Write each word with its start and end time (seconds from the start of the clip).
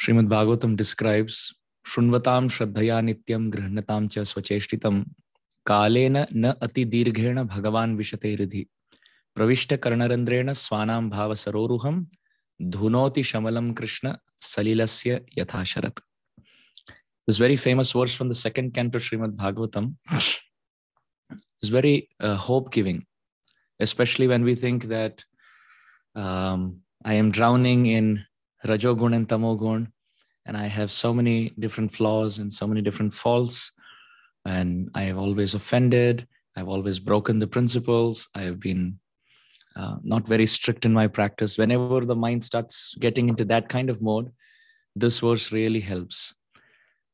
Srimad 0.00 0.28
Bhagavatam 0.28 0.76
describes 0.76 1.54
Shunvatam 1.86 2.48
Shraddhaya 2.48 3.04
Nityam 3.04 3.50
Grihnatam 3.52 4.10
Cha 4.10 4.22
Swacheshtitam 4.22 5.04
Kalena 5.68 6.26
Na 6.32 6.54
Ati 6.62 6.86
Dirghena 6.86 7.46
Bhagavan 7.46 7.98
Vishate 7.98 8.38
Ridhi 8.38 8.66
Pravishta 9.36 9.76
Karnarandrena 9.76 10.52
Swanam 10.52 11.10
Bhava 11.12 11.34
Saroruham 11.34 12.06
Dhunoti 12.62 13.22
Shamalam 13.22 13.76
Krishna 13.76 14.18
Salilasya 14.40 15.20
Yathasharat. 15.36 15.98
This 17.26 17.36
very 17.36 17.58
famous 17.58 17.92
verse 17.92 18.14
from 18.14 18.30
the 18.30 18.34
second 18.34 18.72
canto 18.72 18.98
Srimad 18.98 19.36
Bhagavatam 19.36 19.96
is 21.62 21.68
very 21.68 22.08
uh, 22.20 22.36
hope 22.36 22.72
giving, 22.72 23.04
especially 23.78 24.28
when 24.28 24.44
we 24.44 24.54
think 24.54 24.84
that 24.84 25.22
um, 26.14 26.80
I 27.04 27.14
am 27.14 27.30
drowning 27.30 27.84
in 27.84 28.24
Rajogun 28.66 29.14
and 29.14 29.28
Tamogun, 29.28 29.88
and 30.46 30.56
I 30.56 30.66
have 30.66 30.90
so 30.90 31.12
many 31.12 31.52
different 31.58 31.92
flaws 31.92 32.38
and 32.38 32.52
so 32.52 32.66
many 32.66 32.82
different 32.82 33.14
faults, 33.14 33.72
and 34.44 34.90
I 34.94 35.02
have 35.02 35.18
always 35.18 35.54
offended. 35.54 36.26
I've 36.56 36.68
always 36.68 36.98
broken 36.98 37.38
the 37.38 37.46
principles. 37.46 38.28
I 38.34 38.42
have 38.42 38.60
been 38.60 38.98
uh, 39.76 39.96
not 40.02 40.26
very 40.26 40.46
strict 40.46 40.84
in 40.84 40.92
my 40.92 41.06
practice. 41.06 41.56
Whenever 41.56 42.04
the 42.04 42.16
mind 42.16 42.44
starts 42.44 42.94
getting 42.98 43.28
into 43.28 43.44
that 43.46 43.68
kind 43.68 43.88
of 43.88 44.02
mode, 44.02 44.30
this 44.96 45.20
verse 45.20 45.52
really 45.52 45.80
helps. 45.80 46.34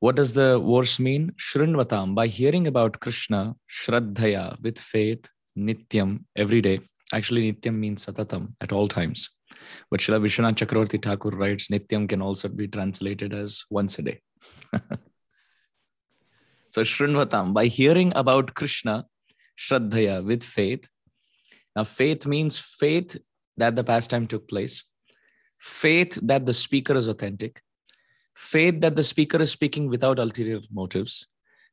What 0.00 0.16
does 0.16 0.32
the 0.32 0.58
verse 0.58 0.98
mean? 0.98 1.32
Shrinvatam, 1.36 2.14
by 2.14 2.26
hearing 2.26 2.66
about 2.66 3.00
Krishna, 3.00 3.54
Shraddhaya, 3.70 4.60
with 4.62 4.78
faith, 4.78 5.28
Nityam, 5.56 6.24
every 6.34 6.60
day. 6.60 6.80
Actually, 7.12 7.52
Nityam 7.52 7.76
means 7.76 8.04
Satatam, 8.04 8.54
at 8.60 8.72
all 8.72 8.88
times. 8.88 9.30
But 9.90 10.00
Srila 10.00 10.20
Vishwanath 10.20 10.56
Chakravarti 10.56 11.02
Thakur 11.02 11.30
writes, 11.30 11.68
Nityam 11.68 12.08
can 12.08 12.22
also 12.22 12.48
be 12.48 12.68
translated 12.68 13.32
as 13.34 13.64
once 13.70 13.98
a 13.98 14.02
day. 14.02 14.20
so 16.70 16.82
Shrinvatam, 16.82 17.52
by 17.52 17.66
hearing 17.66 18.12
about 18.16 18.54
Krishna, 18.54 19.06
Shraddhaya, 19.58 20.24
with 20.24 20.42
faith. 20.42 20.88
Now, 21.74 21.84
faith 21.84 22.26
means 22.26 22.58
faith 22.58 23.16
that 23.56 23.76
the 23.76 23.84
pastime 23.84 24.26
took 24.26 24.48
place, 24.48 24.82
faith 25.58 26.18
that 26.22 26.46
the 26.46 26.54
speaker 26.54 26.94
is 26.94 27.06
authentic, 27.06 27.62
faith 28.34 28.80
that 28.80 28.96
the 28.96 29.04
speaker 29.04 29.40
is 29.40 29.50
speaking 29.50 29.88
without 29.88 30.18
ulterior 30.18 30.60
motives, 30.72 31.26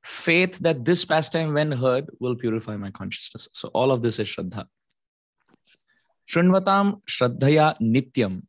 faith 0.04 0.60
that 0.60 0.86
this 0.86 1.06
pastime, 1.06 1.54
when 1.54 1.72
heard, 1.72 2.10
will 2.20 2.36
purify 2.36 2.76
my 2.76 2.92
consciousness. 2.92 3.48
So, 3.54 3.70
all 3.70 3.92
of 3.92 4.02
this 4.02 4.20
is 4.20 4.28
Shraddha. 4.28 4.66
Shrinvatam 6.34 7.02
Shraddhaya 7.08 7.80
Nityam, 7.80 8.42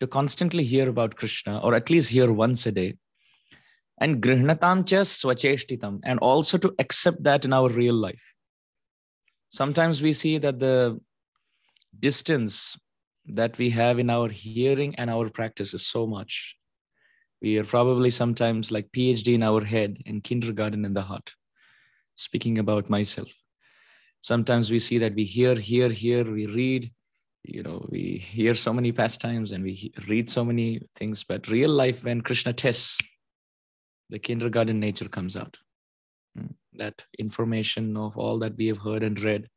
to 0.00 0.06
constantly 0.06 0.64
hear 0.64 0.88
about 0.88 1.14
Krishna, 1.14 1.58
or 1.58 1.74
at 1.74 1.90
least 1.90 2.10
hear 2.10 2.32
once 2.32 2.64
a 2.64 2.72
day, 2.72 2.96
and 4.00 4.22
Grihnatam 4.22 4.86
cha 4.88 5.02
Swacheshtitam, 5.02 6.00
and 6.04 6.18
also 6.20 6.56
to 6.56 6.74
accept 6.78 7.22
that 7.24 7.44
in 7.44 7.52
our 7.52 7.68
real 7.68 7.94
life. 7.94 8.34
Sometimes 9.50 10.00
we 10.00 10.14
see 10.14 10.38
that 10.38 10.58
the 10.58 10.98
distance 12.00 12.78
that 13.26 13.58
we 13.58 13.68
have 13.70 13.98
in 13.98 14.08
our 14.08 14.28
hearing 14.30 14.94
and 14.94 15.10
our 15.10 15.28
practice 15.28 15.74
is 15.74 15.86
so 15.86 16.06
much. 16.06 16.56
We 17.42 17.58
are 17.58 17.64
probably 17.64 18.10
sometimes 18.10 18.72
like 18.72 18.90
phd 18.90 19.28
in 19.28 19.42
our 19.42 19.62
head 19.62 19.98
and 20.06 20.24
kindergarten 20.24 20.84
in 20.84 20.94
the 20.94 21.02
heart 21.02 21.34
speaking 22.16 22.58
about 22.58 22.88
myself. 22.88 23.30
Sometimes 24.20 24.70
we 24.70 24.78
see 24.78 24.98
that 24.98 25.14
we 25.14 25.24
hear 25.24 25.54
hear 25.54 25.90
hear 25.90 26.24
we 26.24 26.46
read 26.46 26.90
you 27.48 27.62
know 27.62 27.84
we 27.90 28.02
hear 28.18 28.54
so 28.54 28.72
many 28.72 28.92
pastimes 28.92 29.52
and 29.52 29.64
we 29.64 29.92
read 30.06 30.28
so 30.28 30.44
many 30.44 30.80
things 30.94 31.24
but 31.24 31.48
real 31.48 31.70
life 31.70 32.04
when 32.04 32.20
krishna 32.20 32.52
tests 32.52 32.98
the 34.10 34.18
kindergarten 34.18 34.78
nature 34.78 35.08
comes 35.08 35.36
out 35.36 35.56
hmm. 36.36 36.46
that 36.74 37.02
information 37.18 37.96
of 37.96 38.16
all 38.16 38.38
that 38.38 38.56
we 38.56 38.66
have 38.66 38.78
heard 38.78 39.02
and 39.02 39.20
read 39.20 39.48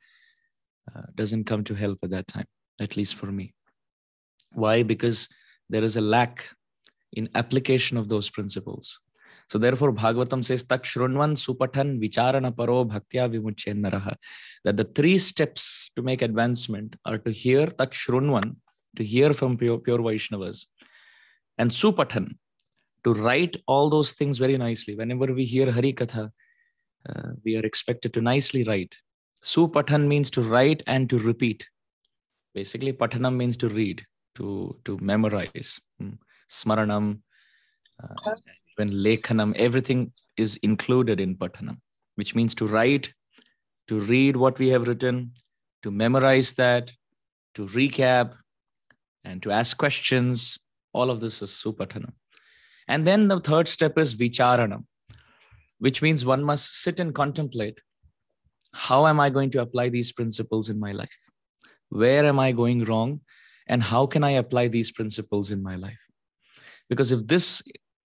uh, 0.95 1.03
doesn't 1.15 1.43
come 1.43 1.63
to 1.63 1.75
help 1.75 1.99
at 2.03 2.09
that 2.09 2.27
time 2.27 2.47
at 2.79 2.97
least 2.97 3.15
for 3.15 3.27
me 3.27 3.53
why 4.53 4.83
because 4.83 5.27
there 5.69 5.83
is 5.83 5.97
a 5.97 6.01
lack 6.01 6.49
in 7.13 7.29
application 7.35 7.97
of 7.97 8.07
those 8.07 8.29
principles. 8.29 8.99
So 9.51 9.57
therefore, 9.57 9.91
Bhagavatam 9.91 10.45
says, 10.45 10.63
Tak 10.63 10.83
shrunvan 10.83 11.35
supatan 11.35 11.99
vicharana 11.99 12.55
paro 12.55 12.89
bhaktya 12.89 13.29
vimuchen. 13.29 13.81
That 14.63 14.77
the 14.77 14.85
three 14.85 15.17
steps 15.17 15.91
to 15.97 16.01
make 16.01 16.21
advancement 16.21 16.95
are 17.05 17.17
to 17.17 17.31
hear 17.31 17.67
Tak 17.67 17.91
shrunvan, 17.91 18.55
to 18.95 19.03
hear 19.03 19.33
from 19.33 19.57
pure, 19.57 19.77
pure 19.77 19.97
Vaishnavas, 19.97 20.67
and 21.57 21.69
supatan, 21.69 22.37
to 23.03 23.13
write 23.13 23.57
all 23.67 23.89
those 23.89 24.13
things 24.13 24.37
very 24.37 24.57
nicely. 24.57 24.95
Whenever 24.95 25.33
we 25.33 25.43
hear 25.43 25.69
Hari 25.69 25.91
Katha, 25.91 26.31
uh, 27.09 27.29
we 27.43 27.57
are 27.57 27.65
expected 27.65 28.13
to 28.13 28.21
nicely 28.21 28.63
write. 28.63 28.95
Supatan 29.43 30.07
means 30.07 30.29
to 30.29 30.43
write 30.43 30.81
and 30.87 31.09
to 31.09 31.17
repeat. 31.17 31.67
Basically, 32.53 32.93
patanam 32.93 33.35
means 33.35 33.57
to 33.57 33.67
read, 33.67 34.05
to, 34.35 34.79
to 34.85 34.97
memorize. 35.01 35.81
Hmm 35.99 36.11
smaranam, 36.51 37.21
uh, 38.03 38.31
even 38.77 38.93
lekhanam, 38.93 39.55
everything 39.55 40.11
is 40.37 40.57
included 40.57 41.19
in 41.19 41.35
patanam, 41.35 41.77
which 42.15 42.35
means 42.35 42.55
to 42.55 42.67
write, 42.67 43.13
to 43.87 43.99
read 43.99 44.35
what 44.35 44.57
we 44.59 44.69
have 44.69 44.87
written, 44.87 45.33
to 45.83 45.91
memorize 45.91 46.53
that, 46.53 46.91
to 47.55 47.65
recap, 47.67 48.33
and 49.23 49.41
to 49.43 49.51
ask 49.51 49.77
questions. 49.77 50.57
All 50.93 51.09
of 51.09 51.19
this 51.19 51.41
is 51.41 51.51
supathanam. 51.51 52.13
And 52.87 53.07
then 53.07 53.27
the 53.27 53.39
third 53.39 53.67
step 53.67 53.97
is 53.97 54.15
vicharanam, 54.15 54.85
which 55.79 56.01
means 56.01 56.25
one 56.25 56.43
must 56.43 56.81
sit 56.81 56.99
and 56.99 57.13
contemplate 57.13 57.79
how 58.73 59.05
am 59.07 59.19
I 59.19 59.29
going 59.29 59.49
to 59.51 59.61
apply 59.61 59.89
these 59.89 60.11
principles 60.11 60.69
in 60.69 60.79
my 60.79 60.91
life? 60.93 61.09
Where 61.89 62.25
am 62.25 62.39
I 62.39 62.51
going 62.51 62.85
wrong? 62.85 63.21
And 63.67 63.83
how 63.83 64.05
can 64.05 64.23
I 64.23 64.31
apply 64.31 64.69
these 64.69 64.91
principles 64.91 65.51
in 65.51 65.61
my 65.61 65.75
life? 65.75 65.99
Because 66.89 67.11
if 67.11 67.25
this 67.27 67.61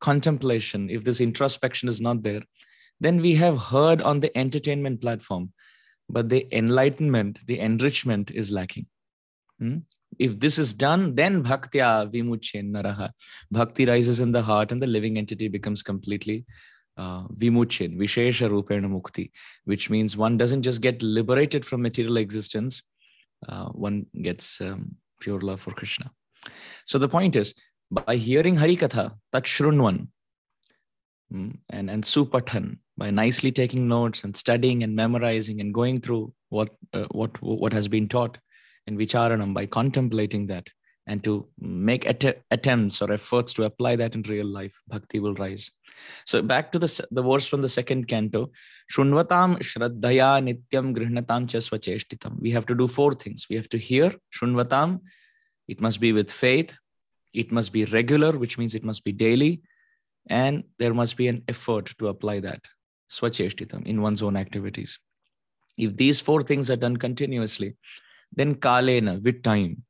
contemplation, 0.07 0.89
if 0.97 1.05
this 1.05 1.21
introspection 1.21 1.89
is 1.89 2.01
not 2.01 2.23
there, 2.23 2.43
then 3.01 3.21
we 3.21 3.35
have 3.35 3.59
heard 3.61 4.01
on 4.11 4.21
the 4.21 4.37
entertainment 4.45 5.01
platform, 5.01 5.53
but 6.09 6.29
the 6.29 6.43
enlightenment, 6.57 7.39
the 7.47 7.59
enrichment 7.59 8.31
is 8.31 8.51
lacking. 8.51 8.87
Hmm? 9.59 9.79
If 10.19 10.39
this 10.39 10.59
is 10.59 10.73
done, 10.73 11.15
then 11.15 11.43
bhaktya 11.45 11.89
vimuchen 12.13 12.67
naraha. 12.77 13.11
Bhakti 13.51 13.85
rises 13.87 14.21
in 14.21 14.33
the 14.33 14.43
heart 14.43 14.73
and 14.73 14.81
the 14.81 14.93
living 14.97 15.19
entity 15.19 15.49
becomes 15.49 15.83
completely 15.83 16.39
uh, 16.97 17.23
vimuchen, 17.43 17.99
vishesha 18.03 18.49
rupena 18.49 18.89
mukti, 18.97 19.31
which 19.65 19.91
means 19.91 20.17
one 20.17 20.37
doesn't 20.43 20.63
just 20.63 20.81
get 20.81 21.03
liberated 21.03 21.65
from 21.65 21.83
material 21.83 22.17
existence, 22.17 22.83
uh, 23.49 23.67
one 23.87 24.07
gets 24.23 24.61
um, 24.61 24.97
pure 25.21 25.41
love 25.41 25.61
for 25.61 25.73
Krishna. 25.73 26.11
So 26.85 26.99
the 26.99 27.09
point 27.09 27.37
is, 27.37 27.55
by 27.91 28.17
hearing 28.17 28.55
Harikatha, 28.55 29.13
Takshrunvan, 29.33 30.09
mm, 31.33 31.59
and, 31.71 31.91
and 31.91 32.03
Supathan, 32.03 32.79
by 32.97 33.11
nicely 33.11 33.53
taking 33.53 33.89
notes 33.89 34.25
and 34.25 34.37
studying 34.37 34.83
and 34.83 34.95
memorizing 34.95 35.61
and 35.61 35.73
going 35.73 36.01
through 36.01 36.33
what, 36.49 36.71
uh, 36.93 37.07
what, 37.11 37.41
what 37.43 37.73
has 37.73 37.89
been 37.89 38.09
taught 38.09 38.39
in 38.87 38.97
Vicharanam, 38.97 39.55
by 39.55 39.67
contemplating 39.67 40.47
that 40.47 40.69
and 41.07 41.23
to 41.23 41.47
make 41.59 42.05
att- 42.07 42.43
attempts 42.51 43.01
or 43.01 43.13
efforts 43.13 43.53
to 43.55 43.65
apply 43.65 43.97
that 43.97 44.15
in 44.15 44.23
real 44.23 44.47
life, 44.47 44.83
bhakti 44.89 45.21
will 45.21 45.35
rise. 45.35 45.71
So 46.25 46.43
back 46.43 46.73
to 46.73 46.79
the, 46.79 47.07
the 47.11 47.23
verse 47.23 47.47
from 47.47 47.63
the 47.63 47.69
second 47.69 48.09
canto, 48.09 48.51
Shunvatam 48.93 49.59
Shraddhaya 49.59 50.43
Nityam 50.43 50.97
Grihnatam 50.97 51.49
Cha 51.49 51.59
Swacheshtitam. 51.59 52.41
We 52.41 52.51
have 52.51 52.67
to 52.67 52.75
do 52.75 52.89
four 52.89 53.13
things. 53.13 53.47
We 53.49 53.57
have 53.57 53.69
to 53.69 53.79
hear 53.79 54.13
Shunvatam, 54.35 55.01
it 55.69 55.81
must 55.81 56.01
be 56.01 56.13
with 56.13 56.31
faith, 56.31 56.77
it 57.37 57.53
must 57.53 57.73
be 57.73 57.85
regular, 57.85 58.33
which 58.33 58.59
means 58.59 58.75
it 58.75 58.85
must 58.85 59.05
be 59.05 59.13
daily, 59.13 59.61
and 60.29 60.65
there 60.79 60.95
must 60.95 61.17
be 61.17 61.29
an 61.29 61.43
effort 61.49 61.95
to 61.99 62.09
apply 62.09 62.41
that 62.41 62.63
swacheshtitam 63.11 63.87
in 63.87 64.03
one's 64.03 64.23
own 64.23 64.37
activities. 64.37 64.99
If 65.77 65.97
these 65.97 66.21
four 66.21 66.43
things 66.43 66.71
are 66.71 66.77
done 66.77 66.97
continuously, 66.97 67.77
then 68.35 68.55
kalena 68.55 69.23
with 69.23 69.43
time, 69.43 69.85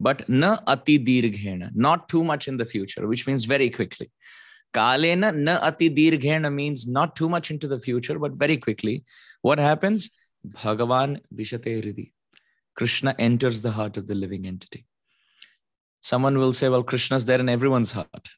but 0.00 0.28
na 0.28 0.58
ati 0.66 0.98
dirghena, 0.98 1.70
not 1.74 2.08
too 2.08 2.24
much 2.24 2.48
in 2.48 2.56
the 2.56 2.66
future, 2.66 3.06
which 3.06 3.26
means 3.26 3.44
very 3.44 3.70
quickly. 3.70 4.10
Kalena 4.74 5.34
na 5.34 5.58
ati 5.62 5.88
dirghena 5.90 6.52
means 6.52 6.86
not 6.86 7.14
too 7.14 7.28
much 7.28 7.50
into 7.50 7.68
the 7.68 7.78
future, 7.78 8.18
but 8.18 8.32
very 8.32 8.56
quickly. 8.56 9.04
What 9.42 9.58
happens? 9.58 10.10
Bhagavan 10.46 11.20
vishate. 11.34 12.12
Krishna 12.74 13.14
enters 13.18 13.62
the 13.62 13.70
heart 13.70 13.96
of 13.96 14.06
the 14.06 14.14
living 14.14 14.46
entity. 14.46 14.86
Someone 16.02 16.36
will 16.36 16.52
say, 16.52 16.68
well, 16.68 16.82
Krishna's 16.82 17.24
there 17.24 17.40
in 17.40 17.48
everyone's 17.48 17.92
heart. 17.92 18.28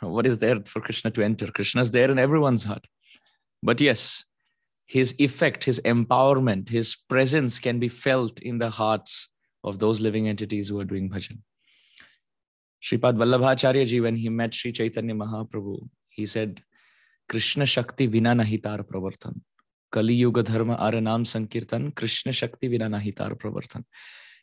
What 0.00 0.26
is 0.26 0.40
there 0.40 0.60
for 0.66 0.80
Krishna 0.80 1.12
to 1.12 1.22
enter? 1.22 1.46
Krishna's 1.46 1.92
there 1.92 2.10
in 2.10 2.18
everyone's 2.18 2.64
heart. 2.64 2.86
But 3.62 3.80
yes, 3.80 4.24
his 4.86 5.14
effect, 5.18 5.62
his 5.62 5.80
empowerment, 5.84 6.68
his 6.68 6.96
presence 7.08 7.60
can 7.60 7.78
be 7.78 7.88
felt 7.88 8.40
in 8.40 8.58
the 8.58 8.68
hearts 8.68 9.28
of 9.62 9.78
those 9.78 10.00
living 10.00 10.28
entities 10.28 10.68
who 10.68 10.80
are 10.80 10.84
doing 10.84 11.08
bhajan. 11.08 11.38
Sripad 12.82 13.16
Vallabhacharya 13.16 13.86
ji, 13.86 14.00
when 14.00 14.16
he 14.16 14.28
met 14.28 14.52
Sri 14.52 14.72
Chaitanya 14.72 15.14
Mahaprabhu, 15.14 15.88
he 16.08 16.26
said, 16.26 16.62
Krishna 17.28 17.64
Shakti 17.64 18.06
Vina 18.06 18.34
Nahitar 18.34 18.82
Pravartan. 18.82 19.40
Kali 19.92 20.14
Yuga 20.14 20.42
Dharma 20.42 20.76
Aranam 20.76 21.24
Sankirtan, 21.24 21.94
Krishna 21.94 22.32
Shakti 22.32 22.66
Vina 22.66 22.88
Nahitar 22.88 23.38
Pravartan. 23.38 23.84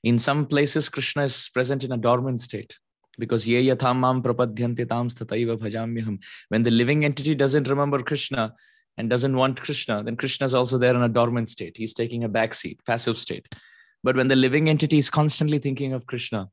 In 0.03 0.17
some 0.17 0.45
places, 0.45 0.89
Krishna 0.89 1.23
is 1.23 1.49
present 1.53 1.83
in 1.83 1.91
a 1.91 1.97
dormant 1.97 2.41
state 2.41 2.77
because 3.17 3.47
ye 3.47 3.67
yathamam 3.67 4.23
prapadhyanti 4.23 4.87
tam 4.87 5.09
stataiva 5.09 5.57
bhajamyaham. 5.57 6.23
When 6.47 6.63
the 6.63 6.71
living 6.71 7.03
entity 7.03 7.35
doesn't 7.35 7.67
remember 7.67 7.99
Krishna 7.99 8.53
and 8.97 9.09
doesn't 9.09 9.35
want 9.35 9.61
Krishna, 9.61 10.03
then 10.03 10.15
Krishna 10.15 10.45
is 10.45 10.53
also 10.53 10.77
there 10.77 10.95
in 10.95 11.01
a 11.01 11.09
dormant 11.09 11.49
state. 11.49 11.75
He's 11.75 11.93
taking 11.93 12.23
a 12.23 12.29
back 12.29 12.53
seat, 12.53 12.79
passive 12.85 13.17
state. 13.17 13.47
But 14.03 14.15
when 14.15 14.29
the 14.29 14.35
living 14.35 14.69
entity 14.69 14.97
is 14.97 15.09
constantly 15.09 15.59
thinking 15.59 15.93
of 15.93 16.07
Krishna, 16.07 16.49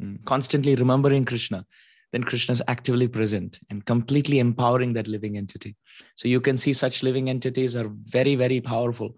mm, 0.00 0.22
constantly 0.24 0.74
remembering 0.74 1.24
Krishna, 1.24 1.64
then 2.12 2.22
Krishna 2.24 2.52
is 2.52 2.62
actively 2.68 3.08
present 3.08 3.58
and 3.70 3.84
completely 3.84 4.38
empowering 4.38 4.92
that 4.92 5.08
living 5.08 5.36
entity. 5.36 5.76
So 6.14 6.28
you 6.28 6.40
can 6.40 6.56
see 6.56 6.72
such 6.72 7.02
living 7.02 7.30
entities 7.30 7.74
are 7.74 7.90
very, 8.04 8.34
very 8.36 8.60
powerful. 8.60 9.16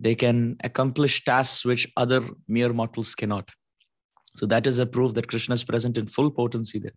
They 0.00 0.14
can 0.14 0.56
accomplish 0.62 1.24
tasks 1.24 1.64
which 1.64 1.90
other 1.96 2.28
mere 2.46 2.72
mortals 2.72 3.14
cannot. 3.14 3.50
So 4.36 4.46
that 4.46 4.66
is 4.66 4.78
a 4.78 4.86
proof 4.86 5.14
that 5.14 5.28
Krishna 5.28 5.54
is 5.54 5.64
present 5.64 5.98
in 5.98 6.06
full 6.06 6.30
potency 6.30 6.78
there. 6.78 6.92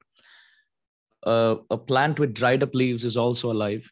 Uh, 1.24 1.56
a 1.70 1.78
plant 1.78 2.20
with 2.20 2.34
dried 2.34 2.64
up 2.64 2.76
leaves 2.76 3.06
is 3.06 3.18
also 3.18 3.52
alive, 3.52 3.92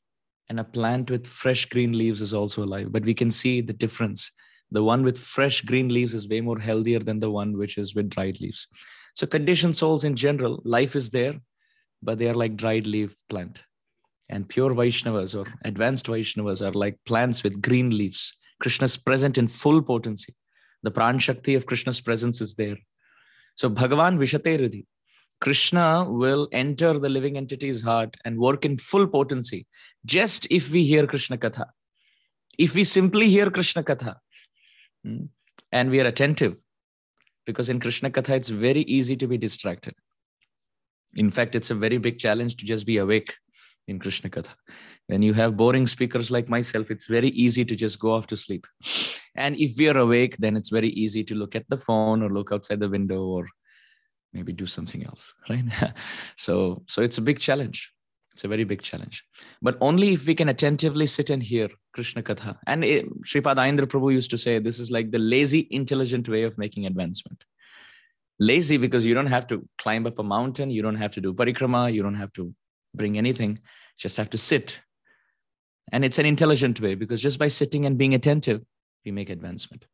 and 0.49 0.59
a 0.59 0.63
plant 0.63 1.09
with 1.09 1.25
fresh 1.27 1.65
green 1.65 1.97
leaves 1.97 2.21
is 2.21 2.33
also 2.33 2.63
alive. 2.63 2.91
But 2.91 3.05
we 3.05 3.13
can 3.13 3.31
see 3.31 3.61
the 3.61 3.73
difference. 3.73 4.31
The 4.71 4.83
one 4.83 5.03
with 5.03 5.17
fresh 5.17 5.61
green 5.61 5.89
leaves 5.89 6.13
is 6.13 6.29
way 6.29 6.41
more 6.41 6.59
healthier 6.59 6.99
than 6.99 7.19
the 7.19 7.31
one 7.31 7.57
which 7.57 7.77
is 7.77 7.95
with 7.95 8.09
dried 8.09 8.39
leaves. 8.39 8.67
So 9.15 9.25
conditioned 9.25 9.75
souls 9.75 10.03
in 10.03 10.15
general, 10.15 10.61
life 10.63 10.95
is 10.95 11.09
there, 11.09 11.35
but 12.03 12.17
they 12.17 12.29
are 12.29 12.35
like 12.35 12.55
dried 12.55 12.85
leaf 12.85 13.15
plant. 13.29 13.63
And 14.29 14.47
pure 14.47 14.71
Vaishnavas 14.71 15.35
or 15.35 15.51
advanced 15.65 16.05
Vaishnavas 16.05 16.65
are 16.65 16.73
like 16.73 16.99
plants 17.05 17.43
with 17.43 17.61
green 17.61 17.89
leaves. 17.97 18.35
Krishna 18.59 18.85
is 18.85 18.97
present 18.97 19.37
in 19.37 19.47
full 19.47 19.81
potency. 19.81 20.35
The 20.83 20.91
pran 20.91 21.19
shakti 21.19 21.55
of 21.55 21.65
Krishna's 21.65 22.01
presence 22.01 22.41
is 22.41 22.55
there. 22.55 22.77
So 23.55 23.69
Bhagavan 23.69 24.17
Vishateridhi, 24.17 24.85
Krishna 25.41 26.05
will 26.09 26.47
enter 26.51 26.99
the 26.99 27.09
living 27.09 27.37
entity's 27.37 27.81
heart 27.81 28.15
and 28.25 28.37
work 28.37 28.65
in 28.65 28.77
full 28.77 29.07
potency 29.07 29.67
just 30.05 30.47
if 30.49 30.69
we 30.69 30.85
hear 30.85 31.07
Krishna 31.07 31.37
Katha. 31.37 31.67
If 32.57 32.75
we 32.75 32.83
simply 32.83 33.29
hear 33.29 33.49
Krishna 33.49 33.83
Katha 33.83 34.15
hmm, 35.03 35.25
and 35.71 35.89
we 35.89 36.01
are 36.01 36.07
attentive, 36.07 36.57
because 37.45 37.69
in 37.69 37.79
Krishna 37.79 38.09
Katha, 38.09 38.35
it's 38.35 38.49
very 38.49 38.81
easy 38.81 39.15
to 39.15 39.27
be 39.27 39.37
distracted. 39.37 39.95
In 41.15 41.31
fact, 41.31 41.55
it's 41.55 41.71
a 41.71 41.75
very 41.75 41.97
big 41.97 42.19
challenge 42.19 42.57
to 42.57 42.65
just 42.65 42.85
be 42.85 42.97
awake 42.97 43.35
in 43.89 43.99
Krishna 43.99 44.29
Katha. 44.29 44.55
When 45.07 45.21
you 45.21 45.33
have 45.33 45.57
boring 45.57 45.87
speakers 45.87 46.31
like 46.31 46.47
myself, 46.47 46.91
it's 46.91 47.07
very 47.07 47.29
easy 47.29 47.65
to 47.65 47.75
just 47.75 47.99
go 47.99 48.11
off 48.11 48.27
to 48.27 48.37
sleep. 48.37 48.67
And 49.35 49.57
if 49.57 49.77
we 49.77 49.89
are 49.89 49.97
awake, 49.97 50.37
then 50.37 50.55
it's 50.55 50.69
very 50.69 50.89
easy 50.89 51.23
to 51.25 51.35
look 51.35 51.55
at 51.55 51.67
the 51.69 51.77
phone 51.77 52.21
or 52.21 52.29
look 52.29 52.51
outside 52.51 52.79
the 52.79 52.89
window 52.89 53.23
or 53.23 53.47
maybe 54.33 54.53
do 54.53 54.65
something 54.65 55.05
else, 55.05 55.33
right? 55.49 55.65
so, 56.37 56.83
so 56.87 57.01
it's 57.01 57.17
a 57.17 57.21
big 57.21 57.39
challenge. 57.39 57.91
It's 58.33 58.43
a 58.43 58.47
very 58.47 58.63
big 58.63 58.81
challenge. 58.83 59.25
But 59.61 59.77
only 59.81 60.13
if 60.13 60.25
we 60.25 60.35
can 60.35 60.49
attentively 60.49 61.07
sit 61.07 61.29
and 61.29 61.41
hear 61.41 61.67
Krishna 61.93 62.21
Katha. 62.21 62.57
And 62.67 62.85
it, 62.85 63.05
Sripad 63.23 63.57
Prabhu 63.57 64.13
used 64.13 64.29
to 64.31 64.37
say 64.37 64.59
this 64.59 64.79
is 64.79 64.91
like 64.91 65.11
the 65.11 65.19
lazy, 65.19 65.67
intelligent 65.71 66.29
way 66.29 66.43
of 66.43 66.57
making 66.57 66.85
advancement. 66.85 67.43
Lazy 68.39 68.77
because 68.77 69.05
you 69.05 69.13
don't 69.13 69.25
have 69.25 69.47
to 69.47 69.67
climb 69.77 70.05
up 70.05 70.19
a 70.19 70.23
mountain, 70.23 70.69
you 70.69 70.81
don't 70.81 70.95
have 70.95 71.11
to 71.13 71.21
do 71.21 71.33
parikrama, 71.33 71.91
you 71.91 72.01
don't 72.01 72.15
have 72.15 72.31
to 72.33 72.53
bring 72.93 73.17
anything, 73.17 73.59
just 73.97 74.17
have 74.17 74.29
to 74.31 74.37
sit. 74.37 74.79
And 75.91 76.05
it's 76.05 76.19
an 76.19 76.25
intelligent 76.25 76.79
way 76.79 76.95
because 76.95 77.21
just 77.21 77.39
by 77.39 77.47
sitting 77.47 77.85
and 77.85 77.97
being 77.97 78.13
attentive, 78.13 78.61
we 79.05 79.11
make 79.11 79.29
advancement. 79.29 79.85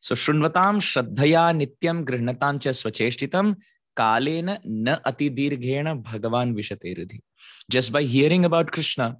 So 0.00 0.14
Shrunvatam 0.14 0.80
Shraddhaya 0.80 1.54
Nityam 1.54 2.04
Grihnatam 2.04 2.60
Cha 2.60 2.70
Swacheshtitam 2.70 3.56
Kalena 3.96 4.58
Na 4.64 4.98
Ati 5.04 5.30
Dirghena 5.30 6.02
Bhagavan 6.02 6.54
Vishateridhi. 6.54 7.20
Just 7.70 7.92
by 7.92 8.02
hearing 8.02 8.44
about 8.44 8.72
Krishna 8.72 9.16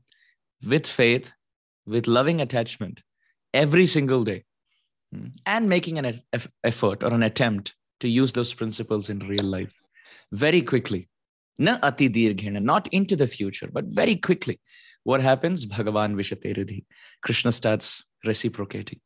with 0.66 0.86
faith, 0.86 1.32
with 1.86 2.06
loving 2.06 2.40
attachment 2.40 3.02
every 3.52 3.86
single 3.86 4.24
day, 4.24 4.44
hmm, 5.12 5.26
and 5.46 5.68
making 5.68 5.98
an 5.98 6.22
effort 6.64 7.02
or 7.02 7.12
an 7.12 7.22
attempt 7.22 7.74
to 8.00 8.08
use 8.08 8.32
those 8.32 8.54
principles 8.54 9.10
in 9.10 9.18
real 9.20 9.44
life 9.44 9.80
very 10.32 10.62
quickly 10.62 11.08
Na 11.58 11.78
ati 11.82 12.08
dirghena, 12.08 12.62
not 12.62 12.88
into 12.92 13.16
the 13.16 13.26
future, 13.26 13.68
but 13.72 13.86
very 13.86 14.14
quickly. 14.16 14.60
What 15.04 15.20
happens? 15.20 15.66
Bhagavan 15.66 16.14
Vishateridhi. 16.14 16.84
Krishna 17.22 17.50
starts 17.50 18.04
reciprocating. 18.24 19.00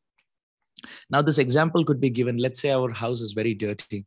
Now, 1.09 1.21
this 1.21 1.37
example 1.37 1.85
could 1.85 1.99
be 1.99 2.09
given. 2.09 2.37
Let's 2.37 2.59
say 2.59 2.71
our 2.71 2.91
house 2.91 3.21
is 3.21 3.33
very 3.33 3.53
dirty, 3.53 4.05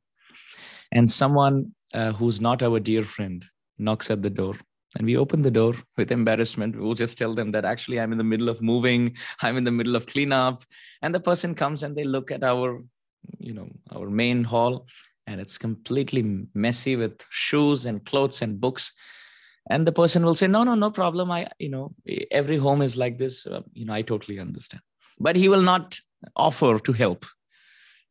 and 0.93 1.11
someone 1.11 1.75
uh, 1.95 2.13
who's 2.13 2.41
not 2.41 2.63
our 2.63 2.79
dear 2.79 3.03
friend 3.03 3.45
knocks 3.79 4.11
at 4.11 4.23
the 4.23 4.31
door. 4.31 4.55
And 4.97 5.07
we 5.07 5.17
open 5.17 5.43
the 5.43 5.51
door 5.51 5.75
with 5.97 6.11
embarrassment. 6.11 6.79
We'll 6.79 6.95
just 6.95 7.19
tell 7.19 7.35
them 7.35 7.51
that 7.51 7.65
actually 7.65 8.01
I'm 8.01 8.13
in 8.13 8.19
the 8.19 8.25
middle 8.25 8.49
of 8.49 8.63
moving, 8.63 9.17
I'm 9.43 9.57
in 9.57 9.65
the 9.65 9.71
middle 9.71 9.97
of 9.97 10.07
cleanup. 10.07 10.63
And 11.03 11.15
the 11.15 11.21
person 11.21 11.55
comes 11.55 11.83
and 11.83 11.95
they 11.95 12.05
look 12.05 12.31
at 12.31 12.43
our, 12.43 12.83
you 13.39 13.53
know, 13.53 13.69
our 13.95 14.09
main 14.09 14.43
hall 14.45 14.87
and 15.27 15.41
it's 15.41 15.59
completely 15.59 16.47
messy 16.55 16.97
with 16.97 17.25
shoes 17.31 17.87
and 17.87 18.05
clothes 18.05 18.43
and 18.43 18.61
books. 18.61 18.93
And 19.69 19.87
the 19.87 19.93
person 19.93 20.25
will 20.25 20.35
say 20.35 20.47
no 20.47 20.63
no 20.65 20.75
no 20.75 20.91
problem. 20.91 21.31
I 21.31 21.49
you 21.59 21.71
know 21.71 21.95
every 22.31 22.57
home 22.57 22.83
is 22.83 22.97
like 22.97 23.19
this. 23.19 23.47
Uh, 23.47 23.63
you 23.73 23.85
know 23.85 23.95
i 23.95 24.03
totally 24.03 24.39
understand. 24.39 24.83
But 25.19 25.37
he 25.37 25.49
will 25.49 25.63
not 25.63 25.99
offer 26.37 26.79
to 26.79 26.93
help 26.93 27.25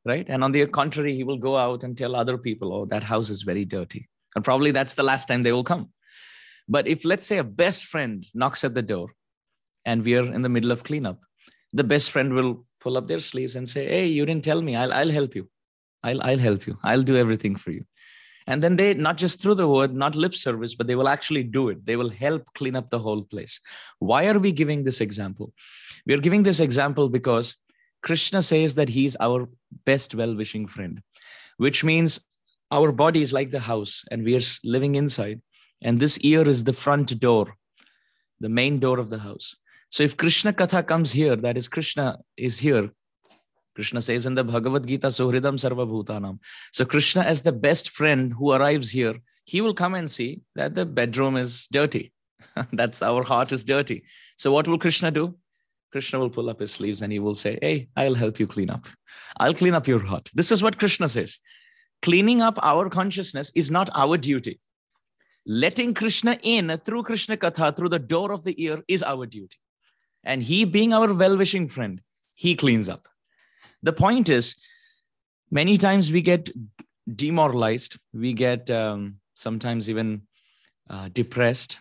right? 0.06 0.26
And 0.30 0.44
on 0.44 0.52
the 0.52 0.66
contrary 0.68 1.16
he 1.16 1.24
will 1.24 1.38
go 1.38 1.58
out 1.58 1.84
and 1.84 1.98
tell 1.98 2.16
other 2.16 2.38
people 2.38 2.74
oh 2.74 2.86
that 2.86 3.04
house 3.04 3.30
is 3.30 3.42
very 3.42 3.66
dirty. 3.66 4.08
And 4.36 4.44
probably 4.44 4.72
that's 4.72 4.96
the 4.96 5.04
last 5.04 5.28
time 5.28 5.44
they 5.44 5.52
will 5.52 5.64
come. 5.64 5.90
But 6.68 6.88
if 6.88 7.06
let's 7.06 7.26
say 7.26 7.38
a 7.38 7.44
best 7.44 7.86
friend 7.86 8.26
knocks 8.34 8.64
at 8.64 8.76
the 8.76 8.82
door 8.82 9.10
and 9.86 10.04
we 10.04 10.16
are 10.16 10.32
in 10.34 10.42
the 10.42 10.50
middle 10.50 10.72
of 10.72 10.84
cleanup 10.84 11.20
the 11.74 11.84
best 11.84 12.12
friend 12.12 12.34
will 12.34 12.66
pull 12.80 12.98
up 12.98 13.08
their 13.08 13.20
sleeves 13.20 13.56
and 13.56 13.68
say 13.68 13.88
hey 13.88 14.08
you 14.08 14.26
didn't 14.26 14.44
tell 14.44 14.62
me. 14.62 14.76
I'll, 14.76 14.94
I'll 14.94 15.12
help 15.12 15.36
you 15.36 15.50
I'll, 16.06 16.22
I'll 16.22 16.38
help 16.50 16.68
you. 16.68 16.78
I'll 16.84 17.02
do 17.02 17.18
everything 17.18 17.56
for 17.56 17.72
you. 17.72 17.84
And 18.48 18.62
then 18.62 18.76
they, 18.76 18.94
not 18.94 19.18
just 19.18 19.42
through 19.42 19.56
the 19.56 19.68
word, 19.68 19.96
not 19.96 20.16
lip 20.16 20.36
service, 20.36 20.76
but 20.76 20.86
they 20.86 20.96
will 20.96 21.08
actually 21.08 21.44
do 21.44 21.70
it. 21.70 21.84
They 21.86 21.96
will 21.96 22.10
help 22.10 22.44
clean 22.54 22.76
up 22.76 22.90
the 22.90 23.00
whole 23.00 23.24
place. 23.24 23.60
Why 24.00 24.28
are 24.28 24.38
we 24.38 24.52
giving 24.52 24.84
this 24.84 25.02
example? 25.02 25.52
We 26.06 26.14
are 26.14 26.26
giving 26.28 26.44
this 26.44 26.60
example 26.60 27.10
because 27.10 27.56
Krishna 28.04 28.44
says 28.44 28.76
that 28.76 28.90
he's 28.90 29.18
our 29.20 29.50
best 29.86 30.14
well 30.14 30.36
wishing 30.36 30.68
friend, 30.68 31.02
which 31.58 31.84
means 31.84 32.24
our 32.70 32.92
body 32.92 33.24
is 33.24 33.34
like 33.34 33.50
the 33.50 33.60
house 33.60 34.04
and 34.12 34.24
we 34.24 34.36
are 34.36 34.48
living 34.64 34.94
inside. 34.94 35.42
And 35.82 36.00
this 36.00 36.20
ear 36.20 36.48
is 36.48 36.64
the 36.64 36.74
front 36.74 37.20
door, 37.20 37.56
the 38.40 38.50
main 38.50 38.80
door 38.80 39.00
of 39.00 39.10
the 39.10 39.20
house. 39.20 39.56
So 39.90 40.04
if 40.04 40.18
Krishna 40.18 40.54
Katha 40.54 40.86
comes 40.86 41.12
here, 41.12 41.36
that 41.36 41.58
is 41.58 41.68
Krishna 41.68 42.20
is 42.38 42.60
here, 42.60 42.92
Krishna 43.76 44.02
says 44.02 44.26
in 44.26 44.36
the 44.36 44.44
Bhagavad 44.44 44.88
Gita, 44.88 45.08
Suhridam 45.08 45.58
Sarva 45.60 45.86
Bhutanam. 45.86 46.40
So 46.72 46.86
Krishna, 46.86 47.24
as 47.24 47.42
the 47.42 47.52
best 47.52 47.90
friend 47.90 48.32
who 48.32 48.52
arrives 48.52 48.90
here, 48.90 49.16
he 49.44 49.62
will 49.62 49.74
come 49.74 49.96
and 49.96 50.10
see 50.10 50.42
that 50.56 50.76
the 50.76 50.86
bedroom 50.86 51.36
is 51.36 51.68
dirty. 51.72 52.14
That's 52.74 53.04
our 53.04 53.24
heart 53.24 53.52
is 53.52 53.64
dirty. 53.64 54.06
So 54.38 54.52
what 54.52 54.68
will 54.68 54.80
Krishna 54.80 55.12
do? 55.12 55.36
Krishna 55.92 56.20
will 56.20 56.30
pull 56.30 56.50
up 56.50 56.60
his 56.60 56.72
sleeves 56.72 57.02
and 57.02 57.12
he 57.12 57.20
will 57.20 57.36
say, 57.36 57.60
Hey, 57.62 57.90
I'll 57.96 58.16
help 58.16 58.40
you 58.40 58.48
clean 58.48 58.70
up. 58.70 58.86
I'll 59.38 59.54
clean 59.54 59.74
up 59.74 59.88
your 59.88 60.00
heart. 60.00 60.30
This 60.34 60.52
is 60.52 60.64
what 60.64 60.80
Krishna 60.80 61.10
says. 61.10 61.38
Cleaning 62.02 62.42
up 62.42 62.58
our 62.62 62.90
consciousness 62.90 63.52
is 63.56 63.72
not 63.72 63.90
our 63.94 64.18
duty. 64.18 64.60
Letting 65.46 65.94
Krishna 65.94 66.40
in 66.42 66.80
through 66.84 67.04
Krishna 67.04 67.38
Katha, 67.38 67.76
through 67.76 67.90
the 67.90 68.00
door 68.00 68.32
of 68.32 68.44
the 68.44 68.62
ear, 68.62 68.82
is 68.88 69.04
our 69.04 69.26
duty. 69.26 69.58
And 70.24 70.42
he, 70.42 70.66
being 70.66 70.94
our 70.94 71.14
well 71.14 71.38
wishing 71.38 71.68
friend, 71.68 72.02
he 72.34 72.56
cleans 72.56 72.90
up 72.90 73.08
the 73.86 73.94
point 73.94 74.30
is 74.30 74.56
many 75.52 75.78
times 75.78 76.12
we 76.12 76.22
get 76.22 76.50
demoralized 77.24 77.98
we 78.14 78.34
get 78.34 78.70
um, 78.82 79.18
sometimes 79.36 79.90
even 79.90 80.22
uh, 80.90 81.08
depressed 81.14 81.78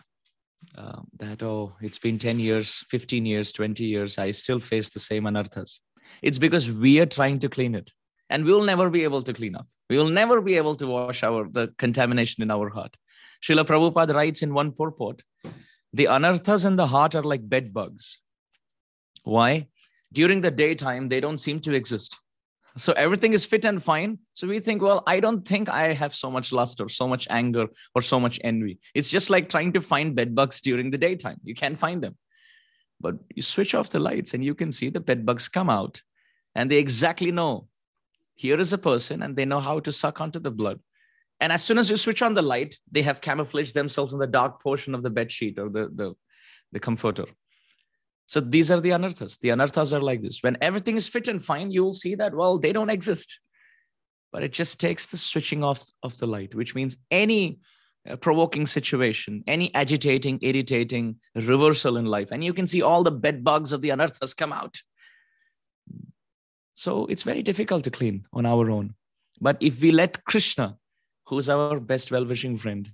uh, 0.77 1.01
that 1.17 1.43
oh 1.43 1.73
it's 1.81 1.99
been 1.99 2.19
10 2.19 2.39
years 2.39 2.83
15 2.89 3.25
years 3.25 3.51
20 3.51 3.83
years 3.83 4.17
i 4.17 4.31
still 4.31 4.59
face 4.59 4.89
the 4.89 4.99
same 4.99 5.23
anarthas 5.31 5.79
it's 6.21 6.37
because 6.37 6.69
we 6.69 6.99
are 6.99 7.11
trying 7.17 7.39
to 7.39 7.49
clean 7.49 7.75
it 7.75 7.91
and 8.29 8.45
we'll 8.45 8.63
never 8.63 8.89
be 8.89 9.03
able 9.03 9.21
to 9.21 9.33
clean 9.33 9.55
up. 9.55 9.67
We 9.89 9.97
will 9.97 10.09
never 10.09 10.41
be 10.41 10.55
able 10.55 10.75
to 10.75 10.87
wash 10.87 11.23
our 11.23 11.47
the 11.49 11.73
contamination 11.77 12.41
in 12.43 12.51
our 12.51 12.69
heart. 12.69 12.97
Srila 13.43 13.65
Prabhupada 13.65 14.13
writes 14.13 14.41
in 14.41 14.53
one 14.53 14.71
purport 14.71 15.21
the 15.93 16.05
anarthas 16.05 16.65
in 16.65 16.75
the 16.75 16.87
heart 16.87 17.15
are 17.15 17.23
like 17.23 17.47
bed 17.47 17.73
bugs. 17.73 18.19
Why 19.23 19.67
during 20.19 20.41
the 20.41 20.51
daytime 20.63 21.09
they 21.09 21.21
don't 21.25 21.43
seem 21.47 21.59
to 21.59 21.73
exist 21.81 22.17
So 22.77 22.91
everything 22.93 23.31
is 23.33 23.45
fit 23.45 23.63
and 23.63 23.81
fine. 23.81 24.19
So 24.33 24.47
we 24.47 24.59
think, 24.59 24.81
well, 24.81 25.01
I 25.07 25.21
don't 25.21 25.47
think 25.47 25.69
I 25.69 25.93
have 25.93 26.13
so 26.13 26.29
much 26.29 26.51
lust 26.51 26.81
or 26.81 26.89
so 26.89 27.07
much 27.07 27.25
anger 27.29 27.67
or 27.95 28.01
so 28.01 28.19
much 28.19 28.39
envy. 28.43 28.79
It's 28.93 29.07
just 29.07 29.29
like 29.29 29.47
trying 29.47 29.71
to 29.73 29.81
find 29.81 30.15
bed 30.15 30.35
bugs 30.35 30.59
during 30.59 30.91
the 30.91 30.97
daytime. 30.97 31.39
You 31.43 31.55
can't 31.55 31.77
find 31.77 32.01
them. 32.01 32.17
But 32.99 33.15
you 33.33 33.41
switch 33.41 33.75
off 33.75 33.89
the 33.89 33.99
lights 33.99 34.33
and 34.33 34.43
you 34.43 34.55
can 34.55 34.71
see 34.71 34.89
the 34.89 34.99
bed 34.99 35.25
bugs 35.25 35.47
come 35.47 35.69
out 35.69 36.01
and 36.53 36.69
they 36.69 36.77
exactly 36.77 37.31
know 37.31 37.67
here 38.35 38.59
is 38.59 38.73
a 38.73 38.77
person 38.77 39.23
and 39.23 39.35
they 39.35 39.45
know 39.45 39.61
how 39.61 39.79
to 39.79 39.91
suck 39.91 40.19
onto 40.19 40.39
the 40.39 40.51
blood. 40.51 40.79
And 41.39 41.51
as 41.51 41.63
soon 41.63 41.77
as 41.77 41.89
you 41.89 41.97
switch 41.97 42.21
on 42.21 42.33
the 42.33 42.41
light, 42.41 42.77
they 42.91 43.03
have 43.03 43.21
camouflaged 43.21 43.73
themselves 43.73 44.11
in 44.13 44.19
the 44.19 44.27
dark 44.27 44.61
portion 44.61 44.95
of 44.95 45.03
the 45.03 45.09
bed 45.09 45.31
sheet 45.31 45.59
or 45.59 45.69
the, 45.69 45.89
the, 45.95 46.13
the 46.73 46.79
comforter. 46.79 47.25
So 48.27 48.39
these 48.39 48.71
are 48.71 48.81
the 48.81 48.89
anarthas. 48.89 49.39
The 49.39 49.49
anarthas 49.49 49.93
are 49.93 50.01
like 50.01 50.21
this. 50.21 50.41
When 50.41 50.57
everything 50.61 50.97
is 50.97 51.07
fit 51.07 51.27
and 51.27 51.43
fine, 51.43 51.71
you 51.71 51.83
will 51.83 51.93
see 51.93 52.15
that, 52.15 52.33
well, 52.33 52.57
they 52.57 52.73
don't 52.73 52.89
exist. 52.89 53.39
But 54.31 54.43
it 54.43 54.51
just 54.51 54.79
takes 54.79 55.07
the 55.07 55.17
switching 55.17 55.63
off 55.63 55.85
of 56.01 56.17
the 56.17 56.27
light, 56.27 56.55
which 56.55 56.75
means 56.75 56.97
any 57.11 57.59
uh, 58.09 58.15
provoking 58.15 58.67
situation, 58.67 59.43
any 59.47 59.73
agitating, 59.73 60.39
irritating 60.41 61.15
reversal 61.35 61.97
in 61.97 62.05
life, 62.05 62.29
and 62.31 62.43
you 62.43 62.53
can 62.53 62.67
see 62.67 62.81
all 62.81 63.03
the 63.03 63.11
bed 63.11 63.43
bugs 63.43 63.71
of 63.71 63.81
the 63.81 63.89
anarthas 63.89 64.35
come 64.35 64.51
out. 64.51 64.75
So 66.73 67.05
it's 67.05 67.23
very 67.23 67.41
difficult 67.41 67.83
to 67.85 67.91
clean 67.91 68.25
on 68.33 68.45
our 68.45 68.69
own. 68.69 68.95
But 69.39 69.57
if 69.59 69.81
we 69.81 69.91
let 69.91 70.23
Krishna, 70.25 70.77
who's 71.27 71.49
our 71.49 71.79
best 71.79 72.11
well 72.11 72.25
wishing 72.25 72.57
friend, 72.57 72.91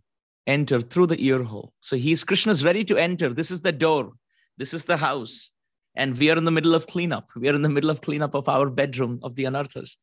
enter 0.47 0.79
through 0.79 1.07
the 1.07 1.23
ear 1.25 1.43
hole, 1.43 1.73
so 1.81 1.95
he's 1.95 2.23
Krishna's 2.23 2.63
ready 2.63 2.83
to 2.85 2.97
enter. 2.97 3.33
This 3.33 3.51
is 3.51 3.61
the 3.61 3.71
door 3.71 4.13
this 4.57 4.73
is 4.73 4.85
the 4.85 4.97
house. 4.97 5.49
And 5.95 6.17
we 6.17 6.29
are 6.29 6.37
in 6.37 6.45
the 6.45 6.51
middle 6.51 6.73
of 6.73 6.87
cleanup. 6.87 7.31
We 7.35 7.49
are 7.49 7.55
in 7.55 7.61
the 7.61 7.69
middle 7.69 7.89
of 7.89 8.01
cleanup 8.01 8.33
of 8.33 8.47
our 8.47 8.69
bedroom 8.69 9.19
of 9.23 9.35
the 9.35 9.43
anarthas. 9.43 9.97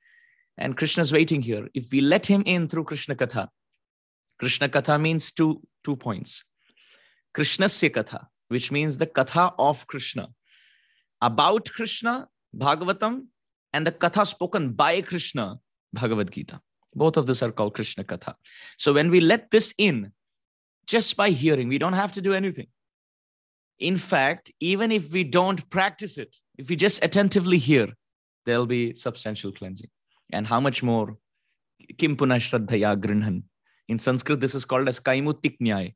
And 0.59 0.77
Krishna's 0.77 1.13
waiting 1.13 1.41
here. 1.41 1.69
If 1.73 1.91
we 1.91 2.01
let 2.01 2.27
him 2.27 2.43
in 2.45 2.69
through 2.69 2.85
Krishna 2.85 3.15
Katha, 3.15 3.49
Krishna 4.39 4.69
Katha 4.69 5.01
means 5.01 5.33
two, 5.33 5.63
two 5.85 5.97
points. 5.97 6.45
Krishnasya 7.35 7.91
Katha, 7.91 8.27
which 8.49 8.71
means 8.71 8.97
the 8.97 9.07
Katha 9.07 9.55
of 9.59 9.87
Krishna. 9.87 10.29
About 11.23 11.71
Krishna, 11.73 12.29
Bhagavatam, 12.57 13.27
and 13.73 13.87
the 13.87 13.93
Katha 13.93 14.27
spoken 14.27 14.73
by 14.73 15.01
Krishna, 15.03 15.59
Bhagavad 15.93 16.31
Gita. 16.31 16.61
Both 16.95 17.17
of 17.17 17.27
these 17.27 17.43
are 17.43 17.53
called 17.53 17.75
Krishna 17.75 18.05
Katha. 18.05 18.35
So 18.77 18.93
when 18.93 19.11
we 19.11 19.21
let 19.21 19.51
this 19.51 19.75
in, 19.79 20.13
just 20.87 21.17
by 21.17 21.31
hearing, 21.31 21.69
we 21.69 21.79
don't 21.79 21.93
have 21.93 22.13
to 22.13 22.23
do 22.23 22.33
anything. 22.33 22.67
In 23.79 23.97
fact, 23.97 24.51
even 24.61 24.91
if 24.91 25.13
we 25.13 25.25
don't 25.25 25.69
practice 25.71 26.19
it, 26.19 26.37
if 26.57 26.69
we 26.69 26.77
just 26.77 27.05
attentively 27.05 27.59
hear, 27.59 27.89
there'll 28.45 28.67
be 28.67 28.95
substantial 28.95 29.53
cleansing. 29.53 29.91
And 30.33 30.47
how 30.47 30.61
much 30.61 30.83
more? 30.83 31.17
Kim 31.97 32.17
punashraddhaya 32.17 32.97
grinhan. 33.01 33.45
In 33.89 33.99
Sanskrit, 33.99 34.41
this 34.41 34.55
is 34.55 34.65
called 34.65 34.89
as 34.89 35.01
kaimutik 35.01 35.59
nyay. 35.61 35.95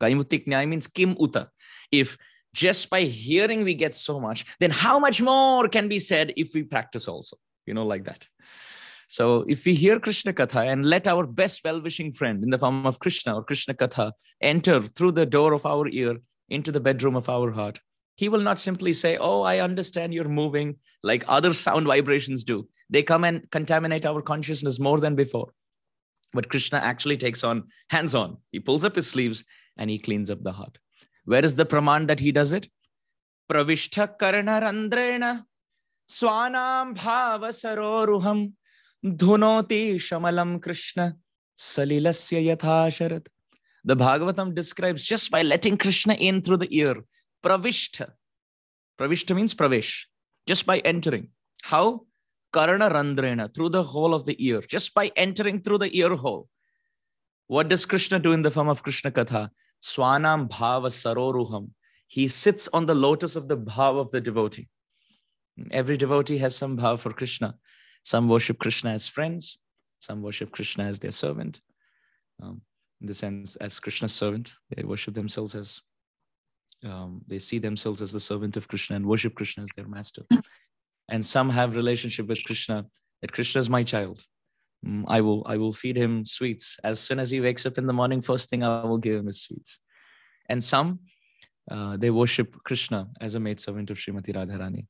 Kaimutik 0.00 0.46
nyay 0.46 0.66
means 0.66 0.86
kim 0.86 1.16
uta. 1.20 1.50
If 1.92 2.16
just 2.54 2.88
by 2.88 3.02
hearing 3.02 3.62
we 3.62 3.74
get 3.74 3.94
so 3.94 4.18
much, 4.18 4.44
then 4.58 4.70
how 4.70 4.98
much 4.98 5.20
more 5.20 5.68
can 5.68 5.88
be 5.88 5.98
said 5.98 6.32
if 6.36 6.54
we 6.54 6.62
practice 6.62 7.06
also? 7.06 7.36
You 7.66 7.74
know, 7.74 7.84
like 7.84 8.04
that. 8.04 8.26
So 9.08 9.44
if 9.48 9.64
we 9.64 9.74
hear 9.74 9.98
Krishna 10.00 10.32
Katha 10.32 10.66
and 10.66 10.84
let 10.84 11.06
our 11.06 11.26
best 11.26 11.62
well-wishing 11.64 12.12
friend 12.12 12.42
in 12.42 12.50
the 12.50 12.58
form 12.58 12.86
of 12.86 12.98
Krishna 12.98 13.36
or 13.36 13.44
Krishna 13.44 13.74
Katha 13.74 14.12
enter 14.40 14.82
through 14.82 15.12
the 15.12 15.26
door 15.26 15.52
of 15.52 15.64
our 15.64 15.88
ear 15.88 16.16
into 16.48 16.72
the 16.72 16.80
bedroom 16.80 17.16
of 17.16 17.28
our 17.28 17.50
heart. 17.50 17.80
He 18.16 18.28
will 18.28 18.40
not 18.40 18.58
simply 18.58 18.92
say, 18.92 19.16
Oh, 19.16 19.42
I 19.42 19.60
understand 19.60 20.12
you're 20.12 20.28
moving 20.28 20.76
like 21.02 21.24
other 21.28 21.52
sound 21.54 21.86
vibrations 21.86 22.44
do. 22.44 22.68
They 22.90 23.02
come 23.02 23.24
and 23.24 23.48
contaminate 23.50 24.06
our 24.06 24.22
consciousness 24.22 24.80
more 24.80 24.98
than 24.98 25.14
before. 25.14 25.52
But 26.32 26.48
Krishna 26.48 26.78
actually 26.78 27.16
takes 27.16 27.44
on 27.44 27.64
hands 27.90 28.14
on. 28.14 28.38
He 28.50 28.60
pulls 28.60 28.84
up 28.84 28.96
his 28.96 29.08
sleeves 29.08 29.44
and 29.76 29.88
he 29.88 29.98
cleans 29.98 30.30
up 30.30 30.42
the 30.42 30.52
heart. 30.52 30.78
Where 31.24 31.44
is 31.44 31.54
the 31.54 31.66
praman 31.66 32.08
that 32.08 32.20
he 32.20 32.32
does 32.32 32.52
it? 32.52 32.68
Pravishta 33.50 34.18
karna 34.18 34.60
randrena 34.60 35.44
swanam 36.10 36.94
bhava 36.94 37.48
saroruham 37.48 38.52
dhunoti 39.04 39.94
shamalam 39.94 40.60
krishna 40.60 41.16
salilasya 41.56 42.56
yathasharat 42.56 43.26
the 43.84 43.96
Bhagavatam 43.96 44.54
describes 44.54 45.02
just 45.02 45.30
by 45.30 45.42
letting 45.42 45.76
Krishna 45.76 46.14
in 46.14 46.42
through 46.42 46.58
the 46.58 46.76
ear, 46.76 46.96
pravishta. 47.44 48.12
Pravishta 48.98 49.34
means 49.34 49.54
pravesh, 49.54 50.04
just 50.46 50.66
by 50.66 50.78
entering. 50.80 51.28
How? 51.62 52.06
Karana 52.52 52.90
randrena, 52.90 53.54
through 53.54 53.68
the 53.70 53.82
hole 53.82 54.14
of 54.14 54.24
the 54.24 54.36
ear, 54.44 54.60
just 54.62 54.94
by 54.94 55.10
entering 55.16 55.60
through 55.60 55.78
the 55.78 55.96
ear 55.96 56.14
hole. 56.16 56.48
What 57.46 57.68
does 57.68 57.86
Krishna 57.86 58.18
do 58.18 58.32
in 58.32 58.42
the 58.42 58.50
form 58.50 58.68
of 58.68 58.82
Krishna 58.82 59.10
Katha? 59.10 59.50
Swanam 59.82 60.48
bhava 60.48 60.88
saroruham. 60.88 61.70
He 62.06 62.26
sits 62.28 62.68
on 62.72 62.86
the 62.86 62.94
lotus 62.94 63.36
of 63.36 63.48
the 63.48 63.56
bhava 63.56 64.00
of 64.00 64.10
the 64.10 64.20
devotee. 64.20 64.68
Every 65.70 65.96
devotee 65.96 66.38
has 66.38 66.56
some 66.56 66.76
bhava 66.76 66.98
for 66.98 67.12
Krishna. 67.12 67.54
Some 68.02 68.28
worship 68.28 68.58
Krishna 68.58 68.90
as 68.90 69.08
friends, 69.08 69.58
some 69.98 70.22
worship 70.22 70.50
Krishna 70.50 70.84
as 70.84 70.98
their 70.98 71.10
servant. 71.10 71.60
Um, 72.42 72.62
in 73.00 73.06
the 73.06 73.14
sense 73.14 73.56
as 73.56 73.80
Krishna's 73.80 74.12
servant. 74.12 74.52
They 74.74 74.82
worship 74.82 75.14
themselves 75.14 75.54
as 75.54 75.80
um, 76.84 77.22
they 77.26 77.38
see 77.38 77.58
themselves 77.58 78.00
as 78.02 78.12
the 78.12 78.20
servant 78.20 78.56
of 78.56 78.68
Krishna 78.68 78.96
and 78.96 79.06
worship 79.06 79.34
Krishna 79.34 79.64
as 79.64 79.70
their 79.76 79.88
master. 79.88 80.22
And 81.08 81.24
some 81.24 81.50
have 81.50 81.74
relationship 81.74 82.26
with 82.26 82.44
Krishna 82.44 82.86
that 83.20 83.32
Krishna 83.32 83.60
is 83.60 83.68
my 83.68 83.82
child. 83.82 84.24
Mm, 84.86 85.04
I 85.08 85.20
will 85.20 85.42
I 85.46 85.56
will 85.56 85.72
feed 85.72 85.96
him 85.96 86.24
sweets 86.24 86.78
as 86.84 87.00
soon 87.00 87.18
as 87.18 87.30
he 87.30 87.40
wakes 87.40 87.66
up 87.66 87.78
in 87.78 87.86
the 87.86 87.92
morning. 87.92 88.20
First 88.20 88.50
thing 88.50 88.62
I 88.62 88.84
will 88.84 88.98
give 88.98 89.16
him 89.16 89.28
is 89.28 89.42
sweets. 89.42 89.80
And 90.48 90.62
some 90.62 91.00
uh, 91.70 91.96
they 91.96 92.10
worship 92.10 92.56
Krishna 92.64 93.08
as 93.20 93.34
a 93.34 93.40
maid 93.40 93.60
servant 93.60 93.90
of 93.90 93.98
Srimati 93.98 94.34
Radharani. 94.34 94.86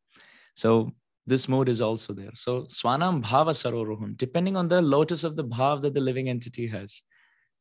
So 0.55 0.93
this 1.27 1.49
mode 1.49 1.69
is 1.69 1.81
also 1.81 2.13
there. 2.13 2.31
So 2.35 2.63
Swanam 2.63 3.23
Bhava 3.23 3.51
Saroruham, 3.51 4.17
depending 4.17 4.57
on 4.57 4.69
the 4.69 4.83
lotus 4.83 5.25
of 5.25 5.37
the 5.37 5.45
bhav 5.45 5.81
that 5.83 5.95
the 5.95 6.01
living 6.01 6.29
entity 6.29 6.67
has. 6.67 7.03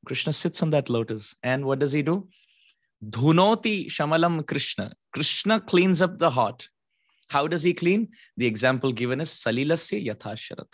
Krishna 0.08 0.32
sits 0.32 0.64
on 0.64 0.70
that 0.70 0.90
lotus. 0.90 1.36
And 1.44 1.66
what 1.66 1.80
does 1.80 1.92
he 1.92 2.02
do? 2.02 2.28
Dhunoti 3.06 3.88
Shamalam 3.88 4.48
Krishna. 4.48 4.94
Krishna 5.12 5.60
cleans 5.60 6.02
up 6.02 6.18
the 6.18 6.30
heart. 6.30 6.70
How 7.30 7.46
does 7.46 7.62
he 7.62 7.74
clean? 7.74 8.08
The 8.38 8.46
example 8.46 8.94
given 8.94 9.20
is 9.20 9.30
Salilasya 9.30 10.08
Yathasharat. 10.08 10.72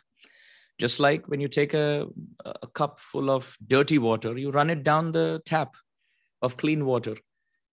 Just 0.79 0.99
like 0.99 1.27
when 1.27 1.41
you 1.41 1.47
take 1.47 1.73
a, 1.73 2.05
a 2.45 2.67
cup 2.67 2.99
full 2.99 3.31
of 3.31 3.57
dirty 3.67 3.97
water, 3.97 4.37
you 4.37 4.51
run 4.51 4.69
it 4.69 4.83
down 4.83 5.11
the 5.11 5.41
tap 5.45 5.75
of 6.43 6.55
clean 6.57 6.85
water. 6.85 7.15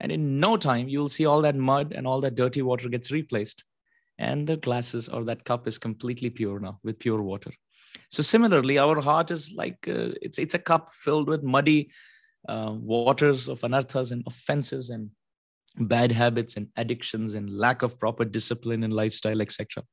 And 0.01 0.11
in 0.11 0.41
no 0.41 0.57
time, 0.57 0.89
you'll 0.89 1.09
see 1.09 1.27
all 1.27 1.43
that 1.43 1.57
mud 1.57 1.93
and 1.95 2.07
all 2.07 2.23
that 2.23 2.37
dirty 2.37 2.63
water 2.63 2.89
gets 2.89 3.13
replaced. 3.13 3.65
And 4.19 4.47
the 4.47 4.57
glasses 4.57 5.11
or 5.11 5.25
that 5.25 5.45
cup 5.45 5.69
is 5.69 5.77
completely 5.77 6.31
pure 6.31 6.59
now 6.59 6.79
with 6.83 6.99
pure 6.99 7.21
water. 7.21 7.51
So 8.11 8.23
similarly, 8.23 8.77
our 8.79 9.01
heart 9.01 9.31
is 9.31 9.53
like 9.53 9.87
uh, 9.89 10.11
it's 10.21 10.39
it's 10.39 10.55
a 10.55 10.59
cup 10.59 10.93
filled 10.93 11.29
with 11.29 11.43
muddy 11.43 11.91
uh, 12.49 12.75
waters 12.77 13.49
of 13.49 13.61
anarthas 13.61 14.11
and 14.11 14.25
offenses 14.27 14.91
and 14.91 15.11
bad 15.79 16.11
habits 16.11 16.57
and 16.57 16.69
addictions 16.77 17.35
and 17.35 17.49
lack 17.49 17.83
of 17.83 17.99
proper 18.01 18.25
discipline 18.25 18.83
and 18.83 18.93
lifestyle, 18.93 19.41
etc. 19.41 19.85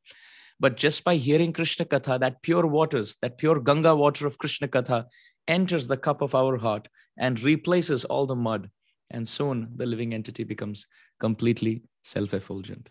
But 0.59 0.77
just 0.77 1.03
by 1.03 1.17
hearing 1.17 1.53
Krishna 1.53 1.86
Katha, 1.86 2.19
that 2.19 2.41
pure 2.41 2.65
waters, 2.65 3.17
that 3.21 3.38
pure 3.38 3.59
Ganga 3.59 3.95
water 3.95 4.25
of 4.25 4.39
Krishna 4.39 4.67
Katha 4.67 5.05
enters 5.47 5.88
the 5.88 5.97
cup 5.97 6.21
of 6.21 6.33
our 6.33 6.57
heart 6.57 6.88
and 7.17 7.39
replaces 7.41 8.05
all 8.05 8.25
the 8.25 8.36
mud. 8.36 8.69
And 9.12 9.27
soon 9.27 9.69
the 9.75 9.86
living 9.86 10.13
entity 10.13 10.43
becomes 10.43 10.88
completely 11.19 11.83
self 12.01 12.33
effulgent. 12.33 12.89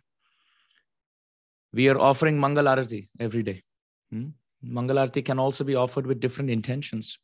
We 1.72 1.88
are 1.88 1.98
offering 1.98 2.40
Mangal 2.40 2.66
Arati 2.66 3.08
every 3.18 3.42
day. 3.42 3.62
Hmm? 4.10 4.28
Mangalarti 4.66 5.24
can 5.24 5.38
also 5.38 5.64
be 5.64 5.74
offered 5.74 6.06
with 6.06 6.20
different 6.20 6.50
intentions. 6.50 7.18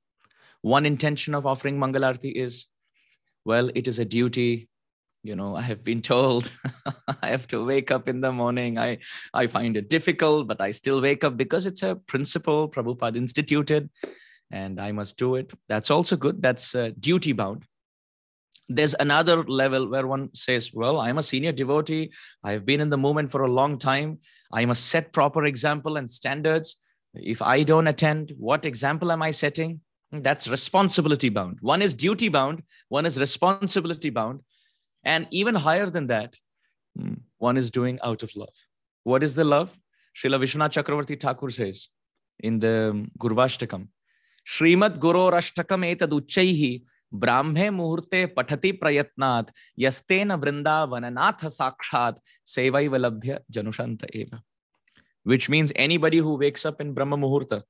One 0.62 0.86
intention 0.86 1.34
of 1.34 1.46
offering 1.46 1.78
Mangalarti 1.78 2.32
is, 2.32 2.66
well, 3.44 3.70
it 3.74 3.88
is 3.88 3.98
a 3.98 4.04
duty. 4.04 4.68
You 5.24 5.36
know, 5.36 5.54
I 5.54 5.62
have 5.62 5.84
been 5.84 6.02
told 6.02 6.50
I 7.22 7.28
have 7.28 7.46
to 7.48 7.64
wake 7.64 7.90
up 7.90 8.08
in 8.08 8.20
the 8.20 8.32
morning. 8.32 8.78
I, 8.78 8.98
I 9.32 9.46
find 9.46 9.76
it 9.76 9.88
difficult, 9.88 10.48
but 10.48 10.60
I 10.60 10.72
still 10.72 11.00
wake 11.00 11.24
up 11.24 11.36
because 11.36 11.66
it's 11.66 11.82
a 11.82 11.96
principle 11.96 12.68
Prabhupada 12.68 13.16
instituted 13.16 13.88
and 14.52 14.80
I 14.80 14.92
must 14.92 15.16
do 15.16 15.36
it. 15.36 15.52
That's 15.68 15.90
also 15.90 16.16
good. 16.16 16.42
That's 16.42 16.74
uh, 16.74 16.90
duty 17.00 17.32
bound. 17.32 17.64
There's 18.68 18.94
another 19.00 19.42
level 19.44 19.88
where 19.88 20.06
one 20.06 20.30
says, 20.34 20.72
Well, 20.72 21.00
I'm 21.00 21.18
a 21.18 21.22
senior 21.22 21.52
devotee. 21.52 22.12
I've 22.44 22.64
been 22.64 22.80
in 22.80 22.90
the 22.90 22.96
movement 22.96 23.30
for 23.30 23.42
a 23.42 23.50
long 23.50 23.78
time. 23.78 24.18
I 24.52 24.64
must 24.66 24.86
set 24.86 25.12
proper 25.12 25.46
example 25.46 25.96
and 25.96 26.10
standards. 26.10 26.76
If 27.14 27.42
I 27.42 27.62
don't 27.62 27.86
attend, 27.86 28.32
what 28.38 28.64
example 28.64 29.12
am 29.12 29.22
I 29.22 29.30
setting? 29.30 29.80
That's 30.10 30.48
responsibility 30.48 31.28
bound. 31.28 31.58
One 31.60 31.82
is 31.82 31.94
duty 31.94 32.28
bound, 32.28 32.62
one 32.88 33.06
is 33.06 33.18
responsibility 33.18 34.10
bound. 34.10 34.40
And 35.04 35.26
even 35.30 35.54
higher 35.54 35.88
than 35.88 36.06
that, 36.08 36.36
hmm, 36.96 37.14
one 37.38 37.56
is 37.56 37.70
doing 37.70 37.98
out 38.02 38.22
of 38.22 38.34
love. 38.36 38.54
What 39.04 39.22
is 39.22 39.34
the 39.34 39.44
love? 39.44 39.76
Srila 40.16 40.40
Vishwanath 40.40 40.72
Chakravarti 40.72 41.20
Thakur 41.20 41.50
says, 41.50 41.88
in 42.40 42.58
the 42.58 43.08
Gurvashtakam. 43.18 43.88
Srimad 44.46 44.98
Gurorashtakam 44.98 45.96
etaduchaihi 45.96 46.82
brahme 47.12 47.70
muhurte 47.70 48.26
patati 48.26 48.78
prayatnat 48.78 49.48
yastena 49.78 50.38
vrindavananath 50.40 51.44
sakshat 51.58 52.18
sevaiva 52.46 52.98
labhya 52.98 53.38
janushanta 53.50 54.06
eva. 54.12 54.42
Which 55.24 55.48
means 55.48 55.72
anybody 55.76 56.18
who 56.18 56.34
wakes 56.34 56.66
up 56.66 56.80
in 56.80 56.92
Brahma 56.94 57.16
Muhurta, 57.16 57.62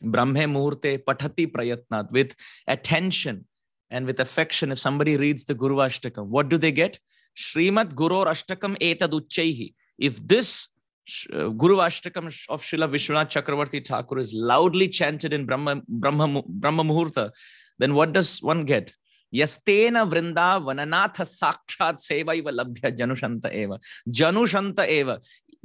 Brahme 0.00 0.34
Muhurte 0.34 0.98
patati 0.98 1.50
prayatnat, 1.50 2.10
with 2.12 2.34
attention 2.66 3.44
and 3.90 4.06
with 4.06 4.20
affection, 4.20 4.70
if 4.70 4.78
somebody 4.78 5.16
reads 5.16 5.44
the 5.44 5.54
Guru 5.54 5.76
Ashtakam, 5.76 6.26
what 6.26 6.48
do 6.48 6.58
they 6.58 6.72
get? 6.72 6.98
Srimad 7.36 7.94
Guru 7.94 8.24
Ashtakam 8.24 8.78
etaduchaihi. 8.78 9.74
If 9.98 10.26
this 10.26 10.68
uh, 11.32 11.48
Guru 11.48 11.76
Ashtakam 11.76 12.26
of 12.48 12.62
Srila 12.62 12.88
Vishwanath 12.90 13.30
Chakravarti 13.30 13.84
Thakur 13.84 14.18
is 14.18 14.32
loudly 14.32 14.88
chanted 14.88 15.32
in 15.32 15.46
Brahma, 15.46 15.82
Brahma, 15.88 16.42
Brahma 16.46 16.84
Muhurta, 16.84 17.30
then 17.78 17.94
what 17.94 18.12
does 18.12 18.40
one 18.42 18.64
get? 18.64 18.92
Yastena 19.34 20.10
Vrinda 20.10 20.62
Vananatha 20.62 21.24
Sakshat 21.24 21.98
Sevaiva 21.98 22.50
Labhya 22.50 22.96
Janushanta 22.96 23.52
Eva. 23.52 23.78
Janushanta 24.08 24.88
Eva. 24.88 25.20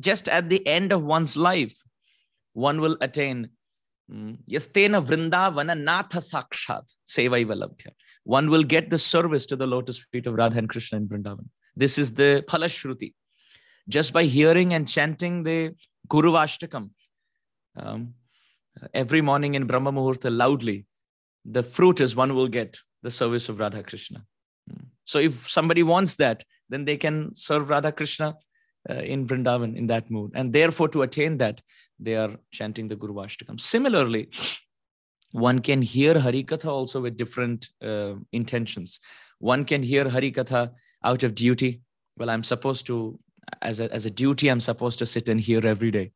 Just 0.10 0.27
at 0.27 0.50
the 0.50 0.65
end 0.67 0.91
of 0.91 1.03
one's 1.03 1.36
life, 1.38 1.81
one 2.53 2.81
will 2.81 2.98
attain 3.01 3.50
hmm, 4.10 4.33
Yastena 4.50 5.00
Vrinda 5.07 5.43
Vananatha 5.57 6.22
Sakshat 6.31 6.86
Sevaiva 7.07 7.55
Labhya. 7.63 7.91
One 8.24 8.50
will 8.50 8.63
get 8.63 8.89
the 8.89 8.98
service 8.98 9.45
to 9.48 9.55
the 9.55 9.67
lotus 9.67 9.98
feet 10.12 10.27
of 10.27 10.33
Radha 10.36 10.57
and 10.60 10.69
Krishna 10.69 10.98
in 11.00 11.07
Vrindavan. 11.07 11.48
This 11.75 11.98
is 11.98 12.13
the 12.13 12.43
Phalashruti 12.48 13.13
just 13.88 14.13
by 14.13 14.24
hearing 14.24 14.74
and 14.74 14.88
chanting 14.88 15.43
the 15.43 15.75
Guru 16.07 16.33
Ashtakam 16.33 16.89
um, 17.77 18.13
every 18.93 19.22
morning 19.22 19.55
in 19.55 19.67
Brahma 19.67 19.91
Muhurta 19.91 20.36
loudly, 20.36 20.86
the 21.45 21.63
fruit 21.63 22.00
is 22.01 22.15
one 22.15 22.33
will 22.36 22.48
get 22.48 22.77
the 23.01 23.12
service 23.12 23.50
of 23.50 23.60
Radha 23.60 23.83
Krishna. 23.83 24.24
Hmm. 24.69 24.86
So 25.05 25.19
if 25.19 25.50
somebody 25.50 25.83
wants 25.83 26.15
that, 26.17 26.43
then 26.69 26.86
they 26.86 26.98
can 26.98 27.36
serve 27.36 27.69
Radha 27.69 27.91
Krishna 27.91 28.36
uh, 28.90 28.96
in 28.96 29.28
Vrindavan 29.28 29.75
in 29.75 29.88
that 29.88 30.10
mood. 30.10 30.32
And 30.36 30.52
therefore, 30.52 30.90
to 30.90 31.04
attain 31.04 31.38
that, 31.38 31.62
they 32.00 32.16
are 32.16 32.36
chanting 32.52 32.88
the 32.88 32.96
Guru 32.96 33.13
Ashtakam. 33.16 33.60
Similarly, 33.60 34.30
one 35.32 35.60
can 35.60 35.82
hear 35.82 36.16
Harikatha 36.16 36.68
also 36.68 37.02
with 37.02 37.18
different 37.18 37.70
uh, 37.82 38.13
intentions. 38.32 39.00
One 39.40 39.66
can 39.66 39.82
hear 39.82 40.06
Harikatha 40.06 40.72
out 41.04 41.24
of 41.24 41.36
duty. 41.36 41.82
Well, 42.18 42.30
I'm 42.30 42.44
supposed 42.44 42.86
to 42.88 43.20
as 43.62 43.80
a, 43.80 43.92
as 43.94 44.06
a 44.06 44.12
duty 44.12 44.48
i'm 44.48 44.60
supposed 44.60 45.00
to 45.00 45.06
sit 45.06 45.30
and 45.30 45.40
hear 45.40 45.66
every 45.66 45.92
day 45.92 46.12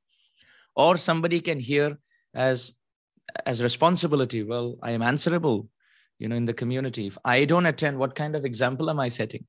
or 0.75 0.97
somebody 0.97 1.39
can 1.39 1.59
hear 1.59 1.97
as 2.33 2.73
as 3.45 3.61
responsibility 3.61 4.43
well 4.43 4.77
i 4.81 4.91
am 4.91 5.01
answerable 5.01 5.69
you 6.19 6.27
know 6.27 6.35
in 6.35 6.45
the 6.45 6.53
community 6.53 7.07
if 7.07 7.17
i 7.25 7.45
don't 7.45 7.65
attend 7.65 7.97
what 7.97 8.15
kind 8.15 8.35
of 8.35 8.45
example 8.45 8.89
am 8.89 8.99
i 8.99 9.07
setting 9.07 9.45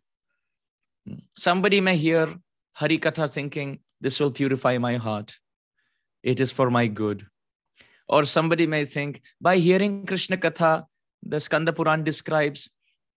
hmm. 1.06 1.14
somebody 1.36 1.80
may 1.80 1.96
hear 1.96 2.28
hari 2.72 2.98
katha 2.98 3.30
thinking 3.30 3.78
this 4.00 4.20
will 4.20 4.30
purify 4.30 4.78
my 4.78 4.96
heart 4.96 5.36
it 6.22 6.40
is 6.40 6.52
for 6.52 6.70
my 6.70 6.86
good 6.86 7.26
or 8.08 8.24
somebody 8.24 8.66
may 8.66 8.84
think 8.84 9.20
by 9.40 9.56
hearing 9.58 10.04
krishna 10.06 10.36
katha 10.36 10.84
the 11.22 11.40
skanda 11.40 11.72
puran 11.72 12.04
describes 12.04 12.68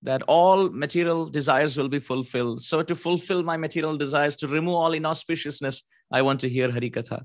that 0.03 0.23
all 0.23 0.69
material 0.69 1.29
desires 1.29 1.77
will 1.77 1.89
be 1.89 1.99
fulfilled. 1.99 2.61
So, 2.61 2.81
to 2.81 2.95
fulfill 2.95 3.43
my 3.43 3.57
material 3.57 3.97
desires, 3.97 4.35
to 4.37 4.47
remove 4.47 4.75
all 4.75 4.91
inauspiciousness, 4.91 5.83
I 6.11 6.21
want 6.21 6.39
to 6.41 6.49
hear 6.49 6.69
Harikatha. 6.69 7.23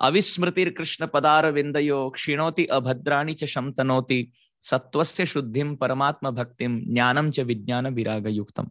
Avismritir 0.00 0.74
Krishna 0.74 1.08
Padara 1.08 1.52
Vindayo 1.52 2.12
Kshinoti 2.12 2.68
Abhadrani 2.68 3.38
Cha 3.38 3.46
Shamtanoti 3.46 4.30
Shuddhim 4.62 5.76
Paramatma 5.76 6.34
Bhaktim 6.34 6.88
Jnanam 6.88 7.32
Cha 7.32 7.42
Vijnana 7.42 7.94
Viraga 7.94 8.34
Yuktam. 8.34 8.70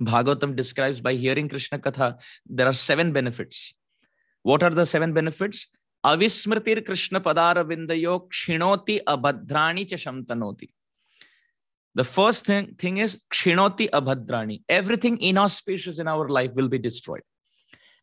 Bhagavatam 0.00 0.54
describes 0.54 1.00
by 1.00 1.14
hearing 1.14 1.48
Krishna 1.48 1.78
Katha, 1.78 2.18
there 2.46 2.66
are 2.66 2.72
seven 2.72 3.12
benefits. 3.12 3.74
What 4.42 4.62
are 4.62 4.70
the 4.70 4.86
seven 4.86 5.12
benefits? 5.12 5.68
Avismritir 6.04 6.84
Krishna 6.84 7.20
Padara 7.20 7.64
Vindayo 7.64 8.28
Kshinoti 8.28 9.00
Abhadrani 9.04 9.88
Cha 9.88 9.96
Shamtanoti. 9.96 10.68
The 11.94 12.04
first 12.04 12.44
thing, 12.44 12.74
thing 12.78 12.98
is 12.98 13.22
Kshinoti 13.32 13.88
Abhadrani. 13.90 14.62
Everything 14.68 15.18
inauspicious 15.20 15.98
in 15.98 16.06
our 16.06 16.28
life 16.28 16.52
will 16.54 16.68
be 16.68 16.78
destroyed. 16.78 17.22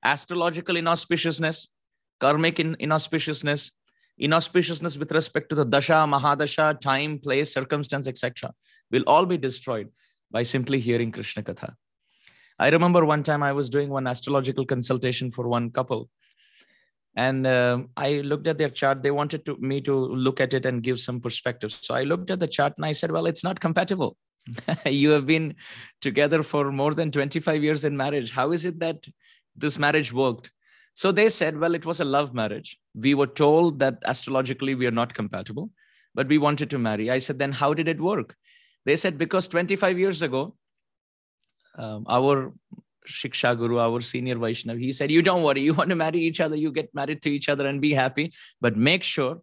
Astrological 0.03 0.75
inauspiciousness, 0.75 1.67
karmic 2.19 2.59
in, 2.59 2.75
inauspiciousness, 2.75 3.71
inauspiciousness 4.21 4.97
with 4.97 5.11
respect 5.11 5.49
to 5.49 5.55
the 5.55 5.63
dasha, 5.63 5.93
mahadasha, 5.93 6.79
time, 6.79 7.19
place, 7.19 7.53
circumstance, 7.53 8.07
etc., 8.07 8.51
will 8.91 9.03
all 9.07 9.25
be 9.25 9.37
destroyed 9.37 9.89
by 10.31 10.43
simply 10.43 10.79
hearing 10.79 11.11
Krishna 11.11 11.43
Katha. 11.43 11.75
I 12.59 12.69
remember 12.69 13.05
one 13.05 13.23
time 13.23 13.43
I 13.43 13.51
was 13.51 13.69
doing 13.69 13.89
one 13.89 14.07
astrological 14.07 14.65
consultation 14.65 15.31
for 15.31 15.47
one 15.47 15.71
couple, 15.71 16.09
and 17.15 17.45
uh, 17.45 17.79
i 17.97 18.15
looked 18.31 18.47
at 18.47 18.57
their 18.57 18.69
chart. 18.69 19.03
They 19.03 19.11
wanted 19.11 19.45
to 19.45 19.57
me 19.57 19.81
to 19.81 19.93
look 19.93 20.39
at 20.39 20.53
it 20.53 20.65
and 20.65 20.83
give 20.83 20.99
some 20.99 21.19
perspective. 21.19 21.77
So 21.81 21.93
i 21.93 22.03
looked 22.03 22.31
at 22.31 22.39
the 22.39 22.47
chart 22.47 22.73
and 22.77 22.85
i 22.85 22.91
said 22.91 23.11
well 23.11 23.25
it's 23.25 23.43
not 23.43 23.59
compatible. 23.59 24.17
You 24.85 25.11
have 25.11 25.25
been 25.25 25.55
together 26.01 26.43
for 26.43 26.71
more 26.71 26.93
than 26.93 27.11
25 27.11 27.63
years 27.63 27.85
in 27.85 27.95
marriage. 27.95 28.31
How 28.31 28.51
is 28.51 28.65
it 28.65 28.79
that 28.79 29.07
this 29.55 29.77
marriage 29.77 30.11
worked? 30.11 30.51
So 30.95 31.11
they 31.11 31.29
said 31.29 31.57
well 31.57 31.75
it 31.75 31.85
was 31.85 32.01
a 32.01 32.05
love 32.05 32.33
marriage. 32.33 32.77
We 32.93 33.13
were 33.13 33.27
told 33.27 33.79
that 33.79 33.97
astrologically 34.03 34.75
we 34.75 34.85
are 34.85 34.99
not 35.01 35.13
compatible 35.13 35.69
but 36.15 36.27
we 36.27 36.37
wanted 36.37 36.69
to 36.69 36.77
marry. 36.77 37.09
I 37.09 37.17
said 37.17 37.39
then 37.39 37.51
how 37.51 37.73
did 37.73 37.87
it 37.87 37.99
work? 37.99 38.35
They 38.85 38.95
said 38.95 39.17
because 39.17 39.47
25 39.47 39.97
years 39.97 40.21
ago 40.21 40.55
um, 41.77 42.05
our 42.07 42.53
Shiksha 43.07 43.57
Guru, 43.57 43.79
our 43.79 44.01
senior 44.01 44.35
Vaishnav, 44.35 44.79
he 44.79 44.91
said, 44.91 45.11
You 45.11 45.21
don't 45.21 45.43
worry, 45.43 45.61
you 45.61 45.73
want 45.73 45.89
to 45.89 45.95
marry 45.95 46.19
each 46.19 46.39
other, 46.39 46.55
you 46.55 46.71
get 46.71 46.93
married 46.93 47.21
to 47.23 47.29
each 47.29 47.49
other 47.49 47.65
and 47.67 47.81
be 47.81 47.93
happy, 47.93 48.31
but 48.61 48.77
make 48.77 49.03
sure 49.03 49.41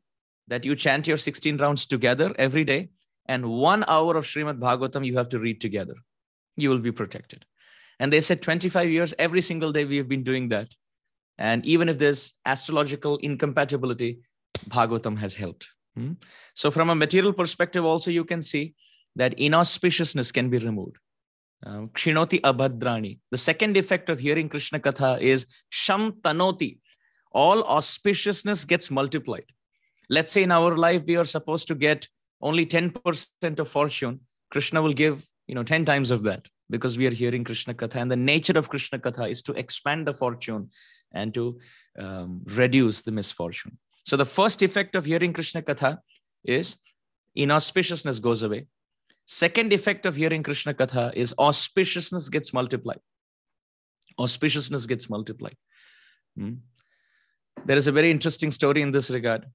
that 0.49 0.65
you 0.65 0.75
chant 0.75 1.07
your 1.07 1.17
16 1.17 1.59
rounds 1.59 1.87
together 1.87 2.35
every 2.39 2.65
day. 2.65 2.89
And 3.27 3.49
one 3.49 3.85
hour 3.87 4.17
of 4.17 4.25
Srimad 4.25 4.59
Bhagavatam 4.59 5.07
you 5.07 5.17
have 5.17 5.29
to 5.31 5.39
read 5.39 5.61
together. 5.61 5.95
You 6.57 6.71
will 6.71 6.79
be 6.79 6.91
protected. 6.91 7.45
And 8.01 8.13
they 8.13 8.21
said 8.21 8.43
25 8.43 8.89
years, 8.89 9.15
every 9.19 9.41
single 9.41 9.73
day 9.73 9.85
we 9.85 9.99
have 9.99 10.09
been 10.09 10.25
doing 10.25 10.49
that. 10.49 10.69
And 11.39 11.65
even 11.65 11.89
if 11.89 11.99
there's 11.99 12.35
astrological 12.45 13.19
incompatibility, 13.19 14.21
Bhagavatam 14.69 15.17
has 15.19 15.35
helped. 15.35 15.69
Hmm? 15.95 16.13
So, 16.55 16.71
from 16.71 16.91
a 16.91 16.95
material 16.95 17.33
perspective, 17.33 17.85
also 17.85 18.11
you 18.11 18.25
can 18.25 18.43
see 18.43 18.75
that 19.17 19.37
inauspiciousness 19.39 20.33
can 20.33 20.51
be 20.51 20.59
removed. 20.59 20.97
Um, 21.65 21.89
Kshinoti 21.89 22.41
Abhadrani. 22.41 23.19
The 23.31 23.37
second 23.37 23.77
effect 23.77 24.09
of 24.09 24.19
hearing 24.19 24.49
Krishna 24.49 24.81
Katha 24.81 25.21
is 25.21 25.47
Sham 25.69 26.13
Tanoti. 26.23 26.79
All 27.33 27.63
auspiciousness 27.65 28.67
gets 28.67 28.91
multiplied. 28.91 29.45
Let's 30.09 30.33
say 30.33 30.43
in 30.43 30.51
our 30.51 30.77
life 30.77 31.03
we 31.07 31.17
are 31.17 31.25
supposed 31.25 31.69
to 31.69 31.75
get 31.75 32.09
only 32.41 32.67
10% 32.67 33.59
of 33.59 33.69
fortune. 33.69 34.21
Krishna 34.51 34.83
will 34.83 34.95
give, 34.95 35.25
you 35.47 35.55
know, 35.55 35.63
10 35.63 35.85
times 35.85 36.11
of 36.11 36.23
that 36.25 36.49
because 36.71 36.97
we 36.97 37.07
are 37.07 37.13
hearing 37.13 37.45
Krishna 37.45 37.75
Katha. 37.75 37.97
And 37.97 38.11
the 38.11 38.17
nature 38.17 38.59
of 38.59 38.69
Krishna 38.69 38.99
Katha 38.99 39.31
is 39.31 39.43
to 39.43 39.53
expand 39.53 40.07
the 40.07 40.15
fortune 40.15 40.71
and 41.13 41.35
to 41.35 41.59
um, 41.99 42.41
reduce 42.47 43.03
the 43.03 43.13
misfortune. 43.13 43.77
So 44.05 44.17
the 44.17 44.25
first 44.25 44.63
effect 44.63 44.97
of 44.97 45.05
hearing 45.05 45.33
Krishna 45.33 45.63
Katha 45.63 45.99
is 46.45 46.77
inauspiciousness 47.37 48.21
goes 48.21 48.43
away. 48.43 48.67
Second 49.33 49.73
effect 49.73 50.07
of 50.07 50.17
hearing 50.17 50.43
Krishna 50.43 50.75
Katha 50.75 51.15
is 51.15 51.33
auspiciousness 51.39 52.29
gets 52.29 52.53
multiplied. 52.53 52.99
Auspiciousness 54.19 54.89
gets 54.89 55.09
multiplied. 55.09 55.55
Hmm. 56.37 56.55
There 57.65 57.77
is 57.77 57.87
a 57.87 57.93
very 57.93 58.11
interesting 58.11 58.51
story 58.51 58.83
in 58.83 58.91
this 58.91 59.09
regard. 59.09 59.47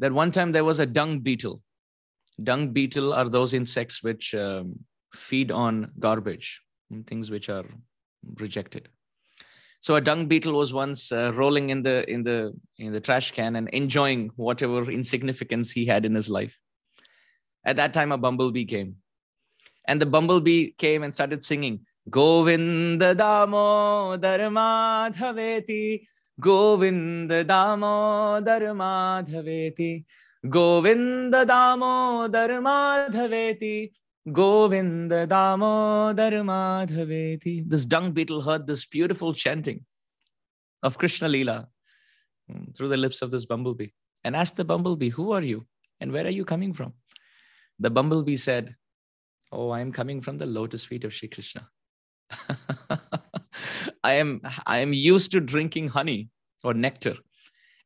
That 0.00 0.10
one 0.10 0.32
time 0.32 0.50
there 0.50 0.64
was 0.64 0.80
a 0.80 0.86
dung 0.86 1.20
beetle. 1.20 1.62
Dung 2.42 2.70
beetle 2.70 3.12
are 3.12 3.28
those 3.28 3.54
insects 3.54 4.02
which 4.02 4.34
um, 4.34 4.80
feed 5.14 5.52
on 5.52 5.92
garbage, 6.00 6.60
hmm, 6.90 7.02
things 7.02 7.30
which 7.30 7.48
are 7.48 7.66
rejected. 8.40 8.88
So 9.78 9.94
a 9.94 10.00
dung 10.00 10.26
beetle 10.26 10.54
was 10.54 10.74
once 10.74 11.12
uh, 11.12 11.30
rolling 11.36 11.70
in 11.70 11.84
the 11.84 12.10
in 12.10 12.22
the 12.22 12.52
in 12.80 12.92
the 12.92 13.00
trash 13.00 13.30
can 13.30 13.54
and 13.54 13.68
enjoying 13.68 14.32
whatever 14.34 14.90
insignificance 14.90 15.70
he 15.70 15.86
had 15.86 16.04
in 16.04 16.16
his 16.16 16.28
life. 16.28 16.58
At 17.66 17.76
that 17.76 17.92
time, 17.92 18.12
a 18.12 18.18
bumblebee 18.18 18.64
came. 18.64 18.96
And 19.88 20.00
the 20.00 20.06
bumblebee 20.06 20.70
came 20.78 21.02
and 21.02 21.12
started 21.12 21.42
singing, 21.42 21.80
Govinda 22.08 23.14
Damodar 23.14 24.38
Madhaveti, 24.50 26.06
Govinda 26.40 27.42
Damodar 27.42 28.60
Madhaveti, 28.82 30.04
Govinda 30.48 31.44
Damodar 31.44 32.48
Madhaveti, 32.62 33.90
Govinda 34.32 35.26
Damodar 35.26 36.30
Madhaveti. 36.44 37.68
This 37.68 37.84
dung 37.84 38.12
beetle 38.12 38.42
heard 38.42 38.66
this 38.66 38.86
beautiful 38.86 39.34
chanting 39.34 39.84
of 40.84 40.98
Krishna 40.98 41.28
Lila. 41.28 41.68
mm, 42.48 42.76
through 42.76 42.88
the 42.88 42.96
lips 42.96 43.22
of 43.22 43.32
this 43.32 43.44
bumblebee 43.44 43.88
and 44.22 44.36
asked 44.36 44.56
the 44.56 44.64
bumblebee, 44.64 45.10
Who 45.10 45.32
are 45.32 45.42
you? 45.42 45.66
And 46.00 46.12
where 46.12 46.26
are 46.26 46.36
you 46.38 46.44
coming 46.44 46.72
from? 46.72 46.92
The 47.78 47.90
bumblebee 47.90 48.36
said, 48.36 48.74
Oh, 49.52 49.70
I 49.70 49.80
am 49.80 49.92
coming 49.92 50.20
from 50.20 50.38
the 50.38 50.46
lotus 50.46 50.84
feet 50.84 51.04
of 51.04 51.14
Sri 51.14 51.28
Krishna. 51.28 51.68
I 54.02 54.12
am 54.14 54.40
I 54.66 54.78
am 54.78 54.92
used 54.92 55.32
to 55.32 55.40
drinking 55.40 55.88
honey 55.88 56.30
or 56.64 56.74
nectar, 56.74 57.14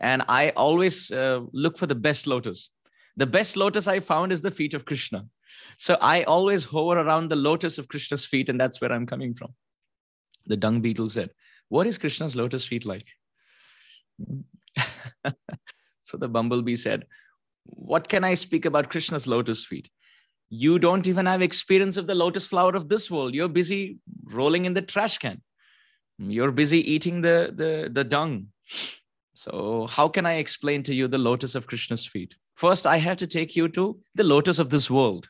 and 0.00 0.22
I 0.28 0.50
always 0.50 1.10
uh, 1.10 1.40
look 1.52 1.76
for 1.76 1.86
the 1.86 1.94
best 1.94 2.26
lotus. 2.26 2.70
The 3.16 3.26
best 3.26 3.56
lotus 3.56 3.86
I 3.86 4.00
found 4.00 4.32
is 4.32 4.40
the 4.40 4.50
feet 4.50 4.74
of 4.74 4.84
Krishna. 4.84 5.26
So 5.76 5.96
I 6.00 6.22
always 6.24 6.64
hover 6.64 6.98
around 6.98 7.28
the 7.28 7.36
lotus 7.36 7.78
of 7.78 7.88
Krishna's 7.88 8.24
feet, 8.24 8.48
and 8.48 8.58
that's 8.58 8.80
where 8.80 8.92
I'm 8.92 9.06
coming 9.06 9.34
from. 9.34 9.54
The 10.46 10.56
dung 10.56 10.80
beetle 10.80 11.08
said, 11.08 11.30
What 11.68 11.86
is 11.86 11.98
Krishna's 11.98 12.34
lotus 12.36 12.64
feet 12.64 12.84
like? 12.86 13.06
so 16.04 16.16
the 16.16 16.28
bumblebee 16.28 16.76
said, 16.76 17.06
What 17.72 18.08
can 18.08 18.24
I 18.24 18.34
speak 18.34 18.64
about 18.64 18.90
Krishna's 18.90 19.26
lotus 19.26 19.64
feet? 19.64 19.88
You 20.48 20.78
don't 20.78 21.06
even 21.06 21.26
have 21.26 21.42
experience 21.42 21.96
of 21.96 22.06
the 22.06 22.14
lotus 22.14 22.46
flower 22.46 22.74
of 22.74 22.88
this 22.88 23.10
world. 23.10 23.34
You're 23.34 23.48
busy 23.48 23.98
rolling 24.24 24.64
in 24.64 24.74
the 24.74 24.82
trash 24.82 25.18
can. 25.18 25.42
You're 26.18 26.52
busy 26.52 26.78
eating 26.92 27.20
the, 27.20 27.52
the, 27.54 27.90
the 27.90 28.04
dung. 28.04 28.48
So, 29.34 29.86
how 29.88 30.08
can 30.08 30.26
I 30.26 30.34
explain 30.34 30.82
to 30.82 30.94
you 30.94 31.08
the 31.08 31.16
lotus 31.16 31.54
of 31.54 31.66
Krishna's 31.66 32.06
feet? 32.06 32.34
First, 32.56 32.86
I 32.86 32.98
have 32.98 33.16
to 33.18 33.26
take 33.26 33.56
you 33.56 33.68
to 33.68 33.98
the 34.14 34.24
lotus 34.24 34.58
of 34.58 34.68
this 34.68 34.90
world. 34.90 35.28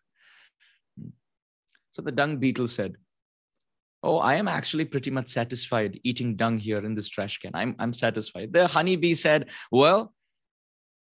So 1.92 2.02
the 2.02 2.12
dung 2.12 2.38
beetle 2.38 2.66
said, 2.66 2.96
Oh, 4.02 4.18
I 4.18 4.34
am 4.34 4.48
actually 4.48 4.86
pretty 4.86 5.10
much 5.10 5.28
satisfied 5.28 6.00
eating 6.02 6.34
dung 6.34 6.58
here 6.58 6.84
in 6.84 6.94
this 6.94 7.08
trash 7.08 7.38
can. 7.38 7.52
I'm, 7.54 7.76
I'm 7.78 7.92
satisfied. 7.92 8.52
The 8.52 8.66
honeybee 8.66 9.14
said, 9.14 9.50
Well, 9.70 10.12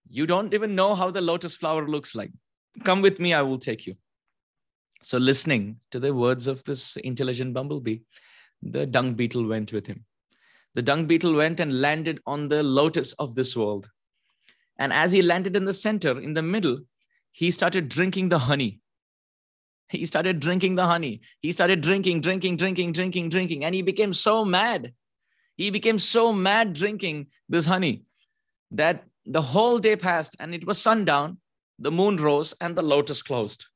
you 0.08 0.26
don't 0.26 0.54
even 0.54 0.74
know 0.74 0.94
how 0.94 1.10
the 1.10 1.20
lotus 1.20 1.56
flower 1.56 1.86
looks 1.86 2.14
like. 2.14 2.30
Come 2.84 3.02
with 3.02 3.18
me, 3.20 3.32
I 3.34 3.42
will 3.42 3.58
take 3.58 3.86
you. 3.86 3.94
So, 5.02 5.18
listening 5.18 5.78
to 5.90 6.00
the 6.00 6.14
words 6.14 6.46
of 6.46 6.64
this 6.64 6.96
intelligent 6.96 7.54
bumblebee, 7.54 7.98
the 8.62 8.86
dung 8.86 9.14
beetle 9.14 9.46
went 9.46 9.72
with 9.72 9.86
him. 9.86 10.04
The 10.74 10.82
dung 10.82 11.06
beetle 11.06 11.34
went 11.34 11.60
and 11.60 11.80
landed 11.80 12.20
on 12.26 12.48
the 12.48 12.62
lotus 12.62 13.12
of 13.12 13.34
this 13.34 13.56
world. 13.56 13.88
And 14.78 14.92
as 14.92 15.12
he 15.12 15.22
landed 15.22 15.56
in 15.56 15.64
the 15.64 15.72
center, 15.72 16.20
in 16.20 16.34
the 16.34 16.42
middle, 16.42 16.80
he 17.32 17.50
started 17.50 17.88
drinking 17.88 18.28
the 18.28 18.38
honey. 18.38 18.80
He 19.88 20.04
started 20.04 20.40
drinking 20.40 20.74
the 20.74 20.86
honey. 20.86 21.20
He 21.40 21.52
started 21.52 21.80
drinking, 21.80 22.20
drinking, 22.20 22.56
drinking, 22.56 22.92
drinking, 22.92 23.28
drinking. 23.28 23.64
And 23.64 23.74
he 23.74 23.82
became 23.82 24.12
so 24.12 24.44
mad. 24.44 24.92
He 25.56 25.70
became 25.70 25.98
so 25.98 26.32
mad 26.32 26.72
drinking 26.72 27.28
this 27.48 27.64
honey 27.64 28.02
that 28.72 29.04
the 29.26 29.42
whole 29.42 29.78
day 29.78 29.96
passed 29.96 30.36
and 30.38 30.54
it 30.54 30.66
was 30.66 30.80
sundown, 30.80 31.38
the 31.78 31.90
moon 31.90 32.16
rose, 32.16 32.54
and 32.60 32.76
the 32.76 32.82
lotus 32.82 33.22
closed. 33.22 33.66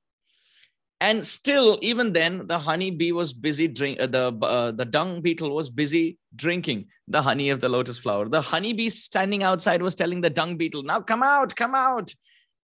And 1.02 1.26
still, 1.26 1.78
even 1.80 2.12
then, 2.12 2.46
the 2.46 2.58
honey 2.58 2.90
bee 2.90 3.12
was 3.12 3.32
busy 3.32 3.66
drink. 3.66 3.98
Uh, 3.98 4.06
the 4.06 4.36
uh, 4.42 4.70
the 4.72 4.84
dung 4.84 5.22
beetle 5.22 5.54
was 5.54 5.70
busy 5.70 6.18
drinking 6.36 6.86
the 7.08 7.22
honey 7.22 7.48
of 7.48 7.60
the 7.60 7.70
lotus 7.70 7.98
flower. 7.98 8.28
The 8.28 8.42
honey 8.42 8.74
bee 8.74 8.90
standing 8.90 9.42
outside 9.42 9.80
was 9.80 9.94
telling 9.94 10.20
the 10.20 10.28
dung 10.28 10.58
beetle, 10.58 10.82
"Now 10.82 11.00
come 11.00 11.22
out, 11.22 11.56
come 11.56 11.74
out, 11.74 12.14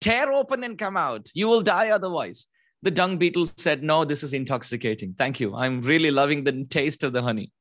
tear 0.01 0.33
open 0.33 0.65
and 0.65 0.77
come 0.77 0.97
out. 0.97 1.29
You 1.35 1.47
will 1.47 1.61
die 1.61 1.91
otherwise." 1.91 2.49
The 2.83 2.91
dung 2.91 3.17
beetle 3.17 3.47
said, 3.57 3.85
"No, 3.85 4.05
this 4.05 4.25
is 4.25 4.35
intoxicating. 4.35 5.15
Thank 5.15 5.39
you. 5.39 5.55
I'm 5.55 5.81
really 5.83 6.11
loving 6.11 6.43
the 6.43 6.65
taste 6.65 7.05
of 7.05 7.13
the 7.13 7.23
honey." 7.23 7.53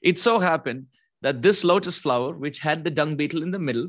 It 0.00 0.20
so 0.20 0.38
happened 0.38 0.86
that 1.22 1.42
this 1.42 1.64
lotus 1.64 1.98
flower, 1.98 2.34
which 2.34 2.60
had 2.60 2.84
the 2.84 2.90
dung 2.90 3.16
beetle 3.16 3.42
in 3.42 3.50
the 3.50 3.58
middle, 3.58 3.88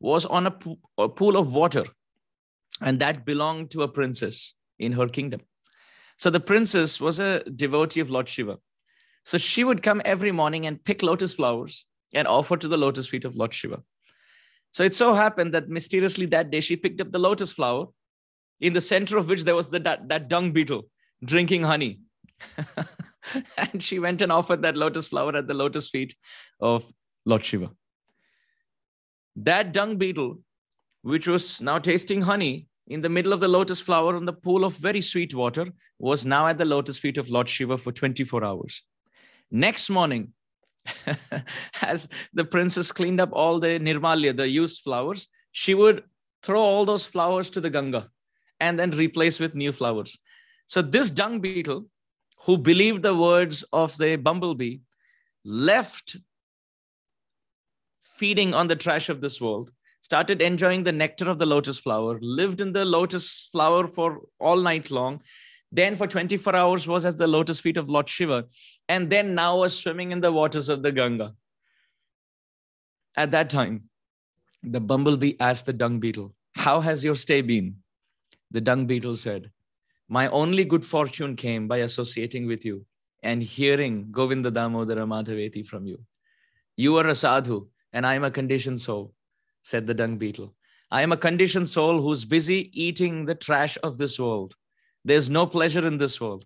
was 0.00 0.26
on 0.26 0.46
a, 0.46 0.50
po- 0.50 0.78
a 0.98 1.08
pool 1.08 1.36
of 1.36 1.52
water, 1.52 1.84
and 2.80 3.00
that 3.00 3.24
belonged 3.24 3.70
to 3.72 3.82
a 3.82 3.88
princess 3.88 4.54
in 4.78 4.92
her 4.92 5.06
kingdom. 5.06 5.40
So 6.18 6.30
the 6.30 6.40
princess 6.40 7.00
was 7.00 7.20
a 7.20 7.40
devotee 7.44 8.00
of 8.00 8.10
Lord 8.10 8.28
Shiva. 8.28 8.58
So 9.24 9.38
she 9.38 9.64
would 9.64 9.82
come 9.82 10.02
every 10.04 10.32
morning 10.32 10.66
and 10.66 10.82
pick 10.82 11.02
lotus 11.02 11.34
flowers 11.34 11.86
and 12.14 12.26
offer 12.26 12.56
to 12.56 12.68
the 12.68 12.78
lotus 12.78 13.06
feet 13.06 13.24
of 13.24 13.36
Lord 13.36 13.54
Shiva. 13.54 13.82
So 14.72 14.84
it 14.84 14.94
so 14.94 15.14
happened 15.14 15.54
that 15.54 15.68
mysteriously 15.68 16.26
that 16.26 16.50
day 16.50 16.60
she 16.60 16.76
picked 16.76 17.00
up 17.00 17.10
the 17.12 17.18
lotus 17.18 17.52
flower, 17.52 17.86
in 18.60 18.72
the 18.72 18.80
center 18.80 19.16
of 19.16 19.28
which 19.28 19.44
there 19.44 19.56
was 19.56 19.70
the, 19.70 19.80
that, 19.80 20.08
that 20.08 20.28
dung 20.28 20.52
beetle 20.52 20.84
drinking 21.24 21.62
honey. 21.62 22.00
and 23.56 23.82
she 23.82 23.98
went 23.98 24.22
and 24.22 24.32
offered 24.32 24.62
that 24.62 24.76
lotus 24.76 25.08
flower 25.08 25.36
at 25.36 25.46
the 25.46 25.54
lotus 25.54 25.88
feet 25.88 26.14
of 26.60 26.84
Lord 27.24 27.44
Shiva. 27.44 27.70
That 29.36 29.72
dung 29.72 29.96
beetle, 29.96 30.38
which 31.02 31.26
was 31.26 31.60
now 31.60 31.78
tasting 31.78 32.22
honey, 32.22 32.66
in 32.86 33.00
the 33.00 33.08
middle 33.08 33.32
of 33.32 33.40
the 33.40 33.48
lotus 33.48 33.80
flower 33.80 34.16
on 34.16 34.24
the 34.24 34.32
pool 34.32 34.64
of 34.64 34.76
very 34.76 35.00
sweet 35.00 35.32
water, 35.34 35.66
was 35.98 36.26
now 36.26 36.48
at 36.48 36.58
the 36.58 36.64
lotus 36.64 36.98
feet 36.98 37.18
of 37.18 37.30
Lord 37.30 37.48
Shiva 37.48 37.78
for 37.78 37.92
24 37.92 38.44
hours. 38.44 38.82
Next 39.50 39.90
morning, 39.90 40.32
as 41.82 42.08
the 42.32 42.44
princess 42.44 42.90
cleaned 42.90 43.20
up 43.20 43.30
all 43.32 43.60
the 43.60 43.78
nirmalya, 43.78 44.36
the 44.36 44.48
used 44.48 44.82
flowers, 44.82 45.28
she 45.52 45.74
would 45.74 46.02
throw 46.42 46.60
all 46.60 46.84
those 46.84 47.06
flowers 47.06 47.50
to 47.50 47.60
the 47.60 47.70
Ganga 47.70 48.08
and 48.58 48.78
then 48.78 48.90
replace 48.90 49.38
with 49.38 49.54
new 49.54 49.72
flowers. 49.72 50.18
So 50.66 50.82
this 50.82 51.10
dung 51.10 51.40
beetle, 51.40 51.86
who 52.44 52.58
believed 52.58 53.02
the 53.02 53.14
words 53.14 53.64
of 53.72 53.96
the 53.98 54.16
bumblebee, 54.16 54.78
left 55.44 56.16
feeding 58.20 58.54
on 58.54 58.68
the 58.68 58.76
trash 58.76 59.08
of 59.08 59.20
this 59.20 59.40
world 59.40 59.70
started 60.02 60.42
enjoying 60.42 60.84
the 60.84 60.92
nectar 60.92 61.28
of 61.30 61.38
the 61.38 61.46
lotus 61.46 61.78
flower, 61.78 62.18
lived 62.20 62.60
in 62.60 62.72
the 62.72 62.84
lotus 62.84 63.48
flower 63.52 63.86
for 63.86 64.20
all 64.38 64.56
night 64.56 64.90
long, 64.90 65.20
then 65.72 65.96
for 65.96 66.06
24 66.06 66.56
hours 66.56 66.88
was 66.88 67.04
at 67.04 67.16
the 67.16 67.26
lotus 67.26 67.60
feet 67.60 67.76
of 67.76 67.88
Lord 67.88 68.08
Shiva, 68.08 68.44
and 68.88 69.10
then 69.10 69.34
now 69.34 69.58
was 69.58 69.78
swimming 69.78 70.12
in 70.12 70.20
the 70.20 70.32
waters 70.32 70.68
of 70.68 70.82
the 70.82 70.92
Ganga. 70.92 71.34
At 73.16 73.30
that 73.30 73.50
time, 73.50 73.84
the 74.62 74.80
bumblebee 74.80 75.34
asked 75.40 75.66
the 75.66 75.72
dung 75.72 76.00
beetle, 76.00 76.34
How 76.54 76.80
has 76.80 77.04
your 77.04 77.14
stay 77.14 77.40
been? 77.40 77.76
The 78.50 78.60
dung 78.60 78.86
beetle 78.86 79.16
said, 79.16 79.50
My 80.08 80.28
only 80.28 80.64
good 80.64 80.84
fortune 80.84 81.36
came 81.36 81.68
by 81.68 81.78
associating 81.78 82.46
with 82.46 82.64
you 82.64 82.84
and 83.22 83.42
hearing 83.42 84.08
Govinda 84.10 84.50
Damodara 84.50 85.06
Madhaveti 85.06 85.66
from 85.66 85.86
you. 85.86 85.98
You 86.76 86.96
are 86.96 87.06
a 87.06 87.14
sadhu, 87.14 87.68
and 87.92 88.06
I 88.06 88.14
am 88.14 88.24
a 88.24 88.30
conditioned 88.30 88.80
soul 88.80 89.12
said 89.62 89.86
the 89.86 89.94
dung 89.94 90.16
beetle. 90.16 90.54
I 90.90 91.02
am 91.02 91.12
a 91.12 91.16
conditioned 91.16 91.68
soul 91.68 92.02
who's 92.02 92.24
busy 92.24 92.70
eating 92.72 93.24
the 93.24 93.34
trash 93.34 93.78
of 93.82 93.98
this 93.98 94.18
world. 94.18 94.54
There's 95.04 95.30
no 95.30 95.46
pleasure 95.46 95.86
in 95.86 95.98
this 95.98 96.20
world. 96.20 96.44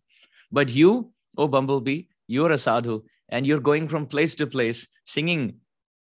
But 0.53 0.71
you, 0.71 1.13
oh 1.39 1.49
bumblebee, 1.49 2.03
you're 2.27 2.53
a 2.53 2.59
sadhu 2.59 3.03
and 3.29 3.47
you're 3.47 3.61
going 3.61 3.89
from 3.89 4.07
place 4.07 4.35
to 4.37 4.47
place 4.47 4.87
singing 5.05 5.61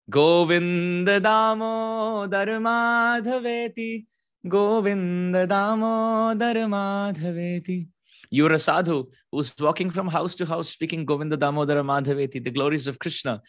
Govinda 0.08 1.20
Damodar 1.20 2.46
Madhaveti, 2.60 4.06
Govinda 4.48 5.46
Damodar 5.46 6.54
Madhaveti. 6.54 7.88
You're 8.30 8.52
a 8.52 8.58
sadhu 8.58 9.06
who's 9.30 9.52
walking 9.58 9.90
from 9.90 10.08
house 10.08 10.34
to 10.36 10.46
house 10.46 10.70
speaking 10.70 11.04
Govinda 11.04 11.36
Damodara 11.36 11.84
Madhaveti, 11.84 12.42
the 12.42 12.50
glories 12.50 12.86
of 12.86 12.98
Krishna. 12.98 13.42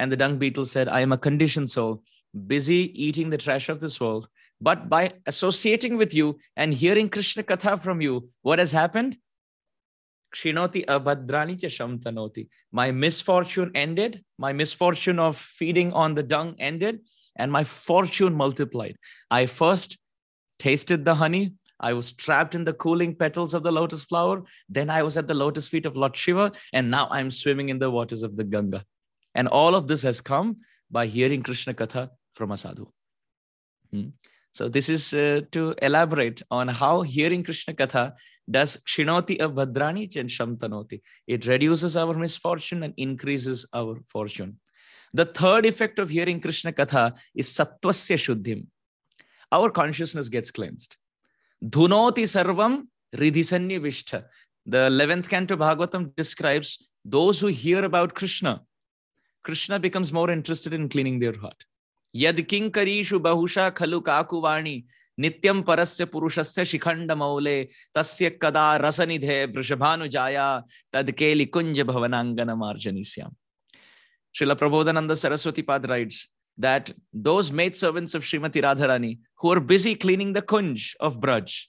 And 0.00 0.10
the 0.10 0.16
dung 0.16 0.38
beetle 0.38 0.64
said, 0.64 0.88
I 0.88 1.00
am 1.00 1.12
a 1.12 1.18
conditioned 1.18 1.68
soul 1.68 2.02
busy 2.46 2.90
eating 2.94 3.28
the 3.28 3.36
trash 3.36 3.68
of 3.68 3.80
this 3.80 4.00
world. 4.00 4.28
But 4.60 4.88
by 4.88 5.12
associating 5.26 5.96
with 5.96 6.14
you 6.14 6.38
and 6.56 6.72
hearing 6.72 7.10
Krishna 7.10 7.42
Katha 7.42 7.78
from 7.78 8.00
you, 8.00 8.30
what 8.42 8.58
has 8.58 8.72
happened? 8.72 9.18
Kshinoti 10.34 10.86
abhadrani 10.86 11.56
shamtanoti. 11.56 12.48
My 12.72 12.92
misfortune 12.92 13.72
ended. 13.74 14.24
My 14.38 14.52
misfortune 14.54 15.18
of 15.18 15.36
feeding 15.36 15.92
on 15.92 16.14
the 16.14 16.22
dung 16.22 16.54
ended, 16.58 17.00
and 17.36 17.52
my 17.52 17.64
fortune 17.64 18.34
multiplied. 18.34 18.96
I 19.30 19.46
first 19.46 19.98
tasted 20.58 21.04
the 21.04 21.14
honey. 21.14 21.54
I 21.80 21.94
was 21.94 22.12
trapped 22.12 22.54
in 22.54 22.64
the 22.64 22.74
cooling 22.74 23.16
petals 23.16 23.54
of 23.54 23.62
the 23.62 23.72
lotus 23.72 24.04
flower. 24.04 24.44
Then 24.68 24.88
I 24.88 25.02
was 25.02 25.16
at 25.16 25.26
the 25.26 25.34
lotus 25.34 25.68
feet 25.68 25.84
of 25.84 25.96
Lord 25.96 26.16
Shiva, 26.16 26.52
and 26.72 26.90
now 26.90 27.08
I'm 27.10 27.30
swimming 27.30 27.68
in 27.70 27.78
the 27.78 27.90
waters 27.90 28.22
of 28.22 28.36
the 28.36 28.44
Ganga. 28.44 28.84
And 29.34 29.48
all 29.48 29.74
of 29.74 29.86
this 29.86 30.02
has 30.02 30.20
come 30.20 30.56
by 30.90 31.06
hearing 31.06 31.42
Krishna 31.42 31.74
Katha 31.74 32.10
from 32.34 32.52
a 32.52 32.58
sadhu. 32.58 32.86
Hmm. 33.92 34.08
So 34.52 34.68
this 34.68 34.88
is 34.88 35.14
uh, 35.14 35.42
to 35.52 35.74
elaborate 35.80 36.42
on 36.50 36.66
how 36.68 37.02
hearing 37.02 37.44
Krishna 37.44 37.74
Katha 37.74 38.14
does 38.50 38.76
Kshinoti 38.78 39.38
Abhadrani 39.38 40.16
and 40.16 40.28
Shamtanoti. 40.28 41.00
It 41.28 41.46
reduces 41.46 41.96
our 41.96 42.14
misfortune 42.14 42.82
and 42.82 42.92
increases 42.96 43.66
our 43.72 44.00
fortune. 44.08 44.58
The 45.12 45.26
third 45.26 45.66
effect 45.66 45.98
of 45.98 46.08
hearing 46.08 46.40
Krishna 46.40 46.72
Katha 46.72 47.16
is 47.34 47.48
Sattvasya 47.48 48.16
Shuddhim. 48.16 48.66
Our 49.52 49.70
consciousness 49.70 50.28
gets 50.28 50.50
cleansed. 50.50 50.96
Dhunoti 51.64 52.24
Sarvam 52.24 52.86
Ridhisanya 53.14 53.80
Vishtha. 53.80 54.24
The 54.66 54.88
11th 54.88 55.28
canto 55.28 55.56
Bhagavatam 55.56 56.14
describes 56.16 56.88
those 57.04 57.40
who 57.40 57.48
hear 57.48 57.84
about 57.84 58.14
Krishna. 58.14 58.62
Krishna 59.42 59.78
becomes 59.78 60.12
more 60.12 60.30
interested 60.30 60.72
in 60.74 60.88
cleaning 60.88 61.18
their 61.18 61.36
heart. 61.38 61.64
Yad 62.14 62.38
kinkarishu 62.46 63.20
bahusha 63.20 63.72
khalu 63.72 64.02
kakuvani 64.02 64.84
nityam 65.18 65.62
parasya 65.64 66.06
purushasya 66.06 66.64
shikhanda 66.64 67.16
maule 67.16 67.70
tasya 67.94 68.38
kada 68.38 68.82
rasanidhe 68.82 69.52
vrishabhanu 69.52 70.10
jaya 70.10 70.62
tadkeli 70.92 71.48
kunja 71.50 71.84
bhavanangana 71.84 72.56
marjanisyam. 72.56 73.32
Srila 74.34 74.56
Prabodhananda 74.56 75.16
Saraswati 75.16 75.62
Pad 75.62 75.88
writes 75.88 76.28
that 76.58 76.92
those 77.12 77.50
maidservants 77.50 78.14
of 78.14 78.22
Srimati 78.22 78.62
Radharani 78.62 79.18
who 79.38 79.50
are 79.50 79.60
busy 79.60 79.94
cleaning 79.94 80.32
the 80.32 80.42
kunj 80.42 80.94
of 81.00 81.18
Braj, 81.20 81.66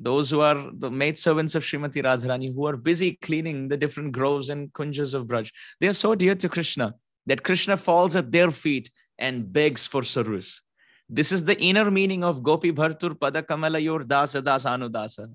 those 0.00 0.30
who 0.30 0.40
are 0.40 0.70
the 0.72 0.90
maid 0.90 1.18
servants 1.18 1.54
of 1.54 1.62
Srimati 1.62 2.02
Radharani 2.02 2.52
who 2.54 2.66
are 2.66 2.76
busy 2.76 3.12
cleaning 3.22 3.68
the 3.68 3.76
different 3.76 4.12
groves 4.12 4.50
and 4.50 4.72
kunjas 4.72 5.14
of 5.14 5.26
Braj, 5.26 5.50
they 5.80 5.86
are 5.86 5.92
so 5.92 6.14
dear 6.14 6.34
to 6.34 6.48
Krishna 6.48 6.94
that 7.26 7.44
Krishna 7.44 7.76
falls 7.76 8.16
at 8.16 8.32
their 8.32 8.50
feet 8.50 8.90
and 9.18 9.52
begs 9.52 9.86
for 9.86 10.02
service. 10.02 10.62
This 11.08 11.30
is 11.32 11.44
the 11.44 11.58
inner 11.60 11.90
meaning 11.90 12.24
of 12.24 12.42
Gopi 12.42 12.72
Bhartur 12.72 13.14
Pada 13.14 13.42
Kamalayor 13.42 14.02
Dasa 14.04 14.42
Dasanudasa. 14.42 15.32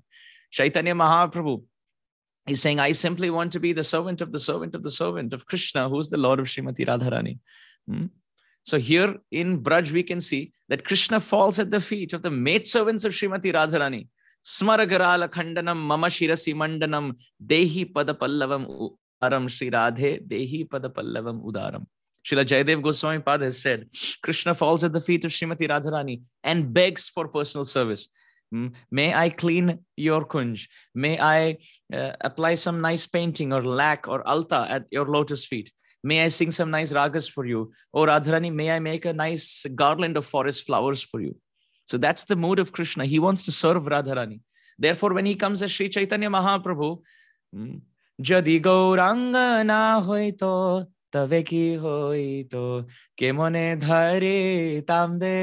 Chaitanya 0.50 0.94
Mahaprabhu 0.94 1.62
is 2.48 2.60
saying, 2.60 2.80
I 2.80 2.92
simply 2.92 3.30
want 3.30 3.52
to 3.52 3.60
be 3.60 3.72
the 3.72 3.84
servant 3.84 4.20
of 4.20 4.32
the 4.32 4.38
servant 4.38 4.74
of 4.74 4.82
the 4.82 4.90
servant 4.90 5.32
of 5.32 5.46
Krishna, 5.46 5.88
who 5.88 5.98
is 5.98 6.10
the 6.10 6.16
Lord 6.16 6.40
of 6.40 6.46
Srimati 6.46 6.86
Radharani. 6.86 7.38
Hmm? 7.88 8.06
So 8.62 8.78
here 8.78 9.16
in 9.30 9.62
Braj, 9.62 9.92
we 9.92 10.02
can 10.02 10.20
see 10.20 10.52
that 10.68 10.84
Krishna 10.84 11.20
falls 11.20 11.58
at 11.58 11.70
the 11.70 11.80
feet 11.80 12.12
of 12.12 12.22
the 12.22 12.30
maidservants 12.30 13.04
of 13.04 13.12
Srimati 13.12 13.52
Radharani. 13.52 14.08
Smaragarala 14.46 15.28
Khandanam 15.28 15.78
Mandanam 16.54 17.16
Dehi 17.44 17.92
Padapallavam 17.92 18.90
Udaram 19.20 19.50
Sri 19.50 19.70
Radhe 19.72 20.24
Dehi 20.24 20.68
Padapallavam 20.68 21.42
Udaram. 21.44 21.84
Srila 22.24 22.44
Jayadev 22.44 22.82
Goswami 22.82 23.20
Pad 23.20 23.52
said, 23.54 23.88
Krishna 24.22 24.54
falls 24.54 24.84
at 24.84 24.92
the 24.92 25.00
feet 25.00 25.24
of 25.24 25.32
Srimati 25.32 25.68
Radharani 25.68 26.22
and 26.44 26.72
begs 26.72 27.08
for 27.08 27.26
personal 27.26 27.64
service. 27.64 28.08
May 28.90 29.12
I 29.12 29.30
clean 29.30 29.80
your 29.96 30.24
kunj? 30.24 30.68
May 30.94 31.18
I 31.20 31.58
uh, 31.92 32.12
apply 32.20 32.54
some 32.54 32.80
nice 32.80 33.06
painting 33.06 33.52
or 33.52 33.62
lac 33.62 34.06
or 34.06 34.26
alta 34.26 34.66
at 34.68 34.86
your 34.90 35.06
lotus 35.06 35.44
feet? 35.44 35.72
May 36.04 36.24
I 36.24 36.28
sing 36.28 36.52
some 36.52 36.70
nice 36.70 36.92
ragas 36.92 37.30
for 37.30 37.44
you? 37.46 37.72
Or 37.92 38.06
Radharani, 38.06 38.54
may 38.54 38.70
I 38.70 38.78
make 38.78 39.04
a 39.04 39.12
nice 39.12 39.66
garland 39.74 40.16
of 40.16 40.24
forest 40.24 40.64
flowers 40.66 41.02
for 41.02 41.20
you? 41.20 41.36
So 41.85 41.97
that's 41.97 42.25
the 42.25 42.35
mood 42.35 42.59
of 42.59 42.71
Krishna. 42.71 43.05
He 43.05 43.19
wants 43.19 43.45
to 43.45 43.51
serve 43.51 43.83
Radharani. 43.83 44.39
Therefore, 44.79 45.13
when 45.13 45.25
he 45.25 45.35
comes 45.35 45.61
as 45.61 45.71
Sri 45.71 45.89
Chaitanya 45.89 46.29
Mahaprabhu, 46.29 47.01
hmm, 47.53 47.77
Jadi 48.19 48.61
Gauranga 48.61 49.65
na 49.65 49.99
hoito 49.99 50.87
তবে 51.13 51.39
কি 51.49 51.65
হইতো 51.83 52.63
কেমনে 53.19 53.67
ধরে 53.85 54.39
তামদে 54.89 55.39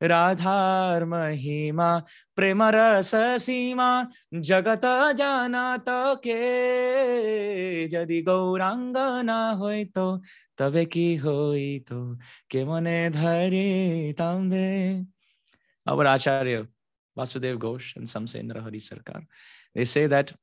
রাধার 0.00 1.00
মহিমা 1.12 1.90
প্রেম 2.36 2.60
রস 2.74 3.12
সীমা 3.44 3.90
জগত 4.48 4.84
জানাত 5.20 5.88
কে 6.24 6.42
যদি 7.94 8.18
গৌরাঙ্গ 8.28 8.96
না 9.30 9.40
হইতো 9.60 10.06
তবে 10.58 10.82
কি 10.92 11.08
হইতো 11.24 11.98
কেমনে 12.50 12.98
ধরে 13.18 13.68
তামদে 14.20 14.68
our 15.87 16.05
acharya 16.05 16.67
Vasudev 17.17 17.57
Ghosh 17.57 17.95
and 17.95 18.07
some 18.07 18.27
say 18.27 18.41
Narahari 18.41 18.81
Sarkar 18.89 19.23
they 19.73 19.85
say 19.85 20.07
that 20.07 20.33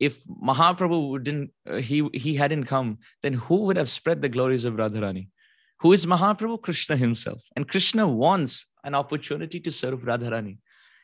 if 0.00 0.24
Mahaprabhu 0.24 1.22
didn't, 1.22 1.50
uh, 1.68 1.76
he, 1.76 2.08
he 2.14 2.34
hadn't 2.34 2.64
come, 2.64 2.98
then 3.22 3.34
who 3.34 3.56
would 3.66 3.76
have 3.76 3.90
spread 3.90 4.22
the 4.22 4.30
glories 4.30 4.64
of 4.64 4.74
Radharani? 4.74 5.28
Who 5.80 5.92
is 5.92 6.06
Mahaprabhu? 6.06 6.62
Krishna 6.62 6.96
himself. 6.96 7.42
And 7.54 7.68
Krishna 7.68 8.08
wants 8.08 8.66
an 8.82 8.94
opportunity 8.94 9.60
to 9.60 9.70
serve 9.70 10.00
Radharani, 10.00 10.56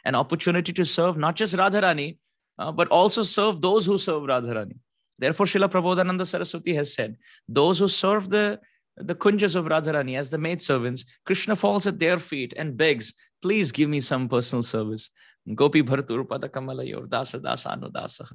an 0.06 0.14
opportunity 0.14 0.72
to 0.72 0.84
serve 0.86 1.18
not 1.18 1.36
just 1.36 1.54
Radharani, 1.54 2.16
uh, 2.58 2.72
but 2.72 2.88
also 2.88 3.22
serve 3.22 3.60
those 3.60 3.84
who 3.84 3.98
serve 3.98 4.22
Radharani. 4.22 4.78
Therefore, 5.18 5.46
Srila 5.46 5.70
Prabodhananda 5.70 6.26
Saraswati 6.26 6.74
has 6.74 6.94
said, 6.94 7.16
those 7.48 7.78
who 7.78 7.88
serve 7.88 8.30
the, 8.30 8.58
the 8.96 9.14
kunjas 9.14 9.56
of 9.56 9.66
Radharani 9.66 10.18
as 10.18 10.30
the 10.30 10.38
maid 10.38 10.62
servants, 10.62 11.04
Krishna 11.24 11.56
falls 11.56 11.86
at 11.86 11.98
their 11.98 12.18
feet 12.18 12.54
and 12.56 12.76
begs, 12.76 13.12
please 13.42 13.72
give 13.72 13.88
me 13.88 14.00
some 14.00 14.28
personal 14.28 14.62
service. 14.62 15.10
Gopi 15.54 15.82
Dasa 15.82 17.40
Dasa 17.40 18.32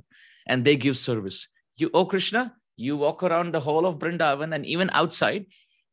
and 0.47 0.65
they 0.65 0.75
give 0.75 0.97
service. 0.97 1.47
You, 1.77 1.89
oh 1.93 2.05
Krishna, 2.05 2.55
you 2.77 2.95
walk 2.97 3.23
around 3.23 3.53
the 3.53 3.59
whole 3.59 3.85
of 3.85 3.99
Vrindavan 3.99 4.55
and 4.55 4.65
even 4.65 4.89
outside, 4.93 5.45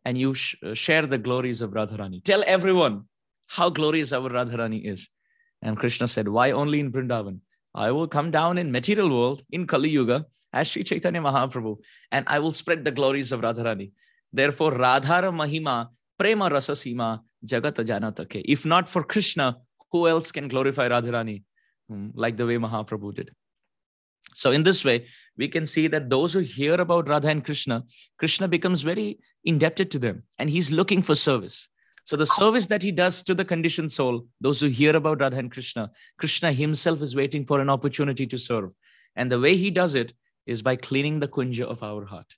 and 0.05 0.17
you 0.17 0.35
sh- 0.35 0.57
uh, 0.65 0.75
share 0.75 1.07
the 1.07 1.19
glories 1.19 1.61
of 1.61 1.71
Radharani. 1.73 2.23
Tell 2.25 2.45
everyone 2.47 3.05
how 3.47 3.71
glorious 3.71 4.13
our 4.13 4.31
Radharani 4.31 4.87
is. 4.87 5.09
And 5.63 5.77
Krishna 5.77 6.07
said, 6.07 6.29
Why 6.29 6.53
only 6.53 6.81
in 6.81 6.93
Vrindavan? 6.93 7.41
I 7.75 7.91
will 7.91 8.09
come 8.09 8.31
down 8.31 8.59
in 8.59 8.73
material 8.73 9.11
world 9.11 9.43
in 9.51 9.67
Kali 9.67 9.91
Yuga 9.91 10.27
as 10.53 10.69
Sri 10.69 10.85
Chaitanya 10.85 11.21
Mahaprabhu, 11.21 11.79
and 12.13 12.25
I 12.29 12.39
will 12.39 12.53
spread 12.53 12.85
the 12.85 12.91
glories 12.91 13.33
of 13.33 13.41
Radharani. 13.41 13.91
Therefore, 14.33 14.73
Radhara 14.73 15.33
Mahima, 15.33 15.89
Prema 16.19 16.49
Rasa 16.49 16.73
Sima, 16.73 17.21
Jagata 17.47 17.85
Janatake. 17.85 18.43
If 18.45 18.67
not 18.67 18.89
for 18.89 19.03
Krishna, 19.03 19.57
who 19.91 20.09
else 20.09 20.31
can 20.33 20.49
glorify 20.49 20.89
Radharani 20.89 21.43
hmm, 21.89 22.09
like 22.15 22.37
the 22.37 22.47
way 22.47 22.57
Mahaprabhu 22.57 23.15
did? 23.15 23.31
So, 24.35 24.53
in 24.53 24.63
this 24.63 24.85
way, 24.85 25.07
we 25.37 25.49
can 25.49 25.67
see 25.67 25.89
that 25.89 26.11
those 26.11 26.33
who 26.33 26.41
hear 26.41 26.75
about 26.75 27.09
Radha 27.09 27.29
and 27.29 27.45
Krishna, 27.45 27.85
Krishna 28.19 28.47
becomes 28.47 28.83
very 28.83 29.19
indebted 29.45 29.91
to 29.93 29.99
them 29.99 30.23
and 30.39 30.51
he's 30.51 30.71
looking 30.71 31.03
for 31.03 31.15
service. 31.15 31.69
So, 32.05 32.17
the 32.17 32.27
service 32.27 32.67
that 32.69 32.83
he 32.83 32.93
does 32.93 33.23
to 33.25 33.35
the 33.35 33.45
conditioned 33.45 33.91
soul, 33.91 34.27
those 34.41 34.61
who 34.61 34.69
hear 34.69 34.95
about 34.95 35.21
Radha 35.21 35.39
and 35.39 35.51
Krishna, 35.51 35.91
Krishna 36.19 36.53
himself 36.53 37.03
is 37.03 37.17
waiting 37.17 37.47
for 37.47 37.61
an 37.61 37.71
opportunity 37.71 38.27
to 38.27 38.39
serve. 38.39 38.71
And 39.17 39.33
the 39.33 39.41
way 39.41 39.57
he 39.57 39.71
does 39.71 39.95
it 39.95 40.13
is 40.47 40.63
by 40.63 40.77
cleaning 40.77 41.21
the 41.21 41.29
kunja 41.29 41.65
of 41.65 41.83
our 41.83 42.05
heart. 42.05 42.35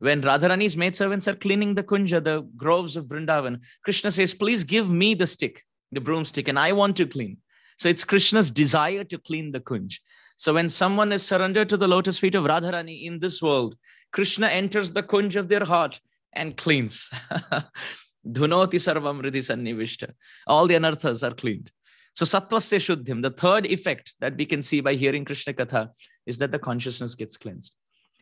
When 0.00 0.22
Radharani's 0.22 0.76
maidservants 0.76 1.26
are 1.26 1.34
cleaning 1.34 1.74
the 1.74 1.82
kunja, 1.82 2.22
the 2.22 2.42
groves 2.56 2.96
of 2.96 3.06
Vrindavan, 3.06 3.60
Krishna 3.82 4.10
says, 4.10 4.32
Please 4.32 4.62
give 4.62 4.88
me 4.88 5.14
the 5.14 5.26
stick, 5.26 5.64
the 5.90 6.00
broomstick, 6.00 6.48
and 6.48 6.58
I 6.58 6.72
want 6.72 6.96
to 6.96 7.06
clean. 7.06 7.38
So 7.78 7.88
it's 7.88 8.04
Krishna's 8.04 8.50
desire 8.50 9.04
to 9.04 9.18
clean 9.18 9.52
the 9.52 9.60
kunj. 9.60 9.98
So 10.36 10.54
when 10.54 10.68
someone 10.68 11.10
is 11.12 11.24
surrendered 11.24 11.68
to 11.70 11.76
the 11.76 11.88
lotus 11.88 12.18
feet 12.18 12.36
of 12.36 12.44
Radharani 12.44 13.04
in 13.04 13.18
this 13.18 13.42
world, 13.42 13.76
Krishna 14.12 14.46
enters 14.46 14.92
the 14.92 15.02
kunj 15.02 15.36
of 15.36 15.48
their 15.48 15.64
heart 15.64 16.00
and 16.32 16.56
cleans. 16.56 17.10
Dhunoti 18.26 18.78
sarvam 18.78 19.20
riddhi 19.20 19.42
sannivishta. 19.42 20.12
All 20.46 20.66
the 20.66 20.74
anarthas 20.74 21.28
are 21.28 21.34
cleaned. 21.34 21.72
So 22.14 22.24
sattvasya 22.24 22.78
shuddhim, 22.78 23.22
the 23.22 23.30
third 23.30 23.66
effect 23.66 24.14
that 24.20 24.36
we 24.36 24.44
can 24.46 24.60
see 24.62 24.80
by 24.80 24.94
hearing 24.94 25.24
Krishna 25.24 25.52
Katha 25.54 25.90
is 26.26 26.38
that 26.38 26.52
the 26.52 26.58
consciousness 26.58 27.14
gets 27.14 27.36
cleansed. 27.36 27.74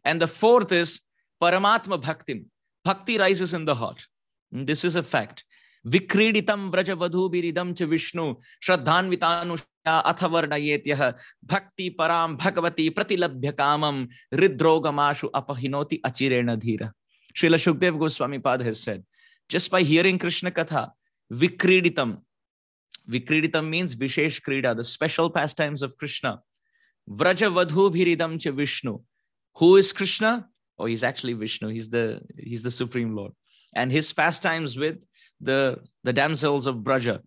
And 0.04 0.20
the 0.20 0.28
fourth 0.28 0.70
is 0.70 1.00
Paramatma 1.42 2.01
Bhaktim. 2.01 2.46
Bhakti 2.85 3.18
rises 3.18 3.55
in 3.55 3.64
the 3.64 3.75
heart. 3.75 4.07
And 4.53 4.66
this 4.66 4.85
is 4.85 4.96
a 4.96 5.03
fact. 5.03 5.44
Vikriditam 5.87 6.72
Vrajavadhubiridam 6.72 7.77
cha 7.77 7.87
Vishnu 7.87 8.37
sadhan 8.62 9.14
vitanushya 9.14 9.64
athavarna 9.87 10.85
Athavarnayetyaha 10.85 11.14
Bhakti 11.42 11.90
Param 11.90 12.37
Bhagavati 12.37 12.90
Pratilabhya 12.90 13.53
Kamam 13.53 14.09
Ridrogamashu 14.33 15.31
Apahinoti 15.31 16.01
Achirena 16.01 16.57
Dhira. 16.57 16.90
Srila 17.35 17.57
Shukdev 17.57 17.99
Goswami 17.99 18.38
Pad 18.38 18.62
has 18.62 18.83
said, 18.83 19.05
just 19.49 19.70
by 19.70 19.83
hearing 19.83 20.18
Krishna 20.18 20.51
Katha, 20.51 20.90
Vikriditam, 21.33 22.22
Vikriditam 23.09 23.68
means 23.68 23.94
Vishesh 23.94 24.40
Krida, 24.42 24.75
the 24.75 24.83
special 24.83 25.31
pastimes 25.31 25.83
of 25.83 25.96
Krishna. 25.99 26.40
Vrajavadhu 27.09 27.94
Bhiridam 27.94 28.40
cha 28.40 28.51
Vishnu. 28.51 28.99
Who 29.57 29.77
is 29.77 29.92
Krishna? 29.92 30.49
Oh, 30.78 30.86
he's 30.86 31.02
actually 31.02 31.32
Vishnu. 31.32 31.68
He's 31.68 31.88
the 31.88 32.20
he's 32.36 32.62
the 32.62 32.70
Supreme 32.70 33.14
Lord. 33.14 33.32
And 33.74 33.90
his 33.90 34.12
pastimes 34.12 34.76
with 34.76 35.04
the, 35.40 35.78
the 36.04 36.12
damsels 36.12 36.66
of 36.66 36.82
Braja. 36.82 37.20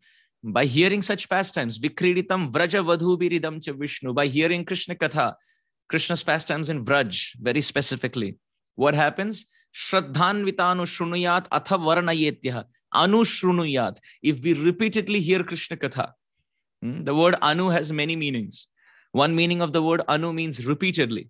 By 0.44 0.66
hearing 0.66 1.02
such 1.02 1.30
pastimes, 1.30 1.78
Vikriditam 1.78 2.52
Vraja 2.52 2.84
Vadhubiridam 2.84 3.62
cha 3.62 3.74
Vishnu, 3.74 4.14
by 4.14 4.28
hearing 4.28 4.64
Krishna 4.64 4.96
Katha, 4.96 5.36
Krishna's 5.90 6.24
pastimes 6.24 6.70
in 6.70 6.86
Vraj, 6.86 7.36
very 7.40 7.62
specifically, 7.62 8.38
what 8.76 8.96
happens? 8.96 9.46
Shraddhanvitanu 9.76 10.86
shrunuyat 10.86 11.48
atha 11.52 11.78
varnayetyah. 11.78 12.64
Anu 12.94 13.24
shrunuyat. 13.24 13.98
If 14.24 14.42
we 14.44 14.54
repeatedly 14.54 15.20
hear 15.20 15.44
Krishna 15.44 15.78
Katha, 15.78 16.14
hmm, 16.82 17.04
the 17.04 17.14
word 17.14 17.36
anu 17.42 17.70
has 17.70 17.92
many 17.92 18.16
meanings. 18.16 18.68
One 19.12 19.36
meaning 19.36 19.62
of 19.62 19.74
the 19.74 19.84
word 19.84 20.02
anu 20.08 20.34
means 20.34 20.66
repeatedly. 20.66 21.30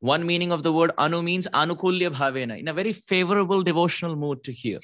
One 0.00 0.26
meaning 0.26 0.50
of 0.50 0.62
the 0.62 0.72
word 0.72 0.92
anu 0.98 1.22
means 1.22 1.46
anukulya 1.48 2.14
bhavena, 2.14 2.58
in 2.58 2.68
a 2.68 2.74
very 2.74 2.92
favorable 2.92 3.62
devotional 3.62 4.16
mood 4.16 4.42
to 4.44 4.52
hear. 4.52 4.80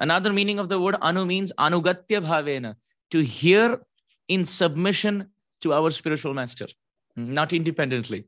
Another 0.00 0.32
meaning 0.32 0.58
of 0.58 0.68
the 0.68 0.80
word 0.80 0.96
anu 1.00 1.24
means 1.24 1.52
anugatya 1.58 2.24
bhavena, 2.24 2.74
to 3.12 3.20
hear 3.20 3.80
in 4.28 4.44
submission 4.44 5.28
to 5.60 5.72
our 5.72 5.90
spiritual 5.90 6.34
master, 6.34 6.66
not 7.16 7.52
independently. 7.52 8.24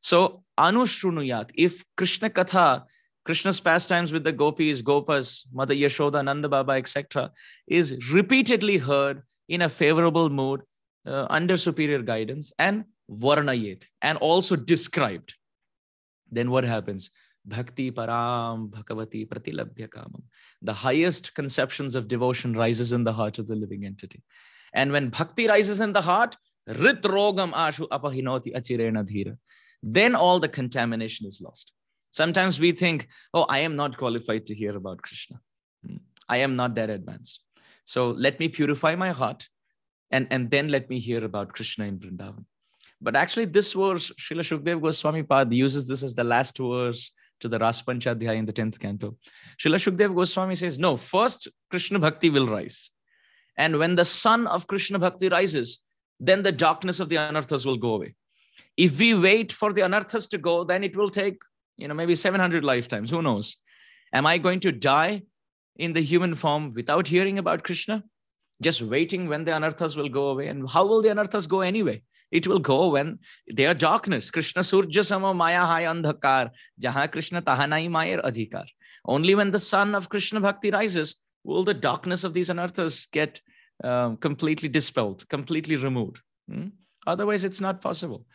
So, 0.00 0.42
Anushrunuyat, 0.58 1.50
if 1.54 1.84
Krishna 1.96 2.30
Katha, 2.30 2.84
Krishna's 3.24 3.60
pastimes 3.60 4.12
with 4.12 4.24
the 4.24 4.32
gopis, 4.32 4.82
gopas, 4.82 5.44
Mother 5.52 5.74
Yashoda, 5.74 6.24
Nanda 6.24 6.48
Baba, 6.48 6.72
etc., 6.72 7.30
is 7.66 8.10
repeatedly 8.10 8.78
heard 8.78 9.22
in 9.48 9.62
a 9.62 9.68
favorable 9.68 10.30
mood 10.30 10.62
uh, 11.06 11.26
under 11.28 11.56
superior 11.56 12.02
guidance 12.02 12.52
and 12.58 12.84
varnayet 13.10 13.84
and 14.02 14.16
also 14.18 14.56
described. 14.56 15.34
Then 16.30 16.50
what 16.50 16.64
happens? 16.64 17.10
Bhakti 17.44 17.90
param 17.90 18.70
bhagavati 18.70 19.28
pratilabhya 19.28 19.88
kamam. 19.88 20.22
The 20.62 20.72
highest 20.72 21.34
conceptions 21.34 21.94
of 21.94 22.08
devotion 22.08 22.54
rises 22.54 22.92
in 22.92 23.04
the 23.04 23.12
heart 23.12 23.38
of 23.38 23.46
the 23.46 23.54
living 23.54 23.84
entity. 23.84 24.22
And 24.72 24.92
when 24.92 25.08
bhakti 25.08 25.48
rises 25.48 25.80
in 25.80 25.92
the 25.92 26.02
heart, 26.02 26.36
rit 26.66 27.02
rogam 27.02 27.52
ashu 27.52 27.88
apahinoti 27.88 28.54
achirena 28.54 29.08
dhira. 29.08 29.36
Then 29.82 30.14
all 30.14 30.38
the 30.38 30.48
contamination 30.48 31.26
is 31.26 31.40
lost. 31.40 31.72
Sometimes 32.10 32.60
we 32.60 32.72
think, 32.72 33.08
oh, 33.32 33.46
I 33.48 33.60
am 33.60 33.76
not 33.76 33.96
qualified 33.96 34.46
to 34.46 34.54
hear 34.54 34.76
about 34.76 35.00
Krishna. 35.02 35.40
Hmm. 35.86 35.96
I 36.28 36.38
am 36.38 36.56
not 36.56 36.74
that 36.74 36.90
advanced. 36.90 37.40
So 37.84 38.10
let 38.10 38.38
me 38.38 38.48
purify 38.48 38.94
my 38.94 39.10
heart 39.10 39.48
and, 40.10 40.26
and 40.30 40.50
then 40.50 40.68
let 40.68 40.90
me 40.90 40.98
hear 40.98 41.24
about 41.24 41.52
Krishna 41.52 41.86
in 41.86 41.98
Vrindavan. 41.98 42.44
But 43.00 43.16
actually, 43.16 43.46
this 43.46 43.72
verse, 43.72 44.12
Srila 44.20 44.40
Shukdev 44.40 44.80
Goswami 44.80 45.22
Pad 45.22 45.52
uses 45.52 45.86
this 45.86 46.02
as 46.02 46.14
the 46.14 46.24
last 46.24 46.58
verse 46.58 47.12
to 47.40 47.48
the 47.48 47.58
Ras 47.58 47.82
Raspanchadhyaya 47.82 48.36
in 48.36 48.44
the 48.44 48.52
10th 48.52 48.78
canto. 48.78 49.16
Srila 49.58 49.76
Shukdev 49.76 50.14
Goswami 50.14 50.56
says, 50.56 50.78
no, 50.78 50.96
first 50.96 51.48
Krishna 51.70 51.98
Bhakti 51.98 52.28
will 52.28 52.46
rise. 52.46 52.90
And 53.56 53.78
when 53.78 53.94
the 53.94 54.04
sun 54.04 54.46
of 54.46 54.66
Krishna 54.66 54.98
Bhakti 54.98 55.28
rises, 55.28 55.80
then 56.18 56.42
the 56.42 56.52
darkness 56.52 57.00
of 57.00 57.08
the 57.08 57.16
anarthas 57.16 57.64
will 57.64 57.78
go 57.78 57.94
away. 57.94 58.14
If 58.76 58.98
we 58.98 59.14
wait 59.14 59.52
for 59.52 59.72
the 59.72 59.80
anarthas 59.80 60.28
to 60.30 60.38
go, 60.38 60.64
then 60.64 60.84
it 60.84 60.96
will 60.96 61.10
take 61.10 61.42
you 61.80 61.88
know, 61.88 61.94
maybe 61.94 62.14
700 62.14 62.62
lifetimes. 62.62 63.10
Who 63.10 63.22
knows? 63.22 63.56
Am 64.12 64.26
I 64.26 64.38
going 64.38 64.60
to 64.60 64.72
die 64.72 65.22
in 65.76 65.92
the 65.92 66.02
human 66.02 66.34
form 66.34 66.74
without 66.74 67.08
hearing 67.08 67.38
about 67.38 67.64
Krishna? 67.64 68.04
Just 68.62 68.82
waiting 68.82 69.28
when 69.28 69.44
the 69.44 69.52
anarthas 69.52 69.96
will 69.96 70.10
go 70.10 70.28
away. 70.28 70.48
And 70.48 70.68
how 70.68 70.86
will 70.86 71.00
the 71.00 71.08
anarthas 71.08 71.48
go 71.48 71.62
anyway? 71.62 72.02
It 72.30 72.46
will 72.46 72.58
go 72.58 72.90
when 72.90 73.18
they 73.52 73.66
are 73.66 73.74
darkness. 73.74 74.30
Krishna 74.30 74.62
surja 74.62 75.04
sama 75.04 75.34
maya 75.34 75.64
hai 75.64 75.84
andhakar. 75.84 76.50
Jaha 76.80 77.10
Krishna 77.10 77.42
tahanai 77.42 77.88
mayar 77.88 78.22
adhikar. 78.24 78.66
Only 79.04 79.34
when 79.34 79.50
the 79.50 79.58
sun 79.58 79.94
of 79.94 80.08
Krishna 80.08 80.40
bhakti 80.40 80.70
rises 80.70 81.16
will 81.44 81.64
the 81.64 81.74
darkness 81.74 82.24
of 82.24 82.34
these 82.34 82.48
anarthas 82.48 83.10
get 83.10 83.40
um, 83.82 84.16
completely 84.18 84.68
dispelled, 84.68 85.28
completely 85.28 85.76
removed. 85.76 86.20
Hmm? 86.48 86.68
Otherwise, 87.06 87.44
it's 87.44 87.60
not 87.60 87.80
possible. 87.80 88.26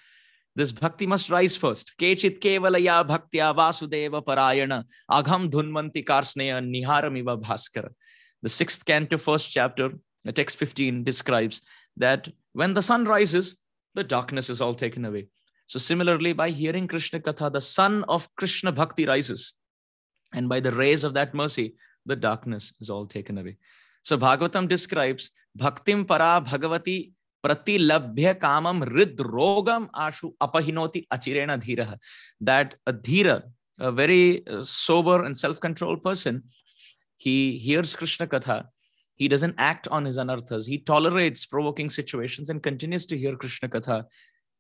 This 0.56 0.72
bhakti 0.72 1.06
must 1.06 1.30
rise 1.30 1.56
first. 1.58 1.94
Kechit 2.00 2.40
kevalaya 2.40 3.08
bhaktya 3.08 3.54
vasudeva 3.56 4.24
parayana 4.24 4.86
agham 5.12 5.50
dhunmanti 5.50 6.04
karsneya 6.04 6.64
niharamiva 6.64 7.42
bhaskara. 7.42 7.90
The 8.42 8.50
sixth 8.50 8.86
canto, 8.86 9.18
first 9.18 9.50
chapter, 9.50 9.92
text 10.34 10.58
15 10.58 11.04
describes 11.04 11.62
that 11.98 12.28
when 12.54 12.74
the 12.74 12.82
sun 12.82 13.06
rises, 13.06 13.56
the 13.96 14.04
darkness 14.04 14.50
is 14.50 14.62
all 14.62 14.74
taken 14.74 15.06
away. 15.06 15.28
So 15.68 15.80
similarly, 15.80 16.34
by 16.34 16.52
hearing 16.52 16.88
Krishna 16.88 17.20
Katha, 17.20 17.52
the 17.52 17.62
sun 17.62 18.04
of 18.08 18.34
Krishna 18.36 18.72
Bhakti 18.72 19.06
rises. 19.06 19.54
And 20.34 20.48
by 20.48 20.60
the 20.60 20.72
rays 20.72 21.04
of 21.04 21.14
that 21.16 21.34
mercy, 21.34 21.76
the 22.06 22.16
darkness 22.16 22.74
is 22.80 22.90
all 22.90 23.08
taken 23.08 23.38
away. 23.38 23.58
So 24.04 24.18
Bhagavatam 24.18 24.68
describes 24.68 25.32
Bhaktim 25.58 26.08
para 26.08 26.44
Bhagavati 26.46 27.14
pratilabhya 27.44 28.36
kamam 28.36 28.84
rogam 28.84 29.90
ashu 29.92 30.34
apahinoti 30.42 31.08
achirena 31.12 31.60
dhira. 31.60 31.98
That 32.42 32.76
a 32.86 32.94
dhira, 32.94 33.44
a 33.80 33.92
very 33.92 34.46
uh, 34.48 34.62
sober 34.62 35.24
and 35.24 35.36
self-controlled 35.36 36.04
person, 36.04 36.44
he 37.18 37.58
hears 37.58 37.96
Krishna 37.96 38.28
Katha, 38.28 38.66
he 39.16 39.28
doesn't 39.28 39.56
act 39.58 39.88
on 39.88 40.06
his 40.06 40.18
anarthas, 40.18 40.68
he 40.68 40.78
tolerates 40.78 41.46
provoking 41.46 41.90
situations 41.90 42.50
and 42.50 42.62
continues 42.62 43.06
to 43.08 43.18
hear 43.18 43.36
Krishna 43.36 43.70
Katha. 43.70 44.06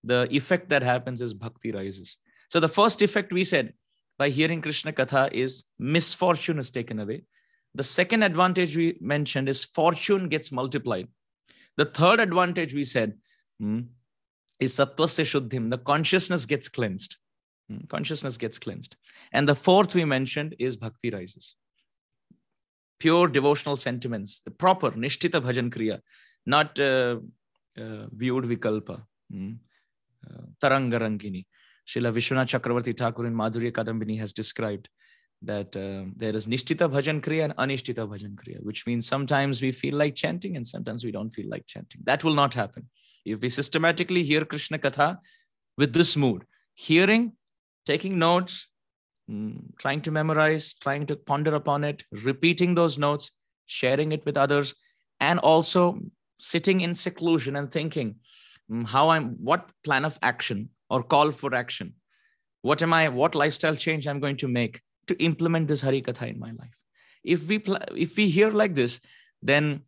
The 0.03 0.27
effect 0.31 0.69
that 0.69 0.83
happens 0.83 1.21
is 1.21 1.33
bhakti 1.33 1.71
rises. 1.71 2.17
So 2.49 2.59
the 2.59 2.69
first 2.69 3.01
effect 3.01 3.33
we 3.33 3.43
said 3.43 3.73
by 4.17 4.29
hearing 4.29 4.61
Krishna 4.61 4.93
Katha 4.93 5.31
is 5.33 5.65
misfortune 5.77 6.59
is 6.59 6.71
taken 6.71 6.99
away. 6.99 7.23
The 7.73 7.83
second 7.83 8.23
advantage 8.23 8.77
we 8.77 8.97
mentioned 9.01 9.49
is 9.49 9.65
fortune 9.65 10.29
gets 10.29 10.51
multiplied. 10.51 11.09
The 11.75 11.85
third 11.85 12.21
advantage 12.21 12.73
we 12.73 12.85
said 12.85 13.17
hmm, 13.59 13.81
is 14.59 14.75
sattvasya 14.75 15.25
shuddhim. 15.25 15.69
The 15.69 15.79
consciousness 15.79 16.45
gets 16.45 16.69
cleansed. 16.69 17.17
Hmm, 17.69 17.85
consciousness 17.89 18.37
gets 18.37 18.59
cleansed. 18.59 18.95
And 19.33 19.49
the 19.49 19.55
fourth 19.55 19.93
we 19.93 20.05
mentioned 20.05 20.55
is 20.59 20.77
bhakti 20.77 21.09
rises. 21.09 21.55
Pure 22.99 23.27
devotional 23.29 23.75
sentiments, 23.77 24.39
the 24.39 24.51
proper 24.51 24.91
nishtita 24.91 25.41
bhajan 25.41 25.69
kriya, 25.69 25.99
not 26.45 26.79
uh, 26.79 27.17
uh, 27.77 28.07
viewed 28.11 28.45
vikalpa, 28.45 29.03
hmm, 29.29 29.53
uh, 30.29 30.43
tarangarangini. 30.61 31.45
Srila 31.87 32.13
Vishwanath 32.13 32.47
Chakravarti 32.47 32.97
Thakur 32.97 33.25
in 33.25 33.35
Madhurya 33.35 33.71
Kadambini 33.71 34.17
has 34.17 34.33
described 34.33 34.89
that 35.41 35.75
um, 35.75 36.13
there 36.15 36.35
is 36.35 36.47
nishtita 36.47 36.89
bhajan 36.89 37.21
kriya 37.21 37.45
and 37.45 37.55
anishtita 37.57 38.07
bhajan 38.07 38.35
kriya, 38.35 38.63
which 38.63 38.87
means 38.87 39.05
sometimes 39.05 39.61
we 39.61 39.71
feel 39.71 39.95
like 39.95 40.15
chanting 40.15 40.55
and 40.55 40.65
sometimes 40.65 41.03
we 41.03 41.11
don't 41.11 41.29
feel 41.31 41.49
like 41.49 41.65
chanting. 41.67 42.01
That 42.05 42.23
will 42.23 42.33
not 42.33 42.53
happen. 42.53 42.89
If 43.25 43.41
we 43.41 43.49
systematically 43.49 44.23
hear 44.23 44.45
Krishna 44.45 44.79
Katha 44.79 45.17
with 45.77 45.93
this 45.93 46.15
mood, 46.15 46.45
hearing, 46.73 47.33
taking 47.85 48.17
notes, 48.17 48.67
mm, 48.67 48.74
trying 49.79 50.01
to 50.01 50.11
memorize, 50.11 50.73
trying 50.73 51.05
to 51.07 51.15
ponder 51.15 51.55
upon 51.55 51.83
it, 51.83 52.03
repeating 52.11 52.75
those 52.75 52.97
notes, 52.97 53.31
sharing 53.65 54.11
it 54.11 54.25
with 54.25 54.37
others, 54.37 54.75
and 55.19 55.39
also 55.39 55.99
sitting 56.39 56.81
in 56.81 56.93
seclusion 56.93 57.55
and 57.55 57.71
thinking 57.71 58.15
mm, 58.71 58.85
how 58.85 59.09
I'm, 59.09 59.31
what 59.43 59.69
plan 59.83 60.05
of 60.05 60.19
action 60.21 60.69
or 60.89 61.01
call 61.01 61.31
for 61.31 61.55
action, 61.55 61.93
what 62.61 62.81
am 62.81 62.93
I, 62.93 63.09
what 63.09 63.35
lifestyle 63.35 63.75
change 63.75 64.07
I'm 64.07 64.19
going 64.19 64.37
to 64.37 64.47
make 64.47 64.81
to 65.07 65.15
implement 65.23 65.67
this 65.67 65.81
Hari 65.81 66.01
Katha 66.01 66.29
in 66.29 66.39
my 66.39 66.51
life. 66.51 66.81
If 67.23 67.47
we 67.47 67.63
if 67.95 68.17
we 68.17 68.29
hear 68.29 68.51
like 68.51 68.75
this, 68.75 68.99
then 69.41 69.81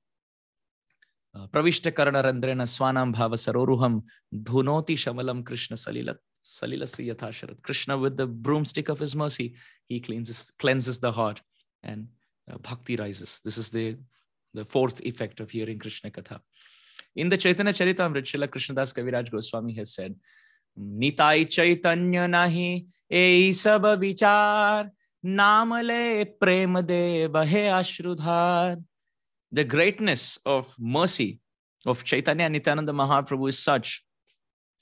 uh, 1.35 1.47
Pravishta 1.47 1.91
Karana 1.91 2.23
Randrena 2.23 2.65
Swanam 2.65 3.13
Bhava 3.15 3.35
Saroruham 3.35 4.03
Dhunoti 4.33 4.95
Shamalam 4.95 5.45
Krishna 5.45 5.77
Salilat 5.77 6.17
Salilasya 6.47 7.13
Yathasharat. 7.13 7.61
Krishna 7.61 7.97
with 7.97 8.15
the 8.15 8.25
broomstick 8.25 8.89
of 8.89 8.99
his 8.99 9.15
mercy, 9.15 9.55
he 9.85 9.99
cleanses 9.99 10.51
cleanses 10.57 10.99
the 10.99 11.11
heart 11.11 11.41
and 11.83 12.07
uh, 12.49 12.57
bhakti 12.59 12.95
rises. 12.95 13.41
This 13.43 13.57
is 13.57 13.69
the, 13.69 13.97
the 14.53 14.63
fourth 14.63 15.01
effect 15.01 15.39
of 15.41 15.51
hearing 15.51 15.77
Krishna 15.77 16.09
Katha. 16.09 16.39
In 17.15 17.29
the 17.29 17.37
Chaitanya 17.37 17.73
Charitamrita, 17.73 18.23
Srila 18.23 18.47
Krishnadas 18.47 18.93
Kaviraj 18.93 19.29
Goswami 19.29 19.73
has 19.73 19.93
said, 19.93 20.15
Nitai 20.79 21.49
Chaitanya 21.49 22.27
nahi 22.27 22.85
ei 23.09 23.51
sab 23.51 23.83
vichar 23.83 24.89
Namale 25.25 26.39
prem 26.39 26.73
de 26.85 27.27
ashrudhar. 27.27 28.81
The 29.51 29.63
greatness 29.63 30.39
of 30.45 30.73
mercy 30.79 31.39
of 31.85 32.03
Chaitanya 32.03 32.45
and 32.45 32.53
Nityananda 32.53 32.93
Mahaprabhu 32.93 33.49
is 33.49 33.59
such 33.59 34.03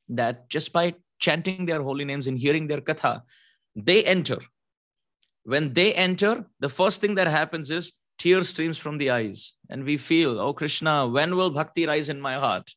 that 0.09 0.49
just 0.49 0.73
by 0.73 0.93
chanting 1.19 1.65
their 1.65 1.81
holy 1.81 2.05
names 2.05 2.27
and 2.27 2.37
hearing 2.37 2.67
their 2.67 2.81
katha, 2.81 3.21
they 3.75 4.03
enter. 4.03 4.39
When 5.43 5.73
they 5.73 5.93
enter, 5.93 6.45
the 6.59 6.69
first 6.69 7.01
thing 7.01 7.15
that 7.15 7.27
happens 7.27 7.69
is 7.71 7.93
tear 8.17 8.41
streams 8.43 8.77
from 8.77 8.97
the 8.97 9.11
eyes. 9.11 9.53
And 9.69 9.83
we 9.83 9.97
feel, 9.97 10.39
oh 10.39 10.53
Krishna, 10.53 11.07
when 11.07 11.35
will 11.35 11.51
bhakti 11.51 11.85
rise 11.85 12.09
in 12.09 12.19
my 12.19 12.35
heart? 12.35 12.71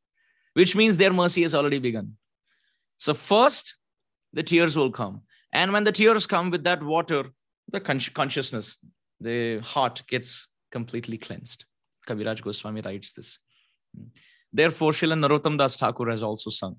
Which 0.54 0.74
means 0.74 0.96
their 0.96 1.12
mercy 1.12 1.42
has 1.42 1.54
already 1.54 1.78
begun. 1.78 2.16
So, 2.96 3.14
first, 3.14 3.76
the 4.32 4.42
tears 4.42 4.76
will 4.76 4.90
come. 4.90 5.22
And 5.52 5.72
when 5.72 5.84
the 5.84 5.92
tears 5.92 6.26
come 6.26 6.50
with 6.50 6.64
that 6.64 6.82
water, 6.82 7.30
the 7.70 7.80
con- 7.80 8.00
consciousness, 8.12 8.78
the 9.20 9.60
heart 9.60 10.02
gets 10.08 10.48
completely 10.72 11.16
cleansed. 11.16 11.64
Kaviraj 12.06 12.42
Goswami 12.42 12.80
writes 12.80 13.12
this. 13.12 13.38
Therefore, 14.52 14.92
Srila 14.92 15.14
Narottam 15.14 15.56
Das 15.56 15.76
Thakur 15.76 16.10
has 16.10 16.22
also 16.22 16.50
sung. 16.50 16.76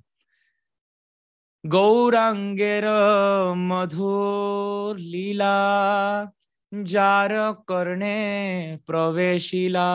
Gaurangera 1.65 3.55
madhur 3.57 4.97
lila 4.99 6.31
jar 6.85 7.57
karne 7.67 8.79
praveshila 8.87 9.89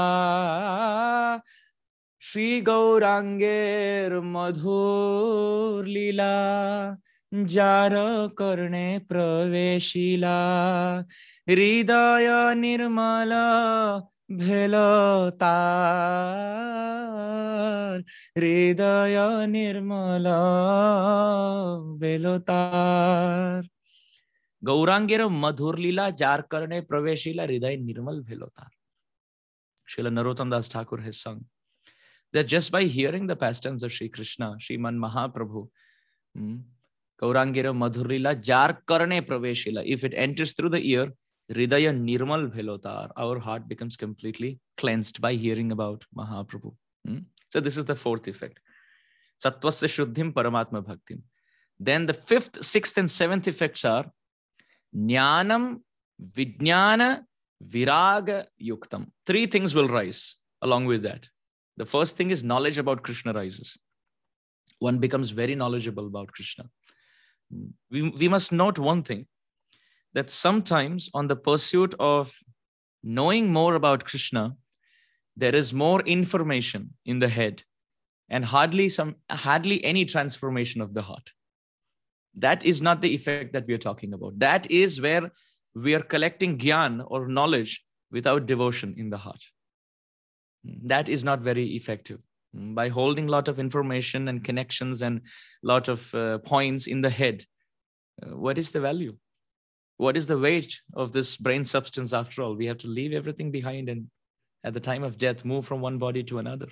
Shri 2.19 2.61
Gauranger 2.61 4.21
madhur 4.21 5.84
lila 5.86 6.97
যার 7.32 7.93
কর্ণে 8.39 8.88
প্রবেশিলা 9.09 10.39
হৃদয় 11.49 12.30
নির্মল 12.63 13.32
भेलोतार 14.30 15.38
हृदय 18.38 19.16
निर्मल 19.46 20.28
भेलोतार 22.00 23.68
गौरांगेर 24.62 25.26
मधुर 25.28 25.78
लीला 25.78 26.08
jar 26.10 26.42
જાર 26.50 26.80
प्रवेशीला 26.88 27.42
हृदय 27.42 27.76
निर्मल 27.76 28.20
भेलोतार 28.30 28.70
ભેલો 29.88 30.10
नरोत्तम 30.10 30.50
दास 30.50 30.70
ठाकुर 30.72 31.00
Thakur 31.00 31.12
संग 31.12 31.44
that 32.34 32.46
just 32.46 32.72
by 32.72 32.82
hearing 32.82 33.26
the 33.26 33.36
pastimes 33.36 33.84
of 33.84 33.92
Sri 33.92 34.08
Krishna, 34.08 34.56
Sriman 34.58 34.96
Mahaprabhu, 34.98 35.68
hmm, 36.34 36.56
Kaurangira 37.20 37.72
Madhurila 37.72 38.40
Jar 38.40 38.80
Karne 38.86 39.20
Praveshila, 39.24 39.84
if 39.86 40.02
it 40.02 40.14
enters 40.16 40.52
through 40.52 40.70
the 40.70 40.80
ear, 40.80 41.12
Hridaya 41.53 41.92
Nirmal 41.92 42.51
Bhelotar, 42.51 43.11
our 43.16 43.38
heart 43.38 43.68
becomes 43.68 43.97
completely 43.97 44.61
cleansed 44.78 45.20
by 45.20 45.34
hearing 45.34 45.72
about 45.72 46.05
Mahaprabhu. 46.16 46.74
Hmm? 47.07 47.18
So 47.51 47.61
this 47.61 47.76
is 47.76 47.84
the 47.84 47.95
fourth 47.95 48.26
effect. 48.28 48.61
Sattvasya 49.45 49.88
Shuddhim 49.88 50.32
Paramatma 50.32 50.82
Bhaktim. 50.82 51.20
Then 51.78 52.07
the 52.07 52.14
fifth, 52.14 52.64
sixth, 52.64 52.97
and 52.97 53.11
seventh 53.11 53.47
effects 53.47 53.84
are 53.84 54.07
Jnanam, 54.97 55.80
Vijnana, 56.22 57.22
Viraga 57.62 58.47
Yuktam. 58.62 59.09
Three 59.26 59.47
things 59.47 59.74
will 59.74 59.88
rise 59.88 60.36
along 60.62 60.86
with 60.86 61.03
that. 61.03 61.28
The 61.76 61.84
first 61.84 62.16
thing 62.16 62.30
is 62.30 62.45
knowledge 62.45 62.78
about 62.78 63.03
Krishna 63.03 63.32
rises. 63.32 63.76
One 64.78 64.99
becomes 64.99 65.30
very 65.30 65.55
knowledgeable 65.55 66.07
about 66.07 66.28
Krishna. 66.32 66.70
We, 67.90 68.11
we 68.11 68.28
must 68.28 68.53
note 68.53 68.78
one 68.78 69.03
thing 69.03 69.26
that 70.14 70.30
sometimes 70.30 71.10
on 71.14 71.28
the 71.28 71.36
pursuit 71.36 71.94
of 71.98 72.34
knowing 73.02 73.52
more 73.52 73.74
about 73.74 74.04
Krishna, 74.04 74.56
there 75.36 75.54
is 75.54 75.72
more 75.72 76.00
information 76.02 76.94
in 77.04 77.18
the 77.18 77.28
head 77.28 77.62
and 78.30 78.44
hardly 78.44 78.88
some 78.88 79.16
hardly 79.30 79.84
any 79.84 80.04
transformation 80.04 80.80
of 80.80 80.94
the 80.94 81.02
heart 81.02 81.30
that 82.36 82.64
is 82.64 82.82
not 82.82 83.00
the 83.00 83.14
effect 83.14 83.52
that 83.52 83.66
we 83.66 83.74
are 83.74 83.78
talking 83.78 84.12
about. 84.12 84.38
That 84.38 84.70
is 84.70 85.00
where 85.00 85.30
we 85.74 85.94
are 85.94 86.00
collecting 86.00 86.58
gyan 86.58 87.04
or 87.06 87.28
knowledge 87.28 87.84
without 88.10 88.46
devotion 88.46 88.94
in 88.96 89.10
the 89.10 89.16
heart. 89.16 89.42
That 90.64 91.08
is 91.08 91.24
not 91.24 91.40
very 91.40 91.76
effective. 91.76 92.20
By 92.52 92.88
holding 92.88 93.28
a 93.28 93.30
lot 93.30 93.48
of 93.48 93.58
information 93.58 94.28
and 94.28 94.44
connections 94.44 95.02
and 95.02 95.18
a 95.18 95.66
lot 95.66 95.88
of 95.88 96.14
uh, 96.14 96.38
points 96.38 96.86
in 96.86 97.00
the 97.00 97.10
head, 97.10 97.44
uh, 98.22 98.36
what 98.36 98.58
is 98.58 98.70
the 98.70 98.80
value? 98.80 99.16
what 99.97 100.16
is 100.16 100.26
the 100.26 100.38
weight 100.38 100.80
of 100.95 101.12
this 101.12 101.36
brain 101.36 101.64
substance 101.64 102.12
after 102.12 102.42
all? 102.42 102.57
We 102.57 102.66
have 102.66 102.78
to 102.78 102.88
leave 102.88 103.12
everything 103.12 103.51
behind 103.51 103.88
and 103.88 104.09
at 104.64 104.74
the 104.74 104.80
time 104.80 105.03
of 105.03 105.18
death 105.18 105.45
move 105.45 105.66
from 105.66 105.80
one 105.80 105.99
body 105.99 106.22
to 106.24 106.38
another. 106.38 106.68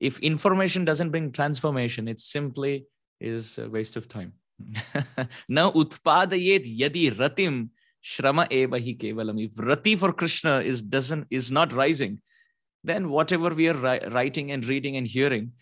If 0.00 0.18
information 0.20 0.84
doesn't 0.84 1.10
bring 1.10 1.32
transformation 1.32 2.08
it 2.08 2.20
simply 2.20 2.86
is 3.20 3.58
a 3.58 3.68
waste 3.68 3.96
of 3.96 4.08
time. 4.08 4.32
Now 5.48 5.70
utpadayet 5.72 6.78
yadi 6.78 7.14
ratim 7.14 7.70
shrama 8.02 8.48
evahi 8.50 8.98
kevalam. 8.98 9.44
If 9.44 9.58
rati 9.58 9.96
for 9.96 10.12
krishna 10.12 10.60
is 10.60 10.80
doesn't 10.80 11.26
is 11.30 11.50
not 11.50 11.72
rising 11.72 12.20
then 12.84 13.08
whatever 13.08 13.50
we 13.50 13.68
are 13.68 13.74
ri- 13.74 14.08
writing 14.10 14.52
and 14.52 14.64
reading 14.64 14.96
and 14.96 15.06
hearing 15.06 15.52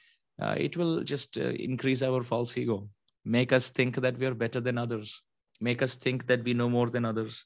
uh, 0.40 0.54
it 0.58 0.76
will 0.76 1.02
just 1.02 1.38
uh, 1.38 1.50
increase 1.68 2.02
our 2.02 2.22
false 2.22 2.56
ego 2.56 2.88
make 3.24 3.52
us 3.52 3.70
think 3.70 3.96
that 3.96 4.18
we 4.18 4.26
are 4.26 4.34
better 4.34 4.60
than 4.60 4.78
others 4.78 5.22
make 5.60 5.82
us 5.82 5.94
think 5.94 6.26
that 6.26 6.44
we 6.44 6.54
know 6.54 6.68
more 6.68 6.90
than 6.90 7.04
others 7.04 7.44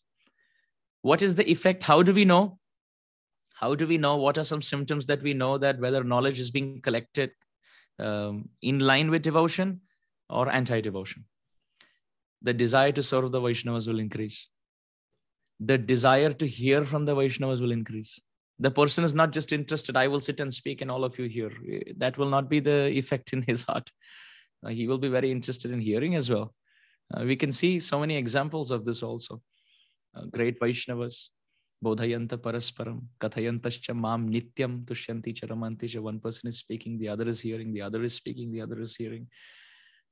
what 1.02 1.22
is 1.22 1.34
the 1.34 1.50
effect 1.50 1.82
how 1.82 2.02
do 2.02 2.12
we 2.12 2.24
know 2.24 2.58
how 3.54 3.74
do 3.74 3.86
we 3.86 3.98
know 3.98 4.16
what 4.16 4.38
are 4.38 4.44
some 4.44 4.62
symptoms 4.62 5.06
that 5.06 5.22
we 5.22 5.34
know 5.34 5.58
that 5.58 5.78
whether 5.80 6.04
knowledge 6.04 6.40
is 6.40 6.50
being 6.50 6.80
collected 6.80 7.30
um, 7.98 8.48
in 8.62 8.78
line 8.78 9.10
with 9.10 9.22
devotion 9.22 9.80
or 10.30 10.48
anti-devotion 10.48 11.24
the 12.42 12.52
desire 12.52 12.92
to 12.92 13.02
serve 13.02 13.32
the 13.32 13.40
Vaishnavas 13.40 13.86
will 13.88 13.98
increase. 13.98 14.48
The 15.60 15.78
desire 15.78 16.32
to 16.34 16.46
hear 16.46 16.84
from 16.84 17.04
the 17.04 17.14
Vaishnavas 17.14 17.60
will 17.60 17.72
increase. 17.72 18.20
The 18.60 18.70
person 18.70 19.04
is 19.04 19.14
not 19.14 19.32
just 19.32 19.52
interested, 19.52 19.96
I 19.96 20.08
will 20.08 20.20
sit 20.20 20.40
and 20.40 20.52
speak 20.52 20.80
and 20.80 20.90
all 20.90 21.04
of 21.04 21.18
you 21.18 21.28
hear. 21.28 21.52
That 21.96 22.18
will 22.18 22.28
not 22.28 22.48
be 22.48 22.60
the 22.60 22.88
effect 22.88 23.32
in 23.32 23.42
his 23.42 23.62
heart. 23.62 23.90
Uh, 24.64 24.70
he 24.70 24.88
will 24.88 24.98
be 24.98 25.08
very 25.08 25.30
interested 25.30 25.70
in 25.70 25.80
hearing 25.80 26.14
as 26.16 26.30
well. 26.30 26.54
Uh, 27.13 27.23
we 27.25 27.35
can 27.35 27.51
see 27.51 27.79
so 27.79 27.99
many 27.99 28.15
examples 28.15 28.71
of 28.71 28.85
this 28.85 29.03
also. 29.03 29.41
Uh, 30.15 30.25
great 30.25 30.59
Vaishnavas, 30.59 31.29
Bodhayanta 31.83 32.37
Parasparam, 32.37 33.01
Kathayantascha 33.19 33.95
Mam 33.95 34.29
Nityam 34.29 34.85
Tushyanti 34.85 35.33
Charamanti. 35.33 35.99
One 35.99 36.19
person 36.19 36.49
is 36.49 36.57
speaking, 36.59 36.97
the 36.97 37.09
other 37.09 37.27
is 37.27 37.41
hearing, 37.41 37.73
the 37.73 37.81
other 37.81 38.03
is 38.03 38.13
speaking, 38.13 38.51
the 38.51 38.61
other 38.61 38.81
is 38.81 38.95
hearing. 38.95 39.27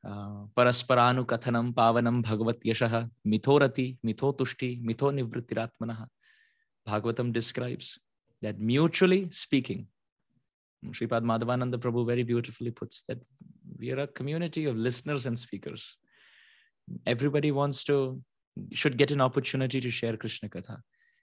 परस्परानुकथनम 0.03 1.71
पावनम 1.77 2.21
भगवत 2.25 2.59
यश 2.65 2.81
मिथो 3.27 3.57
रति 3.61 3.85
मिथो 4.05 4.31
तुष्टि 4.39 4.69
मिथो 4.85 5.11
निवृत्तिरात्मन 5.11 5.95
Bhagavatam 6.87 7.31
describes 7.31 7.99
that 8.41 8.59
mutually 8.59 9.29
speaking 9.29 9.85
Sripad 10.87 11.23
Madhavananda 11.23 11.77
Prabhu 11.77 12.05
very 12.07 12.23
beautifully 12.23 12.71
puts 12.71 13.03
that 13.03 13.19
we 13.77 13.91
are 13.91 13.99
a 13.99 14.07
community 14.07 14.65
of 14.65 14.75
listeners 14.75 15.27
and 15.27 15.37
speakers. 15.37 15.97
Everybody 17.06 17.52
wants 17.52 17.84
to, 17.84 18.20
should 18.72 18.96
get 18.96 19.10
an 19.10 19.20
opportunity 19.20 19.80
to 19.80 19.90
share 19.90 20.16
Krishna 20.16 20.48
Katha. 20.48 20.78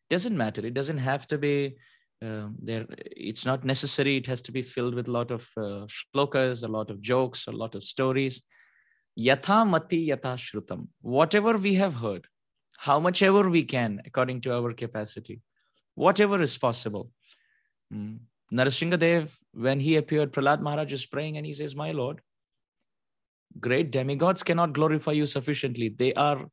Doesn't 0.09 0.35
matter. 0.35 0.65
It 0.65 0.73
doesn't 0.73 0.97
have 0.97 1.27
to 1.27 1.37
be 1.37 1.77
uh, 2.23 2.47
there. 2.61 2.85
It's 2.89 3.45
not 3.45 3.63
necessary. 3.63 4.17
It 4.17 4.27
has 4.27 4.41
to 4.43 4.51
be 4.51 4.61
filled 4.61 4.95
with 4.95 5.07
a 5.07 5.11
lot 5.11 5.31
of 5.31 5.49
uh, 5.57 5.87
shlokas, 5.87 6.63
a 6.63 6.67
lot 6.67 6.89
of 6.89 7.01
jokes, 7.01 7.47
a 7.47 7.51
lot 7.51 7.75
of 7.75 7.83
stories. 7.83 8.41
Yatha 9.17 9.67
mati 9.67 10.09
yatha 10.09 10.35
shrutam. 10.35 10.87
Whatever 11.01 11.57
we 11.57 11.75
have 11.75 11.93
heard, 11.93 12.27
how 12.77 12.99
much 12.99 13.21
ever 13.21 13.49
we 13.49 13.63
can, 13.63 14.01
according 14.05 14.41
to 14.41 14.53
our 14.53 14.73
capacity, 14.73 15.41
whatever 15.95 16.41
is 16.41 16.57
possible. 16.57 17.09
Mm. 17.93 18.19
Dev, 18.99 19.37
when 19.53 19.79
he 19.79 19.95
appeared, 19.95 20.31
Prahlad 20.31 20.61
Maharaj 20.61 20.91
is 20.91 21.05
praying 21.05 21.37
and 21.37 21.45
he 21.45 21.53
says, 21.53 21.75
My 21.75 21.91
Lord, 21.91 22.21
great 23.59 23.91
demigods 23.91 24.43
cannot 24.43 24.73
glorify 24.73 25.11
you 25.11 25.27
sufficiently. 25.27 25.89
They 25.89 26.13
are 26.13 26.45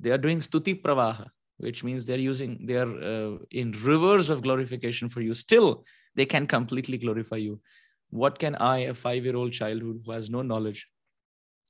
they 0.00 0.10
are 0.10 0.18
doing 0.18 0.38
stuti 0.38 0.80
pravaha, 0.80 1.26
which 1.58 1.82
means 1.82 2.06
they're 2.06 2.18
using 2.18 2.64
they 2.64 2.76
are 2.76 3.02
uh, 3.02 3.38
in 3.50 3.72
rivers 3.82 4.30
of 4.30 4.42
glorification 4.42 5.08
for 5.08 5.20
you. 5.20 5.34
Still, 5.34 5.84
they 6.14 6.26
can 6.26 6.46
completely 6.46 6.98
glorify 6.98 7.36
you. 7.36 7.60
What 8.10 8.38
can 8.38 8.54
I, 8.54 8.78
a 8.78 8.94
five-year-old 8.94 9.52
child 9.52 9.82
who 9.82 10.00
has 10.12 10.30
no 10.30 10.42
knowledge, 10.42 10.86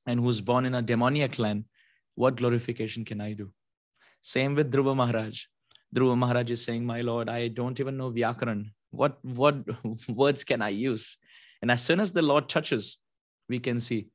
and 0.07 0.21
who's 0.21 0.41
born 0.41 0.65
in 0.65 0.75
a 0.75 0.83
demoniac 0.83 1.39
land, 1.39 1.65
what 2.15 2.37
glorification 2.37 3.05
can 3.05 3.21
I 3.21 3.33
do? 3.33 3.51
Same 4.23 4.55
with 4.55 4.73
Dhruva 4.73 4.97
Maharaj. 4.97 5.45
Dhruva 5.95 6.17
Maharaj 6.17 6.51
is 6.51 6.65
saying, 6.65 6.85
My 6.85 7.01
Lord, 7.01 7.29
I 7.29 7.49
don't 7.49 7.79
even 7.81 7.97
know 7.97 8.11
Vyakaran. 8.11 8.71
What, 8.91 9.19
what 9.23 9.57
words 10.09 10.45
can 10.45 10.63
I 10.63 10.71
use? 10.71 11.17
And 11.63 11.71
as 11.71 11.83
soon 11.83 12.01
as 12.01 12.13
the 12.13 12.23
Lord 12.23 12.49
touches, 12.49 12.99
we 13.49 13.59
can 13.59 13.81
see, 13.81 14.09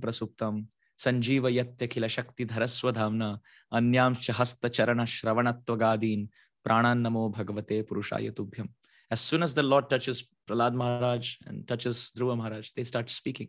Prasuptam 0.00 0.66
sanjiva 0.98 1.50
yatyakila 1.52 2.08
shakti 2.08 2.46
dharaswadhamna 2.46 3.38
anyam 3.72 4.14
hasta 4.32 4.68
charana 4.68 5.04
shravanattvagadin 5.04 6.28
pranan 6.66 7.02
namo 7.02 7.34
bhagavate 7.34 7.82
purushaya 7.84 8.30
tubhyam. 8.32 8.68
As 9.10 9.20
soon 9.20 9.42
as 9.42 9.54
the 9.54 9.62
Lord 9.62 9.90
touches 9.90 10.24
Prahlad 10.48 10.74
Maharaj 10.74 11.36
and 11.46 11.66
touches 11.68 12.12
Dhruva 12.16 12.36
Maharaj, 12.36 12.72
they 12.72 12.84
start 12.84 13.10
speaking. 13.10 13.48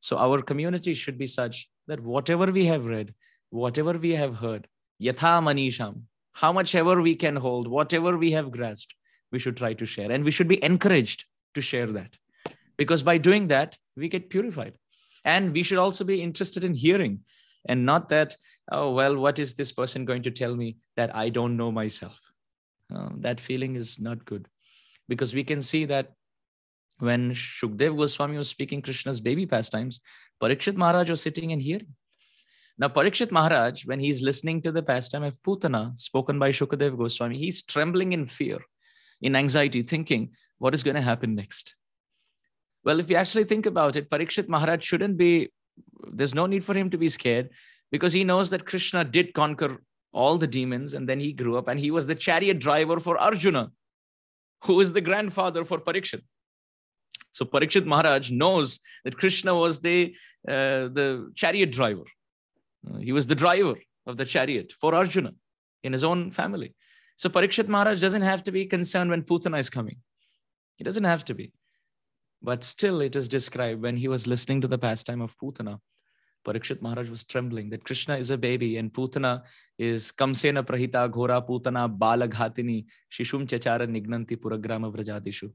So 0.00 0.16
our 0.18 0.42
community 0.42 0.94
should 0.94 1.16
be 1.16 1.26
such 1.26 1.70
that 1.86 2.00
whatever 2.00 2.46
we 2.46 2.66
have 2.66 2.84
read, 2.84 3.14
whatever 3.50 3.92
we 3.92 4.10
have 4.10 4.36
heard, 4.36 4.66
yatha 5.00 5.40
manisham, 5.42 6.02
how 6.32 6.52
much 6.52 6.74
ever 6.74 7.00
we 7.00 7.14
can 7.14 7.36
hold, 7.36 7.68
whatever 7.68 8.16
we 8.16 8.32
have 8.32 8.50
grasped, 8.50 8.94
we 9.32 9.38
should 9.38 9.56
try 9.56 9.72
to 9.74 9.86
share. 9.86 10.10
And 10.10 10.24
we 10.24 10.30
should 10.30 10.48
be 10.48 10.62
encouraged 10.62 11.24
to 11.54 11.60
share 11.60 11.86
that. 11.92 12.16
Because 12.76 13.02
by 13.02 13.18
doing 13.18 13.48
that, 13.48 13.78
we 13.96 14.08
get 14.08 14.30
purified. 14.30 14.74
And 15.24 15.52
we 15.52 15.62
should 15.62 15.78
also 15.78 16.04
be 16.04 16.22
interested 16.22 16.64
in 16.64 16.74
hearing 16.74 17.20
and 17.66 17.86
not 17.86 18.08
that, 18.10 18.36
oh, 18.70 18.92
well, 18.92 19.16
what 19.16 19.38
is 19.38 19.54
this 19.54 19.72
person 19.72 20.04
going 20.04 20.22
to 20.22 20.30
tell 20.30 20.54
me 20.54 20.76
that 20.96 21.14
I 21.14 21.30
don't 21.30 21.56
know 21.56 21.72
myself? 21.72 22.18
Uh, 22.94 23.08
that 23.18 23.40
feeling 23.40 23.76
is 23.76 23.98
not 23.98 24.24
good 24.24 24.46
because 25.08 25.34
we 25.34 25.44
can 25.44 25.62
see 25.62 25.86
that 25.86 26.12
when 26.98 27.32
Shukdev 27.32 27.96
Goswami 27.96 28.36
was 28.36 28.48
speaking 28.48 28.82
Krishna's 28.82 29.20
baby 29.20 29.46
pastimes, 29.46 30.00
Parikshit 30.42 30.76
Maharaj 30.76 31.10
was 31.10 31.22
sitting 31.22 31.52
and 31.52 31.60
hearing. 31.60 31.94
Now, 32.76 32.88
Parikshit 32.88 33.30
Maharaj, 33.30 33.86
when 33.86 34.00
he's 34.00 34.20
listening 34.20 34.60
to 34.62 34.72
the 34.72 34.82
pastime 34.82 35.22
of 35.22 35.40
Putana 35.42 35.98
spoken 35.98 36.38
by 36.38 36.50
Shukdev 36.50 36.98
Goswami, 36.98 37.38
he's 37.38 37.62
trembling 37.62 38.12
in 38.12 38.26
fear, 38.26 38.58
in 39.22 39.36
anxiety, 39.36 39.82
thinking, 39.82 40.30
what 40.58 40.74
is 40.74 40.82
going 40.82 40.96
to 40.96 41.02
happen 41.02 41.34
next? 41.34 41.74
Well, 42.84 43.00
if 43.00 43.08
you 43.08 43.16
actually 43.16 43.44
think 43.44 43.66
about 43.66 43.96
it, 43.96 44.10
Parikshit 44.10 44.48
Maharaj 44.48 44.84
shouldn't 44.84 45.16
be, 45.16 45.50
there's 46.12 46.34
no 46.34 46.46
need 46.46 46.64
for 46.64 46.74
him 46.74 46.90
to 46.90 46.98
be 46.98 47.08
scared 47.08 47.50
because 47.90 48.12
he 48.12 48.24
knows 48.24 48.50
that 48.50 48.66
Krishna 48.66 49.04
did 49.04 49.32
conquer 49.34 49.78
all 50.12 50.38
the 50.38 50.46
demons 50.46 50.94
and 50.94 51.08
then 51.08 51.18
he 51.18 51.32
grew 51.32 51.56
up 51.56 51.68
and 51.68 51.80
he 51.80 51.90
was 51.90 52.06
the 52.06 52.14
chariot 52.14 52.58
driver 52.58 53.00
for 53.00 53.18
Arjuna 53.18 53.70
who 54.64 54.80
is 54.80 54.92
the 54.92 55.00
grandfather 55.00 55.64
for 55.64 55.78
Parikshit. 55.78 56.22
So 57.32 57.44
Parikshit 57.44 57.84
Maharaj 57.84 58.30
knows 58.30 58.80
that 59.04 59.16
Krishna 59.16 59.54
was 59.54 59.80
the, 59.80 60.14
uh, 60.48 60.88
the 60.98 61.32
chariot 61.34 61.72
driver. 61.72 62.04
Uh, 62.88 62.98
he 62.98 63.12
was 63.12 63.26
the 63.26 63.34
driver 63.34 63.74
of 64.06 64.16
the 64.16 64.24
chariot 64.24 64.72
for 64.80 64.94
Arjuna 64.94 65.32
in 65.82 65.92
his 65.92 66.04
own 66.04 66.30
family. 66.30 66.74
So 67.16 67.28
Parikshit 67.28 67.68
Maharaj 67.68 68.00
doesn't 68.00 68.22
have 68.22 68.42
to 68.44 68.52
be 68.52 68.66
concerned 68.66 69.10
when 69.10 69.22
Putana 69.22 69.58
is 69.58 69.70
coming. 69.70 69.96
He 70.76 70.84
doesn't 70.84 71.04
have 71.04 71.24
to 71.26 71.34
be. 71.34 71.52
But 72.44 72.62
still, 72.62 73.00
it 73.00 73.16
is 73.16 73.26
described 73.26 73.80
when 73.80 73.96
he 73.96 74.06
was 74.06 74.26
listening 74.26 74.60
to 74.60 74.68
the 74.68 74.76
pastime 74.76 75.22
of 75.22 75.34
Putana, 75.38 75.78
Parikshit 76.46 76.82
Maharaj 76.82 77.08
was 77.08 77.24
trembling 77.24 77.70
that 77.70 77.84
Krishna 77.84 78.18
is 78.18 78.30
a 78.30 78.36
baby 78.36 78.76
and 78.76 78.92
Putana 78.92 79.44
is 79.78 80.12
Kamsena 80.12 80.62
Prahita 80.62 81.08
Ghora 81.10 81.40
Putana 81.48 81.88
Balaghatini 81.88 82.84
Shishum 83.10 83.46
Chachara 83.46 83.88
Nignanti 83.88 84.36
Puragrama 84.36 84.94
Vrajadishu. 84.94 85.50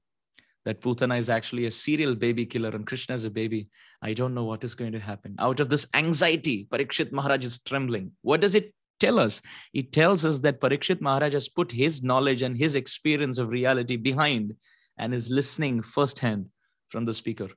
That 0.65 0.81
Putana 0.81 1.19
is 1.19 1.29
actually 1.29 1.67
a 1.67 1.71
serial 1.71 2.15
baby 2.15 2.43
killer 2.47 2.69
and 2.69 2.87
Krishna 2.87 3.13
is 3.13 3.23
a 3.23 3.29
baby. 3.29 3.69
I 4.01 4.13
don't 4.13 4.33
know 4.33 4.45
what 4.45 4.63
is 4.63 4.73
going 4.73 4.93
to 4.93 4.99
happen. 4.99 5.35
Out 5.37 5.59
of 5.59 5.69
this 5.69 5.85
anxiety, 5.93 6.67
Parikshit 6.71 7.11
Maharaj 7.11 7.45
is 7.45 7.59
trembling. 7.59 8.13
What 8.23 8.41
does 8.41 8.55
it 8.55 8.73
tell 8.99 9.19
us? 9.19 9.43
It 9.75 9.91
tells 9.91 10.25
us 10.25 10.39
that 10.39 10.59
Parikshit 10.59 11.01
Maharaj 11.01 11.33
has 11.33 11.49
put 11.49 11.71
his 11.71 12.01
knowledge 12.01 12.41
and 12.41 12.57
his 12.57 12.75
experience 12.75 13.37
of 13.37 13.51
reality 13.51 13.95
behind 13.95 14.55
and 14.97 15.13
is 15.13 15.29
listening 15.29 15.83
firsthand 15.83 16.47
from 16.89 17.05
the 17.05 17.13
speaker, 17.13 17.49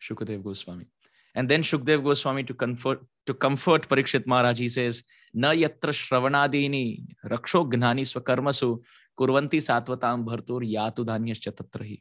Shukadev 0.00 0.42
Goswami. 0.42 0.86
And 1.34 1.48
then 1.48 1.62
Shukdev 1.62 2.02
Goswami 2.02 2.42
to 2.44 2.54
comfort 2.54 3.00
to 3.26 3.34
comfort 3.34 3.88
Parikshit 3.88 4.26
Maharaj, 4.26 4.58
he 4.58 4.68
says, 4.68 5.04
Na 5.32 5.50
yatra 5.50 5.92
shravanadini 5.92 7.04
raksho 7.24 7.70
gnani 7.70 8.02
swakarmasu 8.02 8.80
kurvanti 9.18 9.60
satvatam 9.60 10.24
bhartur 10.24 10.62
yatu 10.68 11.04
dhanyascha. 11.04 11.98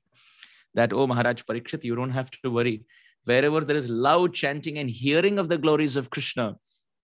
That, 0.74 0.94
oh 0.94 1.08
Maharaj 1.08 1.44
Parikshit, 1.44 1.84
you 1.84 1.96
don't 1.96 2.10
have 2.12 2.32
to 2.32 2.50
worry. 2.50 2.84
Wherever 3.26 3.62
there 3.62 3.78
is 3.78 3.88
loud 3.88 4.34
chanting 4.34 4.80
and 4.80 4.90
hearing 4.90 5.38
of 5.38 5.50
the 5.50 5.58
glories 5.58 5.96
of 5.96 6.10
Krishna, 6.10 6.56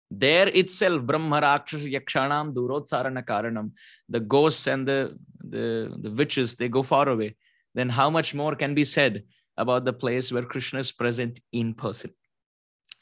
there 0.10 0.48
itself, 0.48 1.04
Brahma 1.04 1.42
Rakshas 1.42 1.82
Yakshanam 1.82 2.54
Karanam, 2.54 3.72
the 4.08 4.20
ghosts 4.20 4.68
and 4.68 4.88
the, 4.88 5.18
the, 5.44 5.94
the 6.00 6.12
witches, 6.12 6.56
they 6.56 6.70
go 6.70 6.84
far 6.84 7.10
away. 7.10 7.36
Then 7.74 7.90
how 7.90 8.10
much 8.10 8.34
more 8.34 8.56
can 8.56 8.74
be 8.74 8.84
said 8.84 9.24
about 9.58 9.86
the 9.86 9.94
place 9.94 10.32
where 10.32 10.44
Krishna 10.44 10.80
is 10.80 10.92
present 10.92 11.40
in 11.52 11.74
person. 11.74 12.12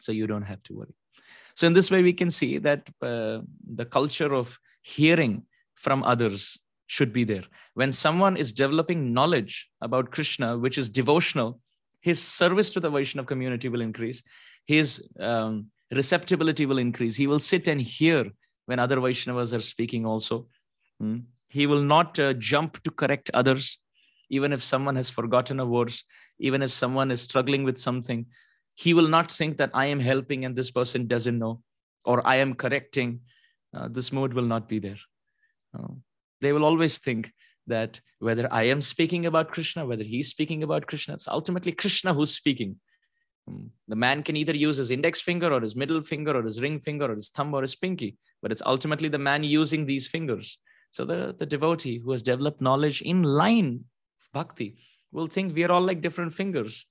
So 0.02 0.12
you 0.12 0.28
don't 0.28 0.44
have 0.44 0.62
to 0.64 0.74
worry. 0.74 0.96
So, 1.56 1.68
in 1.68 1.74
this 1.74 1.92
way, 1.92 2.02
we 2.02 2.14
can 2.14 2.32
see 2.32 2.58
that 2.60 2.90
uh, 3.02 3.40
the 3.76 3.86
culture 3.86 4.34
of 4.34 4.58
hearing 4.82 5.44
from 5.76 6.04
others 6.04 6.60
should 6.88 7.14
be 7.14 7.24
there. 7.24 7.44
When 7.76 7.92
someone 7.92 8.38
is 8.38 8.52
developing 8.52 9.14
knowledge 9.14 9.70
about 9.82 10.12
Krishna, 10.12 10.58
which 10.58 10.78
is 10.78 10.90
devotional, 10.90 11.60
his 12.02 12.22
service 12.22 12.72
to 12.72 12.80
the 12.80 12.90
Vaishnava 12.90 13.28
community 13.28 13.70
will 13.70 13.82
increase, 13.82 14.24
his 14.66 15.08
um, 15.20 15.68
receptibility 15.92 16.66
will 16.66 16.80
increase. 16.80 17.16
He 17.16 17.28
will 17.28 17.40
sit 17.40 17.68
and 17.68 17.82
hear 17.82 18.26
when 18.66 18.80
other 18.80 18.98
Vaishnavas 18.98 19.56
are 19.56 19.62
speaking 19.62 20.06
also. 20.06 20.48
Hmm. 21.00 21.20
He 21.50 21.68
will 21.68 21.82
not 21.82 22.18
uh, 22.20 22.34
jump 22.34 22.82
to 22.84 22.92
correct 22.92 23.30
others 23.34 23.78
even 24.34 24.52
if 24.52 24.64
someone 24.64 24.96
has 24.96 25.10
forgotten 25.10 25.60
a 25.60 25.66
verse, 25.66 26.04
even 26.40 26.62
if 26.62 26.74
someone 26.74 27.12
is 27.12 27.22
struggling 27.22 27.64
with 27.64 27.78
something, 27.78 28.26
he 28.76 28.94
will 28.94 29.08
not 29.08 29.32
think 29.32 29.58
that 29.58 29.72
I 29.74 29.86
am 29.86 30.00
helping 30.00 30.46
and 30.46 30.56
this 30.56 30.72
person 30.72 31.08
doesn't 31.08 31.38
know, 31.38 31.62
or 32.04 32.26
I 32.28 32.38
am 32.38 32.56
correcting. 32.56 33.20
Uh, 33.76 33.88
this 33.90 34.12
mode 34.12 34.34
will 34.34 34.50
not 34.56 34.68
be 34.68 34.80
there. 34.80 35.02
Uh, 35.78 35.94
they 36.42 36.52
will 36.52 36.66
always 36.66 36.98
think 36.98 37.32
that 37.68 38.02
whether 38.20 38.48
I 38.52 38.64
am 38.64 38.82
speaking 38.82 39.28
about 39.28 39.52
Krishna, 39.52 39.86
whether 39.86 40.04
he's 40.04 40.30
speaking 40.30 40.64
about 40.64 40.88
Krishna, 40.88 41.14
it's 41.14 41.28
ultimately 41.28 41.72
Krishna 41.72 42.14
who's 42.14 42.36
speaking. 42.36 42.78
Um, 43.48 43.70
the 43.88 43.96
man 43.96 44.24
can 44.24 44.36
either 44.36 44.56
use 44.56 44.78
his 44.78 44.92
index 44.92 45.22
finger 45.22 45.54
or 45.54 45.62
his 45.62 45.76
middle 45.76 46.02
finger 46.02 46.36
or 46.36 46.44
his 46.44 46.60
ring 46.60 46.80
finger 46.80 47.12
or 47.12 47.16
his 47.16 47.30
thumb 47.30 47.54
or 47.54 47.62
his 47.62 47.76
pinky, 47.76 48.18
but 48.42 48.52
it's 48.52 48.66
ultimately 48.66 49.10
the 49.10 49.26
man 49.30 49.44
using 49.44 49.86
these 49.86 50.08
fingers. 50.08 50.58
So 50.92 51.06
the, 51.06 51.36
the 51.38 51.46
devotee 51.46 52.00
who 52.00 52.12
has 52.12 52.22
developed 52.22 52.62
knowledge 52.62 53.02
in 53.02 53.24
line 53.24 53.86
bhakti 54.34 54.78
will 55.12 55.28
think 55.28 55.56
we 55.56 55.64
are 55.64 55.72
all 55.72 55.82
like 55.82 56.02
different 56.02 56.34
fingers. 56.34 56.86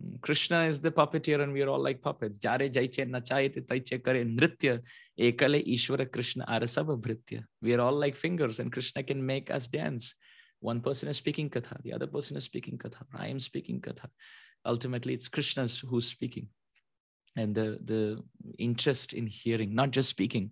Mm, 0.00 0.20
Krishna 0.22 0.64
is 0.64 0.80
the 0.80 0.90
puppeteer 0.90 1.40
and 1.40 1.52
we 1.52 1.62
are 1.62 1.68
all 1.68 1.82
like 1.82 2.00
puppets. 2.00 2.38
Jare 2.38 2.68
jaiche 2.68 3.06
nachayate 3.08 3.66
taiche 3.66 4.02
kare 4.02 4.24
nritya 4.24 4.80
ekale 5.18 5.66
ishvara 5.66 6.10
Krishna 6.10 6.44
arasava 6.46 6.98
bhritya. 6.98 7.44
We 7.60 7.74
are 7.74 7.80
all 7.80 7.92
like 7.92 8.16
fingers 8.16 8.58
and 8.58 8.72
Krishna 8.72 9.02
can 9.02 9.24
make 9.24 9.50
us 9.50 9.68
dance. 9.68 10.14
One 10.60 10.80
person 10.80 11.08
is 11.08 11.16
speaking 11.16 11.50
katha, 11.50 11.82
the 11.82 11.92
other 11.92 12.06
person 12.06 12.36
is 12.36 12.44
speaking 12.44 12.78
katha. 12.78 13.02
I 13.14 13.26
am 13.26 13.40
speaking 13.40 13.80
katha. 13.80 14.08
Ultimately, 14.64 15.12
it's 15.12 15.28
Krishna's 15.28 15.78
who's 15.78 16.06
speaking. 16.06 16.48
And 17.36 17.54
the, 17.54 17.78
the 17.84 18.22
interest 18.58 19.12
in 19.12 19.26
hearing, 19.26 19.74
not 19.74 19.90
just 19.90 20.08
speaking, 20.08 20.50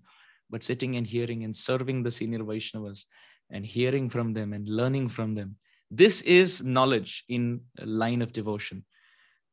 but 0.50 0.64
sitting 0.64 0.96
and 0.96 1.06
hearing 1.06 1.44
and 1.44 1.54
serving 1.54 2.02
the 2.02 2.10
senior 2.10 2.40
Vaishnavas 2.40 3.04
and 3.50 3.64
hearing 3.64 4.08
from 4.08 4.32
them 4.32 4.52
and 4.52 4.68
learning 4.68 5.08
from 5.08 5.34
them 5.34 5.56
this 5.90 6.22
is 6.22 6.62
knowledge 6.62 7.24
in 7.28 7.60
line 7.78 8.22
of 8.22 8.32
devotion. 8.32 8.84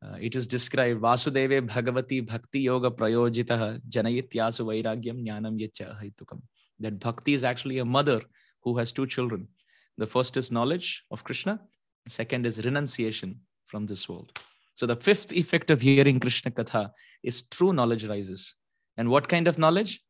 Uh, 0.06 0.18
it 0.22 0.36
is 0.36 0.46
described 0.46 1.02
Vasudeve 1.02 1.68
Bhagavati 1.68 2.26
Bhakti 2.26 2.60
Yoga 2.60 2.92
Prayojitaha 2.92 3.82
Janayityasu 3.90 4.66
Vairagyam 4.66 5.26
Jnanam 5.26 5.60
Yacha 5.60 6.00
Haitukam. 6.00 6.40
That 6.80 7.00
bhakti 7.00 7.34
is 7.34 7.44
actually 7.44 7.80
a 7.80 7.86
mother 7.86 8.22
who 8.64 8.78
has 8.78 8.92
two 8.92 9.08
children. 9.08 9.48
The 9.98 10.06
first 10.06 10.38
is 10.38 10.52
knowledge 10.52 11.04
of 11.10 11.24
Krishna, 11.24 11.60
the 12.06 12.12
second 12.12 12.46
is 12.46 12.64
renunciation 12.64 13.40
from 13.66 13.88
this 13.88 14.08
world. 14.08 14.40
So 14.76 14.86
the 14.86 14.96
fifth 14.96 15.34
effect 15.34 15.72
of 15.72 15.82
hearing 15.82 16.20
Krishna 16.20 16.52
Katha 16.52 16.92
is 17.24 17.42
true 17.42 17.74
knowledge 17.74 18.06
rises. 18.06 18.54
And 18.98 19.10
what 19.10 19.28
kind 19.28 19.48
of 19.48 19.58
knowledge? 19.58 20.02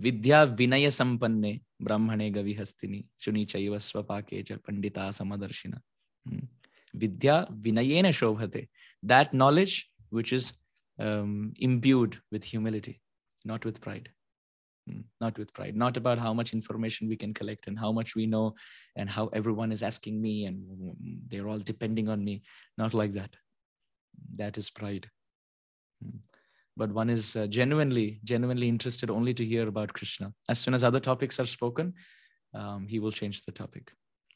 Vidya 0.00 0.46
Vinaya 0.46 0.90
Sampanne 0.90 1.60
ब्राह्मणे 1.80 2.28
गविहस्तिनि 2.30 3.02
शुनि 3.24 3.44
चैव 3.52 3.78
स्वपाके 3.78 4.42
च 4.42 4.58
Pandita 4.66 5.10
समदर्शिन 5.18 5.74
vidya 7.00 7.46
vinayena 7.64 8.10
shobhate 8.18 8.68
that 9.02 9.32
knowledge 9.32 9.90
which 10.10 10.32
is 10.32 10.54
um, 10.98 11.52
imbued 11.56 12.16
with 12.32 12.42
humility 12.42 13.00
not 13.44 13.64
with 13.64 13.80
pride 13.80 14.08
hmm, 14.86 15.02
not 15.20 15.38
with 15.38 15.52
pride 15.52 15.76
not 15.76 15.96
about 15.96 16.18
how 16.18 16.32
much 16.32 16.52
information 16.54 17.08
we 17.08 17.16
can 17.16 17.34
collect 17.40 17.68
and 17.68 17.78
how 17.78 17.92
much 17.92 18.16
we 18.16 18.26
know 18.26 18.54
and 18.96 19.08
how 19.08 19.26
everyone 19.40 19.70
is 19.70 19.82
asking 19.90 20.20
me 20.20 20.46
and 20.46 20.64
they're 21.28 21.48
all 21.48 21.58
depending 21.58 22.08
on 22.08 22.24
me 22.24 22.42
not 22.78 22.94
like 22.94 23.14
that 23.20 23.36
that 24.42 24.58
is 24.58 24.70
pride 24.70 25.08
hmm 26.02 26.18
but 26.75 26.91
one 26.91 27.09
is 27.09 27.35
uh, 27.35 27.47
genuinely 27.47 28.19
genuinely 28.23 28.67
interested 28.67 29.09
only 29.09 29.33
to 29.33 29.45
hear 29.45 29.67
about 29.67 29.93
krishna. 29.93 30.33
As 30.49 30.59
soon 30.59 30.73
as 30.73 30.83
other 30.83 30.99
topics 30.99 31.39
are 31.39 31.45
spoken 31.45 31.93
um, 32.53 32.87
he 32.87 32.99
will 32.99 33.11
change 33.11 33.43
the 33.43 33.51
topic. 33.51 33.91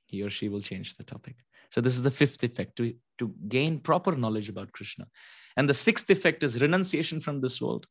He 0.05 0.23
or 0.23 0.29
she 0.29 0.49
will 0.49 0.61
change 0.61 0.95
the 0.95 1.03
topic. 1.03 1.35
So 1.69 1.81
this 1.81 1.95
is 1.95 2.01
the 2.01 2.11
fifth 2.11 2.43
effect 2.43 2.77
to, 2.77 2.93
to 3.19 3.33
gain 3.47 3.79
proper 3.79 4.15
knowledge 4.15 4.49
about 4.49 4.71
krishna. 4.71 5.07
And 5.57 5.69
the 5.69 5.73
sixth 5.73 6.09
effect 6.09 6.43
is 6.43 6.61
renunciation 6.61 7.19
from 7.19 7.41
this 7.41 7.61
world. 7.61 7.85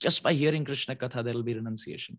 Just 0.00 0.22
by 0.22 0.32
hearing 0.32 0.64
krishna 0.64 0.96
katha 0.96 1.22
there 1.22 1.34
will 1.34 1.42
be 1.42 1.54
renunciation. 1.54 2.18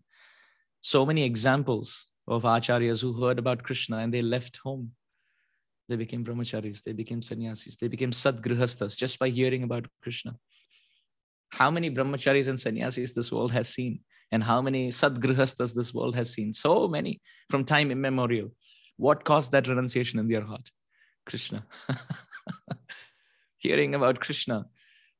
So 0.80 1.04
many 1.04 1.24
examples 1.24 2.06
of 2.28 2.44
acharyas 2.44 3.00
who 3.00 3.12
heard 3.20 3.38
about 3.38 3.62
krishna 3.62 3.98
and 3.98 4.12
they 4.12 4.22
left 4.22 4.58
home. 4.58 4.92
They 5.88 5.96
became 5.96 6.24
brahmacharis 6.24 6.82
they 6.82 6.92
became 6.92 7.20
sannyasis 7.20 7.76
they 7.76 7.88
became 7.88 8.10
sadgrihastas 8.10 8.96
just 8.96 9.18
by 9.18 9.28
hearing 9.28 9.64
about 9.64 9.86
krishna 10.02 10.34
how 11.54 11.70
many 11.70 11.88
brahmacharis 11.88 12.48
and 12.48 12.58
sannyasis 12.58 13.12
this 13.12 13.30
world 13.30 13.52
has 13.52 13.68
seen 13.68 14.00
and 14.32 14.42
how 14.42 14.60
many 14.60 14.88
sadgrihastas 14.88 15.72
this 15.72 15.94
world 15.94 16.16
has 16.16 16.32
seen. 16.32 16.52
So 16.52 16.88
many 16.88 17.20
from 17.48 17.64
time 17.64 17.92
immemorial. 17.92 18.50
What 18.96 19.24
caused 19.24 19.52
that 19.52 19.68
renunciation 19.68 20.18
in 20.18 20.26
their 20.26 20.42
heart? 20.42 20.68
Krishna. 21.26 21.64
Hearing 23.58 23.94
about 23.94 24.20
krishna 24.20 24.66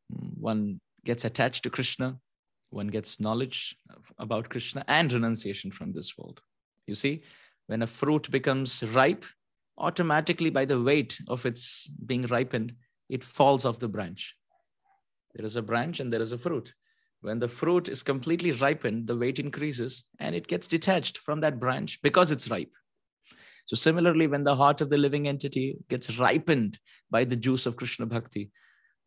one 0.09 0.81
gets 1.05 1.25
attached 1.25 1.63
to 1.63 1.71
krishna 1.71 2.19
one 2.71 2.89
gets 2.89 3.21
knowledge 3.21 3.77
about 4.19 4.49
krishna 4.49 4.85
and 4.89 5.13
renunciation 5.13 5.71
from 5.71 5.93
this 5.93 6.19
world. 6.19 6.41
You 6.89 6.97
see 6.97 7.23
when 7.69 7.83
a 7.83 7.87
fruit 7.87 8.31
becomes 8.31 8.83
ripe 8.83 9.25
automatically 9.79 10.51
by 10.51 10.65
the 10.65 10.83
weight 10.83 11.17
of 11.29 11.47
its 11.47 11.89
being 12.07 12.27
ripened 12.27 12.75
it 13.09 13.23
falls 13.23 13.65
off 13.65 13.79
the 13.79 13.89
branch 13.89 14.35
there 15.35 15.45
is 15.45 15.57
a 15.57 15.63
branch 15.63 16.01
and 16.01 16.13
there 16.13 16.23
is 16.23 16.33
a 16.33 16.39
fruit. 16.39 16.75
When 17.21 17.39
the 17.39 17.49
fruit 17.49 17.89
is 17.89 18.03
completely 18.03 18.53
ripened, 18.53 19.07
the 19.07 19.17
weight 19.17 19.39
increases 19.39 20.05
and 20.19 20.35
it 20.35 20.47
gets 20.47 20.69
detached 20.69 21.19
from 21.19 21.41
that 21.41 21.59
branch 21.59 22.01
because 22.03 22.31
it's 22.31 22.51
ripe. 22.51 22.73
So, 23.67 23.77
similarly, 23.77 24.27
when 24.27 24.43
the 24.43 24.57
heart 24.57 24.83
of 24.83 24.91
the 24.91 24.99
living 24.99 25.27
entity 25.27 25.77
gets 25.89 26.19
ripened 26.19 26.79
by 27.11 27.25
the 27.25 27.37
juice 27.37 27.65
of 27.65 27.77
Krishna 27.77 28.05
Bhakti, 28.05 28.51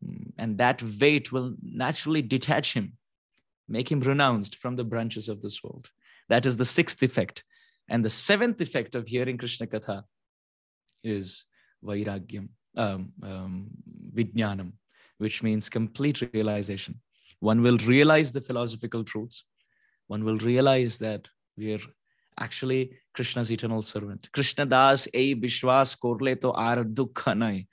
mm, 0.04 0.32
and 0.36 0.58
that 0.58 0.82
weight 1.00 1.30
will 1.30 1.54
naturally 1.62 2.22
detach 2.22 2.74
him, 2.74 2.94
make 3.68 3.90
him 3.90 4.00
renounced 4.00 4.56
from 4.56 4.74
the 4.74 4.82
branches 4.82 5.28
of 5.28 5.40
this 5.40 5.62
world. 5.62 5.88
That 6.28 6.44
is 6.44 6.56
the 6.56 6.64
sixth 6.64 7.02
effect. 7.04 7.44
And 7.88 8.04
the 8.04 8.10
seventh 8.10 8.60
effect 8.60 8.96
of 8.96 9.06
hearing 9.06 9.38
Krishna 9.38 9.68
Katha 9.68 10.02
is 11.04 11.44
Vairagyam, 11.84 12.48
um, 12.76 13.12
um, 13.22 13.68
Vijnanam, 14.12 14.72
which 15.18 15.42
means 15.42 15.68
complete 15.68 16.22
realization. 16.32 17.00
one 17.40 17.62
will 17.62 17.78
realize 17.78 18.32
the 18.32 18.40
philosophical 18.40 19.04
truths. 19.04 19.44
One 20.08 20.24
will 20.24 20.38
realize 20.38 20.98
that 20.98 21.28
we 21.56 21.74
are 21.74 21.86
actually 22.40 22.98
Krishna's 23.14 23.52
eternal 23.52 23.82
servant. 23.82 24.28
Krishna 24.32 24.66
das 24.66 25.06
ei 25.14 25.34
bishwas 25.34 25.96
korle 25.98 26.40
to 26.40 26.52
ar 26.52 26.84
dukha 26.84 27.66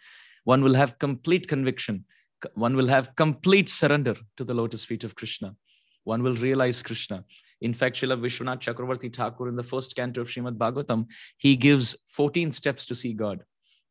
One 0.43 0.63
will 0.63 0.73
have 0.73 0.99
complete 0.99 1.47
conviction. 1.47 2.05
One 2.53 2.75
will 2.75 2.87
have 2.87 3.15
complete 3.15 3.69
surrender 3.69 4.15
to 4.37 4.43
the 4.43 4.53
lotus 4.53 4.85
feet 4.85 5.03
of 5.03 5.15
Krishna. 5.15 5.55
One 6.03 6.21
will 6.21 6.35
realize 6.35 6.83
Krishna. 6.83 7.23
In 7.61 7.73
fact, 7.73 7.95
Srila 7.95 8.19
Vishwanath 8.19 8.59
Chakravarti 8.59 9.15
Thakur 9.15 9.47
in 9.47 9.55
the 9.55 9.63
first 9.63 9.95
canto 9.95 10.21
of 10.21 10.27
Srimad 10.27 10.57
Bhagavatam, 10.57 11.07
he 11.37 11.55
gives 11.55 11.95
14 12.07 12.51
steps 12.51 12.85
to 12.85 12.95
see 12.95 13.13
God 13.13 13.43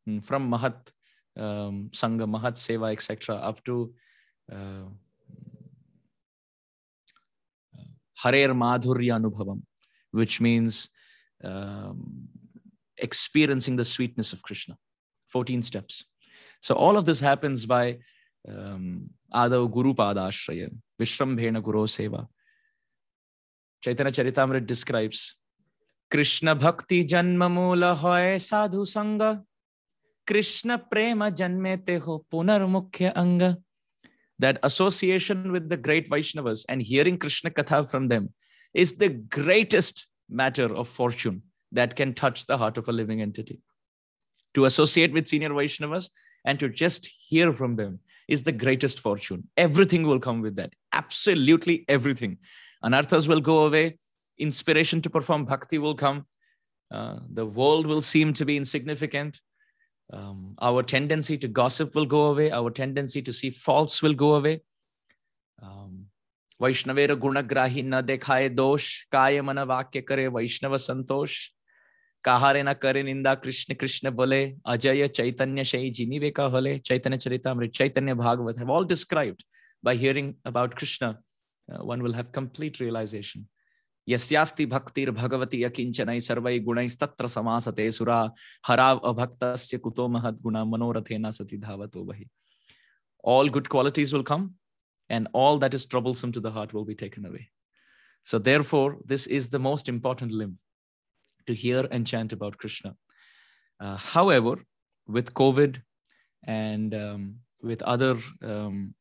hmm, 0.05 0.19
from 0.19 0.49
Mahat 0.49 0.75
um, 1.37 1.89
Sangha, 1.93 2.27
Mahat 2.29 2.55
Seva, 2.55 2.91
etc., 2.91 3.35
up 3.35 3.63
to 3.65 3.93
uh, 4.51 4.85
Harer 8.23 8.53
Madhurya 8.53 9.19
Anubhavam, 9.19 9.61
which 10.11 10.39
means 10.39 10.89
um, 11.43 12.27
experiencing 12.97 13.75
the 13.75 13.85
sweetness 13.85 14.33
of 14.33 14.41
Krishna. 14.41 14.77
14 15.29 15.63
steps. 15.63 16.05
So 16.61 16.75
all 16.75 16.97
of 16.97 17.05
this 17.05 17.19
happens 17.19 17.65
by 17.65 17.97
um, 18.47 19.09
Adav 19.33 19.71
Guru 19.71 19.93
Padashraya, 19.93 20.69
Vishrambhena 20.99 21.61
Guru 21.61 21.87
Seva. 21.87 22.27
Chaitanya 23.83 24.11
Charitamrita 24.11 24.65
describes 24.65 25.35
Krishna 26.09 26.55
Bhakti 26.55 27.03
Janma 27.03 27.51
Mula 27.51 27.95
Hoy 27.95 28.37
Sadhu 28.37 28.85
Sangha 28.85 29.43
Krishna 30.27 30.77
Prema 30.79 31.31
Janmete 31.31 31.99
Ho 32.01 32.25
Punar 32.31 32.61
Mukhya 32.67 33.13
Anga 33.15 33.57
that 34.39 34.59
association 34.63 35.51
with 35.51 35.69
the 35.69 35.77
great 35.77 36.09
Vaishnavas 36.09 36.65
and 36.67 36.81
hearing 36.81 37.17
Krishna 37.17 37.49
Katha 37.49 37.89
from 37.89 38.07
them 38.07 38.33
is 38.73 38.95
the 38.95 39.09
greatest 39.09 40.07
matter 40.29 40.73
of 40.75 40.87
fortune 40.87 41.41
that 41.71 41.95
can 41.95 42.13
touch 42.13 42.45
the 42.45 42.57
heart 42.57 42.77
of 42.77 42.87
a 42.89 42.91
living 42.91 43.21
entity. 43.21 43.59
To 44.55 44.65
associate 44.65 45.13
with 45.13 45.27
senior 45.27 45.49
Vaishnavas 45.49 46.09
and 46.45 46.59
to 46.59 46.69
just 46.69 47.07
hear 47.27 47.53
from 47.53 47.75
them 47.75 47.99
is 48.27 48.43
the 48.43 48.51
greatest 48.51 48.99
fortune. 48.99 49.47
Everything 49.55 50.03
will 50.03 50.19
come 50.19 50.41
with 50.41 50.55
that. 50.55 50.73
Absolutely 50.93 51.85
everything. 51.87 52.37
Anarthas 52.83 53.27
will 53.27 53.41
go 53.41 53.65
away. 53.65 53.97
Inspiration 54.37 55.01
to 55.01 55.09
perform 55.09 55.45
bhakti 55.45 55.77
will 55.77 55.95
come. 55.95 56.25
Uh, 56.91 57.19
the 57.33 57.45
world 57.45 57.85
will 57.85 58.01
seem 58.01 58.33
to 58.33 58.45
be 58.45 58.57
insignificant 58.57 59.39
um, 60.12 60.54
our 60.60 60.82
tendency 60.82 61.38
to 61.38 61.48
gossip 61.48 61.94
will 61.94 62.06
go 62.06 62.22
away 62.32 62.50
our 62.50 62.70
tendency 62.70 63.22
to 63.22 63.32
see 63.32 63.50
faults 63.50 64.02
will 64.02 64.14
go 64.14 64.34
away 64.34 64.60
um, 65.62 66.06
वैष्णवेर 66.60 67.14
गुणग्राही 67.18 67.82
न 67.82 68.00
देखाए 68.06 68.48
दोष 68.48 68.86
काय 69.12 69.40
मन 69.40 69.58
वाक्य 69.68 70.00
करे 70.00 70.26
वैष्णव 70.28 70.76
संतोष 70.76 71.36
कहारे 72.24 72.62
न 72.62 72.72
करे 72.82 73.02
निंदा 73.02 73.34
कृष्ण 73.34 73.74
कृष्ण 73.80 74.10
बोले 74.16 74.42
अजय 74.72 75.06
चैतन्य 75.08 75.64
शई 75.64 75.90
जिनी 75.98 76.18
वे 76.18 76.30
का 76.36 76.46
हले 76.56 76.78
चैतन्य 76.78 77.16
चरितामृत 77.18 77.70
चैतन्य 77.78 78.14
Bhagavat 78.14 78.58
have 78.62 78.72
all 78.74 78.84
described 78.92 79.44
by 79.84 79.94
hearing 80.02 80.34
about 80.50 80.76
krishna 80.80 81.08
uh, 81.68 81.84
one 81.92 82.02
will 82.02 82.12
have 82.12 82.30
complete 82.32 82.80
realization 82.80 83.46
यस्यास्ति 84.08 84.66
भक्तिर 84.66 85.10
Bhagwati 85.10 85.62
अकिंचन 85.64 86.18
सर्वै 86.28 86.58
गुणैस्तत्र 86.68 87.28
समासते 87.28 87.90
सुरा 87.92 88.18
हराव 88.66 88.98
अभक्तस्य 89.10 89.78
कुतो 89.78 90.08
महद 90.16 90.40
गुण 90.42 90.56
मनोरथेन 90.72 91.30
सति 91.30 91.56
धावतो 91.66 92.04
वहि 92.04 92.26
all 93.22 93.50
good 93.50 93.68
qualities 93.68 94.12
will 94.14 94.22
come 94.22 94.54
and 95.10 95.28
all 95.34 95.58
that 95.58 95.74
is 95.74 95.84
troublesome 95.84 96.32
to 96.32 96.40
the 96.40 96.50
heart 96.50 96.72
will 96.72 96.86
be 96.86 96.94
taken 96.94 97.26
away 97.26 97.42
so 98.22 98.38
therefore 98.38 98.96
this 99.04 99.26
is 99.26 99.50
the 99.50 99.58
most 99.58 99.88
important 99.88 100.32
limb 100.32 100.56
to 101.46 101.54
hear 101.54 101.86
and 101.90 102.06
chant 102.06 102.32
about 102.32 102.56
krishna 102.56 102.94
uh, 103.80 103.96
however 103.96 104.56
with 105.06 105.34
covid 105.34 105.82
and 106.44 106.94
um, 106.94 107.34
with 107.62 107.82
other 107.82 108.16
um, 108.42 108.94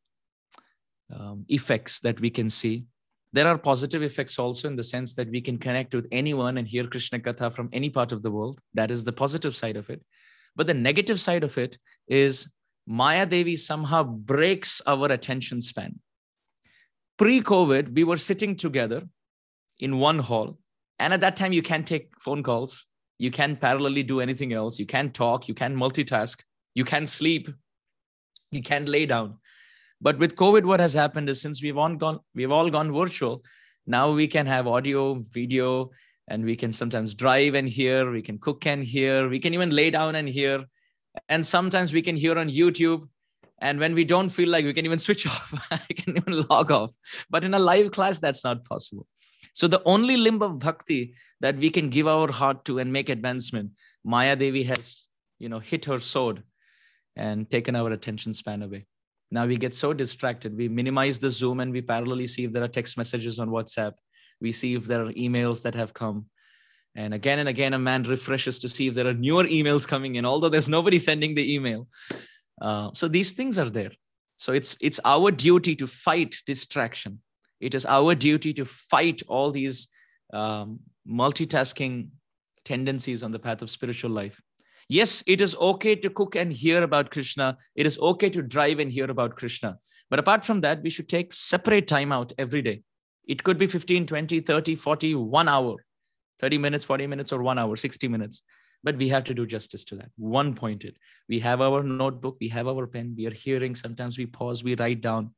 um, 1.18 1.46
effects 1.48 2.02
that 2.02 2.20
we 2.20 2.30
can 2.30 2.50
see 2.50 2.86
there 3.35 3.49
are 3.49 3.59
positive 3.59 4.05
effects 4.05 4.39
also 4.39 4.69
in 4.69 4.77
the 4.77 4.85
sense 4.85 5.15
that 5.15 5.29
we 5.29 5.41
can 5.41 5.59
connect 5.59 5.93
with 5.93 6.07
anyone 6.13 6.57
and 6.57 6.69
hear 6.69 6.87
Krishna 6.87 7.19
Katha 7.19 7.53
from 7.53 7.69
any 7.73 7.91
part 7.91 8.13
of 8.13 8.23
the 8.23 8.31
world. 8.31 8.61
That 8.75 8.93
is 8.93 9.03
the 9.03 9.13
positive 9.13 9.57
side 9.57 9.77
of 9.77 9.91
it. 9.91 10.01
But 10.55 10.69
the 10.69 10.75
negative 10.75 11.21
side 11.21 11.43
of 11.43 11.59
it 11.59 11.77
is 12.07 12.49
Maya 12.87 13.27
Devi 13.27 13.57
somehow 13.57 14.05
breaks 14.05 14.81
our 14.87 15.11
attention 15.11 15.61
span. 15.61 15.99
Pre 17.19 17.41
COVID, 17.41 17.93
we 17.93 18.05
were 18.05 18.17
sitting 18.17 18.55
together 18.55 19.03
in 19.81 19.99
one 19.99 20.21
hall. 20.21 20.57
And 21.01 21.13
at 21.13 21.21
that 21.23 21.35
time, 21.35 21.53
you 21.53 21.63
can't 21.63 21.85
take 21.85 22.11
phone 22.21 22.45
calls. 22.45 22.87
You 23.19 23.33
can't 23.33 23.61
parallelly 23.61 24.07
do 24.07 24.21
anything 24.21 24.53
else. 24.53 24.79
You 24.79 24.87
can't 24.87 25.13
talk. 25.13 25.49
You 25.49 25.55
can't 25.55 25.75
multitask. 25.75 26.41
You 26.77 26.85
can't 26.85 27.09
sleep. 27.09 27.49
You 28.53 28.63
can't 28.63 28.89
lay 28.89 29.07
down. 29.07 29.39
But 30.05 30.19
with 30.19 30.37
COVID, 30.37 30.67
what 30.67 30.81
has 30.81 30.93
happened 30.93 31.31
is 31.31 31.41
since 31.41 31.63
we've 31.63 31.79
all 31.79 31.95
gone, 31.97 32.21
we've 32.35 32.53
all 32.53 32.69
gone 32.69 32.93
virtual, 32.93 33.43
now 33.87 34.13
we 34.13 34.27
can 34.29 34.45
have 34.45 34.67
audio, 34.67 35.15
video, 35.33 35.93
and 36.29 36.45
we 36.45 36.57
can 36.57 36.75
sometimes 36.75 37.15
drive 37.15 37.55
and 37.55 37.67
hear, 37.67 38.11
we 38.11 38.21
can 38.21 38.39
cook 38.39 38.67
and 38.67 38.85
hear, 38.85 39.31
we 39.31 39.39
can 39.39 39.55
even 39.55 39.71
lay 39.71 39.89
down 39.89 40.15
and 40.15 40.29
hear. 40.29 40.67
And 41.31 41.45
sometimes 41.45 41.95
we 41.95 42.03
can 42.03 42.17
hear 42.17 42.39
on 42.39 42.51
YouTube. 42.51 43.09
And 43.63 43.81
when 43.81 43.95
we 43.95 44.05
don't 44.05 44.29
feel 44.29 44.51
like 44.51 44.67
we 44.67 44.75
can 44.75 44.85
even 44.85 44.99
switch 45.07 45.27
off, 45.27 45.67
I 45.71 45.79
can 45.79 46.19
even 46.19 46.45
log 46.51 46.71
off. 46.71 46.93
But 47.31 47.47
in 47.47 47.55
a 47.55 47.59
live 47.59 47.91
class, 47.93 48.19
that's 48.19 48.45
not 48.45 48.63
possible. 48.67 49.07
So 49.55 49.69
the 49.69 49.83
only 49.87 50.19
limb 50.19 50.43
of 50.43 50.59
bhakti 50.59 51.15
that 51.41 51.57
we 51.57 51.71
can 51.71 51.89
give 51.89 52.09
our 52.09 52.31
heart 52.31 52.67
to 52.67 52.79
and 52.79 52.93
make 52.93 53.09
advancement, 53.09 53.71
Maya 54.05 54.37
Devi 54.37 54.65
has, 54.65 55.07
you 55.39 55.49
know, 55.49 55.61
hit 55.61 55.87
her 55.87 55.99
sword 55.99 56.43
and 57.17 57.51
taken 57.51 57.75
our 57.75 57.91
attention 57.91 58.35
span 58.35 58.63
away. 58.63 58.85
Now 59.35 59.47
we 59.47 59.57
get 59.57 59.75
so 59.75 59.93
distracted. 59.93 60.57
We 60.57 60.69
minimize 60.69 61.19
the 61.19 61.29
Zoom 61.29 61.59
and 61.59 61.73
we 61.73 61.83
parallelly 61.83 62.29
see 62.29 62.45
if 62.45 62.53
there 62.53 62.63
are 62.63 62.69
text 62.69 62.97
messages 62.97 63.41
on 63.41 63.49
WhatsApp. 63.49 63.95
We 64.41 64.53
see 64.53 64.77
if 64.77 64.85
there 64.85 65.05
are 65.05 65.13
emails 65.15 65.61
that 65.63 65.75
have 65.75 65.93
come. 65.93 66.27
And 66.95 67.13
again 67.13 67.41
and 67.41 67.49
again, 67.49 67.75
a 67.75 67.79
man 67.81 68.05
refreshes 68.05 68.61
to 68.61 68.69
see 68.69 68.87
if 68.87 68.95
there 68.95 69.09
are 69.09 69.13
newer 69.13 69.43
emails 69.43 69.89
coming 69.89 70.15
in, 70.15 70.25
although 70.25 70.49
there's 70.49 70.69
nobody 70.69 71.01
sending 71.01 71.35
the 71.35 71.53
email. 71.53 71.89
Uh, 72.63 72.91
so 72.95 73.09
these 73.09 73.33
things 73.33 73.59
are 73.59 73.69
there. 73.69 73.91
So 74.37 74.53
it's 74.53 74.77
it's 74.81 75.01
our 75.05 75.33
duty 75.33 75.75
to 75.77 75.89
fight 75.89 76.37
distraction. 76.47 77.21
It 77.61 77.75
is 77.75 77.85
our 77.87 78.15
duty 78.15 78.55
to 78.55 78.65
fight 78.65 79.21
all 79.27 79.51
these 79.51 79.89
um, 80.33 80.79
multitasking 81.09 82.11
tendencies 82.65 83.25
on 83.25 83.33
the 83.33 83.41
path 83.41 83.63
of 83.63 83.71
spiritual 83.71 84.13
life. 84.13 84.41
Yes, 84.89 85.23
it 85.27 85.41
is 85.41 85.55
okay 85.57 85.97
to 85.97 86.11
cook 86.11 86.37
and 86.37 86.53
hear 86.53 86.83
about 86.83 87.11
Krishna. 87.11 87.57
It 87.75 87.87
is 87.87 87.99
okay 87.99 88.29
to 88.31 88.43
drive 88.43 88.79
and 88.79 88.91
hear 88.91 89.11
about 89.11 89.37
Krishna. 89.37 89.79
But 90.11 90.19
apart 90.19 90.45
from 90.45 90.61
that, 90.61 90.83
we 90.83 90.91
should 90.91 91.09
take 91.09 91.33
separate 91.33 91.89
time 91.89 92.13
out 92.13 92.33
every 92.39 92.63
day. 92.63 92.83
It 93.27 93.43
could 93.43 93.57
be 93.57 93.67
15, 93.67 94.07
20, 94.07 94.41
30, 94.41 94.77
40, 94.77 95.15
one 95.15 95.49
hour, 95.49 95.77
30 96.41 96.59
minutes, 96.59 96.85
40 96.85 97.07
minutes, 97.07 97.33
or 97.33 97.43
one 97.43 97.59
hour, 97.59 97.75
60 97.75 98.09
minutes. 98.09 98.43
But 98.83 98.99
we 98.99 99.09
have 99.09 99.25
to 99.25 99.35
do 99.35 99.47
justice 99.47 99.85
to 99.87 99.97
that. 99.97 100.11
One 100.17 100.55
pointed. 100.55 100.99
We 101.29 101.39
have 101.41 101.63
our 101.63 101.83
notebook, 101.83 102.37
we 102.39 102.49
have 102.49 102.69
our 102.69 102.87
pen, 102.87 103.15
we 103.17 103.27
are 103.27 103.33
hearing. 103.33 103.75
Sometimes 103.75 104.19
we 104.19 104.27
pause, 104.27 104.63
we 104.63 104.75
write 104.75 105.01
down. 105.01 105.35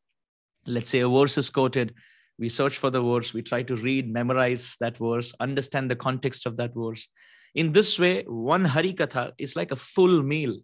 Let's 0.66 0.90
say 0.90 1.00
a 1.00 1.08
verse 1.08 1.38
is 1.38 1.48
quoted. 1.48 1.94
We 2.38 2.48
search 2.48 2.78
for 2.78 2.90
the 2.90 3.00
verse, 3.00 3.32
we 3.32 3.42
try 3.42 3.62
to 3.62 3.76
read, 3.76 4.12
memorize 4.12 4.76
that 4.80 4.98
verse, 4.98 5.32
understand 5.38 5.90
the 5.90 5.96
context 5.96 6.44
of 6.44 6.56
that 6.56 6.72
verse 6.74 7.06
in 7.56 7.72
this 7.72 7.98
way, 7.98 8.22
one 8.26 8.66
Hari 8.66 8.92
Katha 8.92 9.32
is 9.38 9.56
like 9.56 9.72
a 9.72 9.76
full 9.76 10.22
meal. 10.22 10.56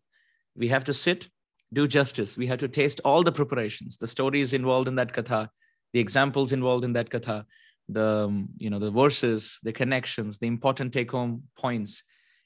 We 0.55 0.69
have 0.69 0.85
to 0.85 0.93
sit, 0.93 1.29
do 1.73 1.89
justice. 1.89 2.37
We 2.37 2.47
have 2.49 2.59
to 2.59 2.69
taste 2.69 3.01
all 3.03 3.23
the 3.23 3.33
preparations, 3.33 3.97
the 3.97 4.07
stories 4.07 4.53
involved 4.53 4.89
in 4.89 4.95
that 4.97 5.15
Katha, 5.15 5.49
the 5.95 6.01
examples 6.01 6.53
involved 6.53 6.85
in 6.85 6.93
that 6.93 7.09
Katha, 7.09 7.47
the, 7.89 8.27
um, 8.27 8.51
you 8.59 8.69
know, 8.69 8.79
the 8.79 8.91
verses, 8.91 9.59
the 9.63 9.73
connections, 9.73 10.37
the 10.37 10.47
important 10.47 10.93
take 10.93 11.11
home 11.11 11.45
points. 11.59 12.03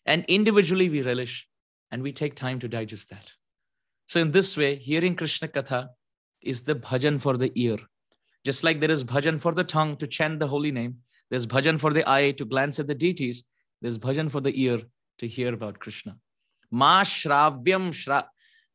And 0.07 0.25
individually 0.29 0.89
we 0.89 1.03
relish 1.03 1.49
and 1.91 2.01
we 2.01 2.13
take 2.13 2.37
time 2.37 2.61
to 2.61 2.69
digest 2.69 3.11
that. 3.11 3.33
So 4.07 4.21
in 4.21 4.31
this 4.31 4.57
way, 4.57 4.77
hearing 4.77 5.17
Krishna 5.17 5.49
Katha 5.49 5.89
is 6.41 6.63
the 6.63 6.77
bhajan 6.77 7.21
for 7.21 7.37
the 7.37 7.51
ear. 7.57 7.79
Just 8.45 8.63
like 8.63 8.79
there 8.79 8.93
is 8.93 9.03
bhajan 9.03 9.41
for 9.41 9.53
the 9.53 9.65
tongue 9.65 9.97
to 9.97 10.07
chant 10.07 10.39
the 10.39 10.47
holy 10.47 10.71
name, 10.71 10.99
there's 11.31 11.49
bhajan 11.49 11.81
for 11.81 11.93
the 11.93 12.09
eye 12.09 12.31
to 12.31 12.45
glance 12.45 12.79
at 12.79 12.87
the 12.87 12.95
deities, 12.95 13.43
there's 13.81 13.99
bhajan 13.99 14.31
for 14.31 14.41
the 14.41 14.53
ear 14.63 14.81
to 15.19 15.29
hear 15.29 15.53
about 15.55 15.79
Krishna. 15.79 16.17
Ma 16.71 17.03
Shravyam 17.03 17.91
Shra. 17.93 18.25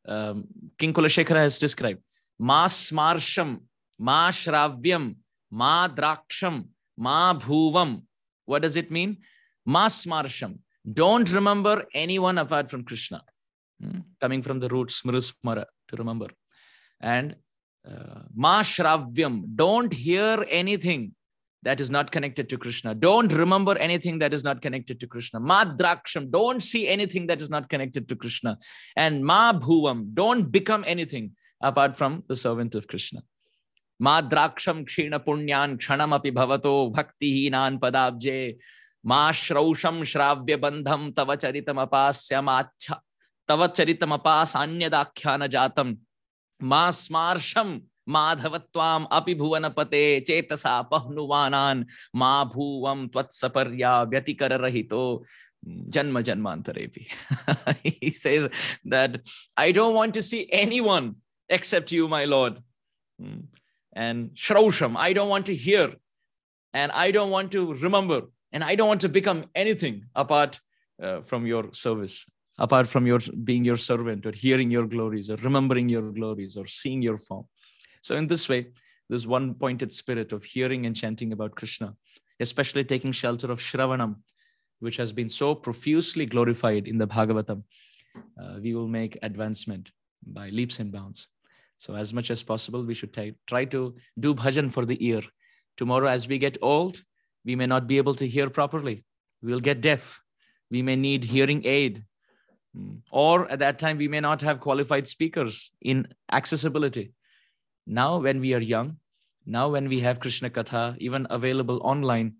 Um, 0.07 0.47
King 0.77 0.93
Kulashekara 0.93 1.35
has 1.35 1.59
described 1.59 2.01
Ma 2.39 2.65
Smarsham, 2.67 3.61
Ma 3.99 4.29
Shravyam, 4.29 5.15
Ma 5.51 5.87
Draksham, 5.87 6.67
Ma 6.97 7.33
Bhuvam. 7.33 8.03
What 8.45 8.61
does 8.63 8.75
it 8.75 8.89
mean? 8.89 9.17
Ma 9.65 9.87
Smarsham. 9.87 10.59
Don't 10.91 11.31
remember 11.31 11.85
anyone 11.93 12.37
apart 12.37 12.69
from 12.69 12.83
Krishna. 12.83 13.21
Hmm? 13.79 13.99
Coming 14.19 14.41
from 14.41 14.59
the 14.59 14.67
root 14.69 14.89
Smrusmara, 14.89 15.65
to 15.89 15.95
remember. 15.97 16.27
And 16.99 17.35
Uh, 17.91 18.21
Ma 18.43 18.61
Shravyam, 18.61 19.35
don't 19.61 19.91
hear 19.91 20.33
anything 20.61 21.01
that 21.63 21.79
is 21.79 21.91
not 21.91 22.11
connected 22.11 22.49
to 22.49 22.57
Krishna. 22.57 22.95
Don't 22.95 23.31
remember 23.31 23.77
anything 23.77 24.19
that 24.19 24.33
is 24.33 24.43
not 24.43 24.61
connected 24.61 24.99
to 24.99 25.07
Krishna. 25.07 25.39
Ma 25.39 25.63
Draksham, 25.63 26.31
don't 26.31 26.61
see 26.61 26.87
anything 26.87 27.27
that 27.27 27.41
is 27.41 27.49
not 27.49 27.69
connected 27.69 28.09
to 28.09 28.15
Krishna. 28.15 28.57
And 28.95 29.23
Ma 29.23 29.53
Bhuvam, 29.53 30.13
don't 30.13 30.51
become 30.51 30.83
anything 30.87 31.31
apart 31.61 31.95
from 31.97 32.23
the 32.27 32.35
servant 32.35 32.73
of 32.75 32.87
Krishna. 32.87 33.21
Ma 33.99 34.21
Draksham 34.21 34.85
Kshina 34.85 35.23
Punyan 35.23 35.77
Kshanamapi 35.77 36.33
Bhavato 36.33 36.91
Bhaktihinan 36.91 37.79
Padabje 37.79 38.57
Ma 39.03 39.31
Shrausham 39.31 40.01
Shravya 40.01 40.57
Bandham 40.57 41.13
Tava 41.13 41.37
Charitam 41.37 41.87
Apasya 41.87 42.43
Macha 42.43 42.99
Tava 43.47 43.67
Charitam 43.67 44.17
Apas 44.19 44.55
Anyadakhyana 44.55 45.47
Jatam 45.47 45.97
Ma 46.61 46.89
Smarsham 46.89 47.83
माधवत्वाम 48.08 49.04
अपि 49.18 49.34
भुवनपते 49.34 50.04
चेतसा 50.26 50.80
पहनुवानान 50.92 51.84
मा 52.22 52.32
भूवम 52.54 53.06
त्वत्सपर्या 53.14 54.02
व्यतिकर 54.12 54.60
रहितो 54.60 55.02
janma 55.66 56.22
janmantarepi 56.22 57.06
he 58.00 58.10
says 58.10 58.48
that 58.84 59.20
i 59.56 59.72
don't 59.72 59.94
want 59.94 60.14
to 60.14 60.22
see 60.22 60.46
anyone 60.52 61.14
except 61.48 61.92
you 61.92 62.08
my 62.08 62.24
lord 62.24 62.62
and 63.94 64.30
shrausham 64.34 64.96
i 64.96 65.12
don't 65.12 65.28
want 65.28 65.46
to 65.46 65.54
hear 65.54 65.92
and 66.74 66.92
i 66.92 67.10
don't 67.10 67.30
want 67.30 67.50
to 67.50 67.74
remember 67.74 68.22
and 68.52 68.62
i 68.62 68.74
don't 68.74 68.88
want 68.88 69.00
to 69.00 69.08
become 69.08 69.44
anything 69.54 70.04
apart 70.14 70.60
uh, 71.02 71.20
from 71.22 71.46
your 71.46 71.64
service 71.72 72.26
apart 72.58 72.88
from 72.88 73.06
your 73.06 73.20
being 73.44 73.64
your 73.64 73.76
servant 73.76 74.24
or 74.26 74.32
hearing 74.32 74.70
your 74.70 74.86
glories 74.86 75.30
or 75.30 75.36
remembering 75.36 75.88
your 75.88 76.10
glories 76.12 76.56
or 76.56 76.66
seeing 76.66 77.02
your 77.02 77.18
form 77.18 77.44
so, 78.01 78.15
in 78.15 78.27
this 78.27 78.49
way, 78.49 78.67
this 79.09 79.25
one 79.25 79.53
pointed 79.53 79.93
spirit 79.93 80.31
of 80.31 80.43
hearing 80.43 80.85
and 80.85 80.95
chanting 80.95 81.33
about 81.33 81.55
Krishna, 81.55 81.95
especially 82.39 82.83
taking 82.83 83.11
shelter 83.11 83.51
of 83.51 83.59
Shravanam, 83.59 84.15
which 84.79 84.97
has 84.97 85.13
been 85.13 85.29
so 85.29 85.53
profusely 85.53 86.25
glorified 86.25 86.87
in 86.87 86.97
the 86.97 87.07
Bhagavatam, 87.07 87.63
uh, 88.41 88.59
we 88.61 88.73
will 88.73 88.87
make 88.87 89.17
advancement 89.21 89.91
by 90.25 90.49
leaps 90.49 90.79
and 90.79 90.91
bounds. 90.91 91.27
So, 91.77 91.95
as 91.95 92.13
much 92.13 92.31
as 92.31 92.41
possible, 92.43 92.83
we 92.83 92.93
should 92.93 93.13
t- 93.13 93.35
try 93.47 93.65
to 93.65 93.95
do 94.19 94.33
bhajan 94.33 94.71
for 94.71 94.85
the 94.85 95.03
ear. 95.05 95.21
Tomorrow, 95.77 96.07
as 96.07 96.27
we 96.27 96.37
get 96.37 96.57
old, 96.61 97.03
we 97.45 97.55
may 97.55 97.65
not 97.65 97.87
be 97.87 97.97
able 97.97 98.15
to 98.15 98.27
hear 98.27 98.49
properly. 98.49 99.03
We'll 99.41 99.59
get 99.59 99.81
deaf. 99.81 100.21
We 100.69 100.81
may 100.81 100.95
need 100.95 101.23
hearing 101.23 101.65
aid. 101.65 102.03
Hmm. 102.75 102.97
Or 103.11 103.49
at 103.51 103.59
that 103.59 103.79
time, 103.79 103.97
we 103.97 104.07
may 104.07 104.19
not 104.19 104.41
have 104.41 104.59
qualified 104.59 105.07
speakers 105.07 105.71
in 105.81 106.07
accessibility. 106.31 107.13
Now, 107.87 108.19
when 108.19 108.39
we 108.39 108.53
are 108.53 108.59
young, 108.59 108.97
now 109.45 109.69
when 109.69 109.87
we 109.87 109.99
have 110.01 110.19
Krishna 110.19 110.49
Katha 110.49 110.95
even 110.99 111.27
available 111.29 111.79
online, 111.83 112.35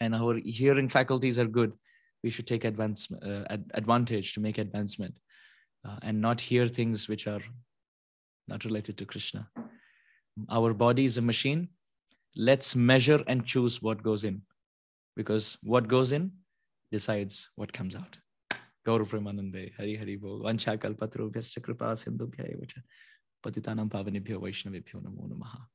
and 0.00 0.14
our 0.14 0.34
hearing 0.38 0.88
faculties 0.88 1.38
are 1.38 1.46
good, 1.46 1.72
we 2.22 2.30
should 2.30 2.46
take 2.46 2.64
advance, 2.64 3.10
uh, 3.12 3.44
advantage 3.74 4.34
to 4.34 4.40
make 4.40 4.58
advancement 4.58 5.14
uh, 5.84 5.98
and 6.02 6.20
not 6.20 6.40
hear 6.40 6.66
things 6.66 7.08
which 7.08 7.26
are 7.26 7.40
not 8.48 8.64
related 8.64 8.98
to 8.98 9.04
Krishna. 9.04 9.48
Our 10.50 10.74
body 10.74 11.04
is 11.04 11.16
a 11.16 11.22
machine. 11.22 11.68
Let's 12.36 12.74
measure 12.74 13.22
and 13.26 13.46
choose 13.46 13.80
what 13.80 14.02
goes 14.02 14.24
in 14.24 14.42
because 15.16 15.56
what 15.62 15.88
goes 15.88 16.12
in 16.12 16.32
decides 16.90 17.50
what 17.56 17.72
comes 17.72 17.94
out. 17.94 18.18
Gaurav 18.86 19.08
Premanande, 19.08 19.72
Hari 19.76 19.96
Hari 19.96 20.16
Bol, 20.16 20.40
Vancha 20.40 20.76
Kalpatru, 20.76 21.30
Vyascha 21.30 21.62
Kripa 21.62 21.96
पतितानां 23.44 23.88
पावनेभ्यो 23.88 24.40
वैष्णवेभ्यो 24.40 25.00
नमो 25.00 25.26
नमः। 25.26 25.73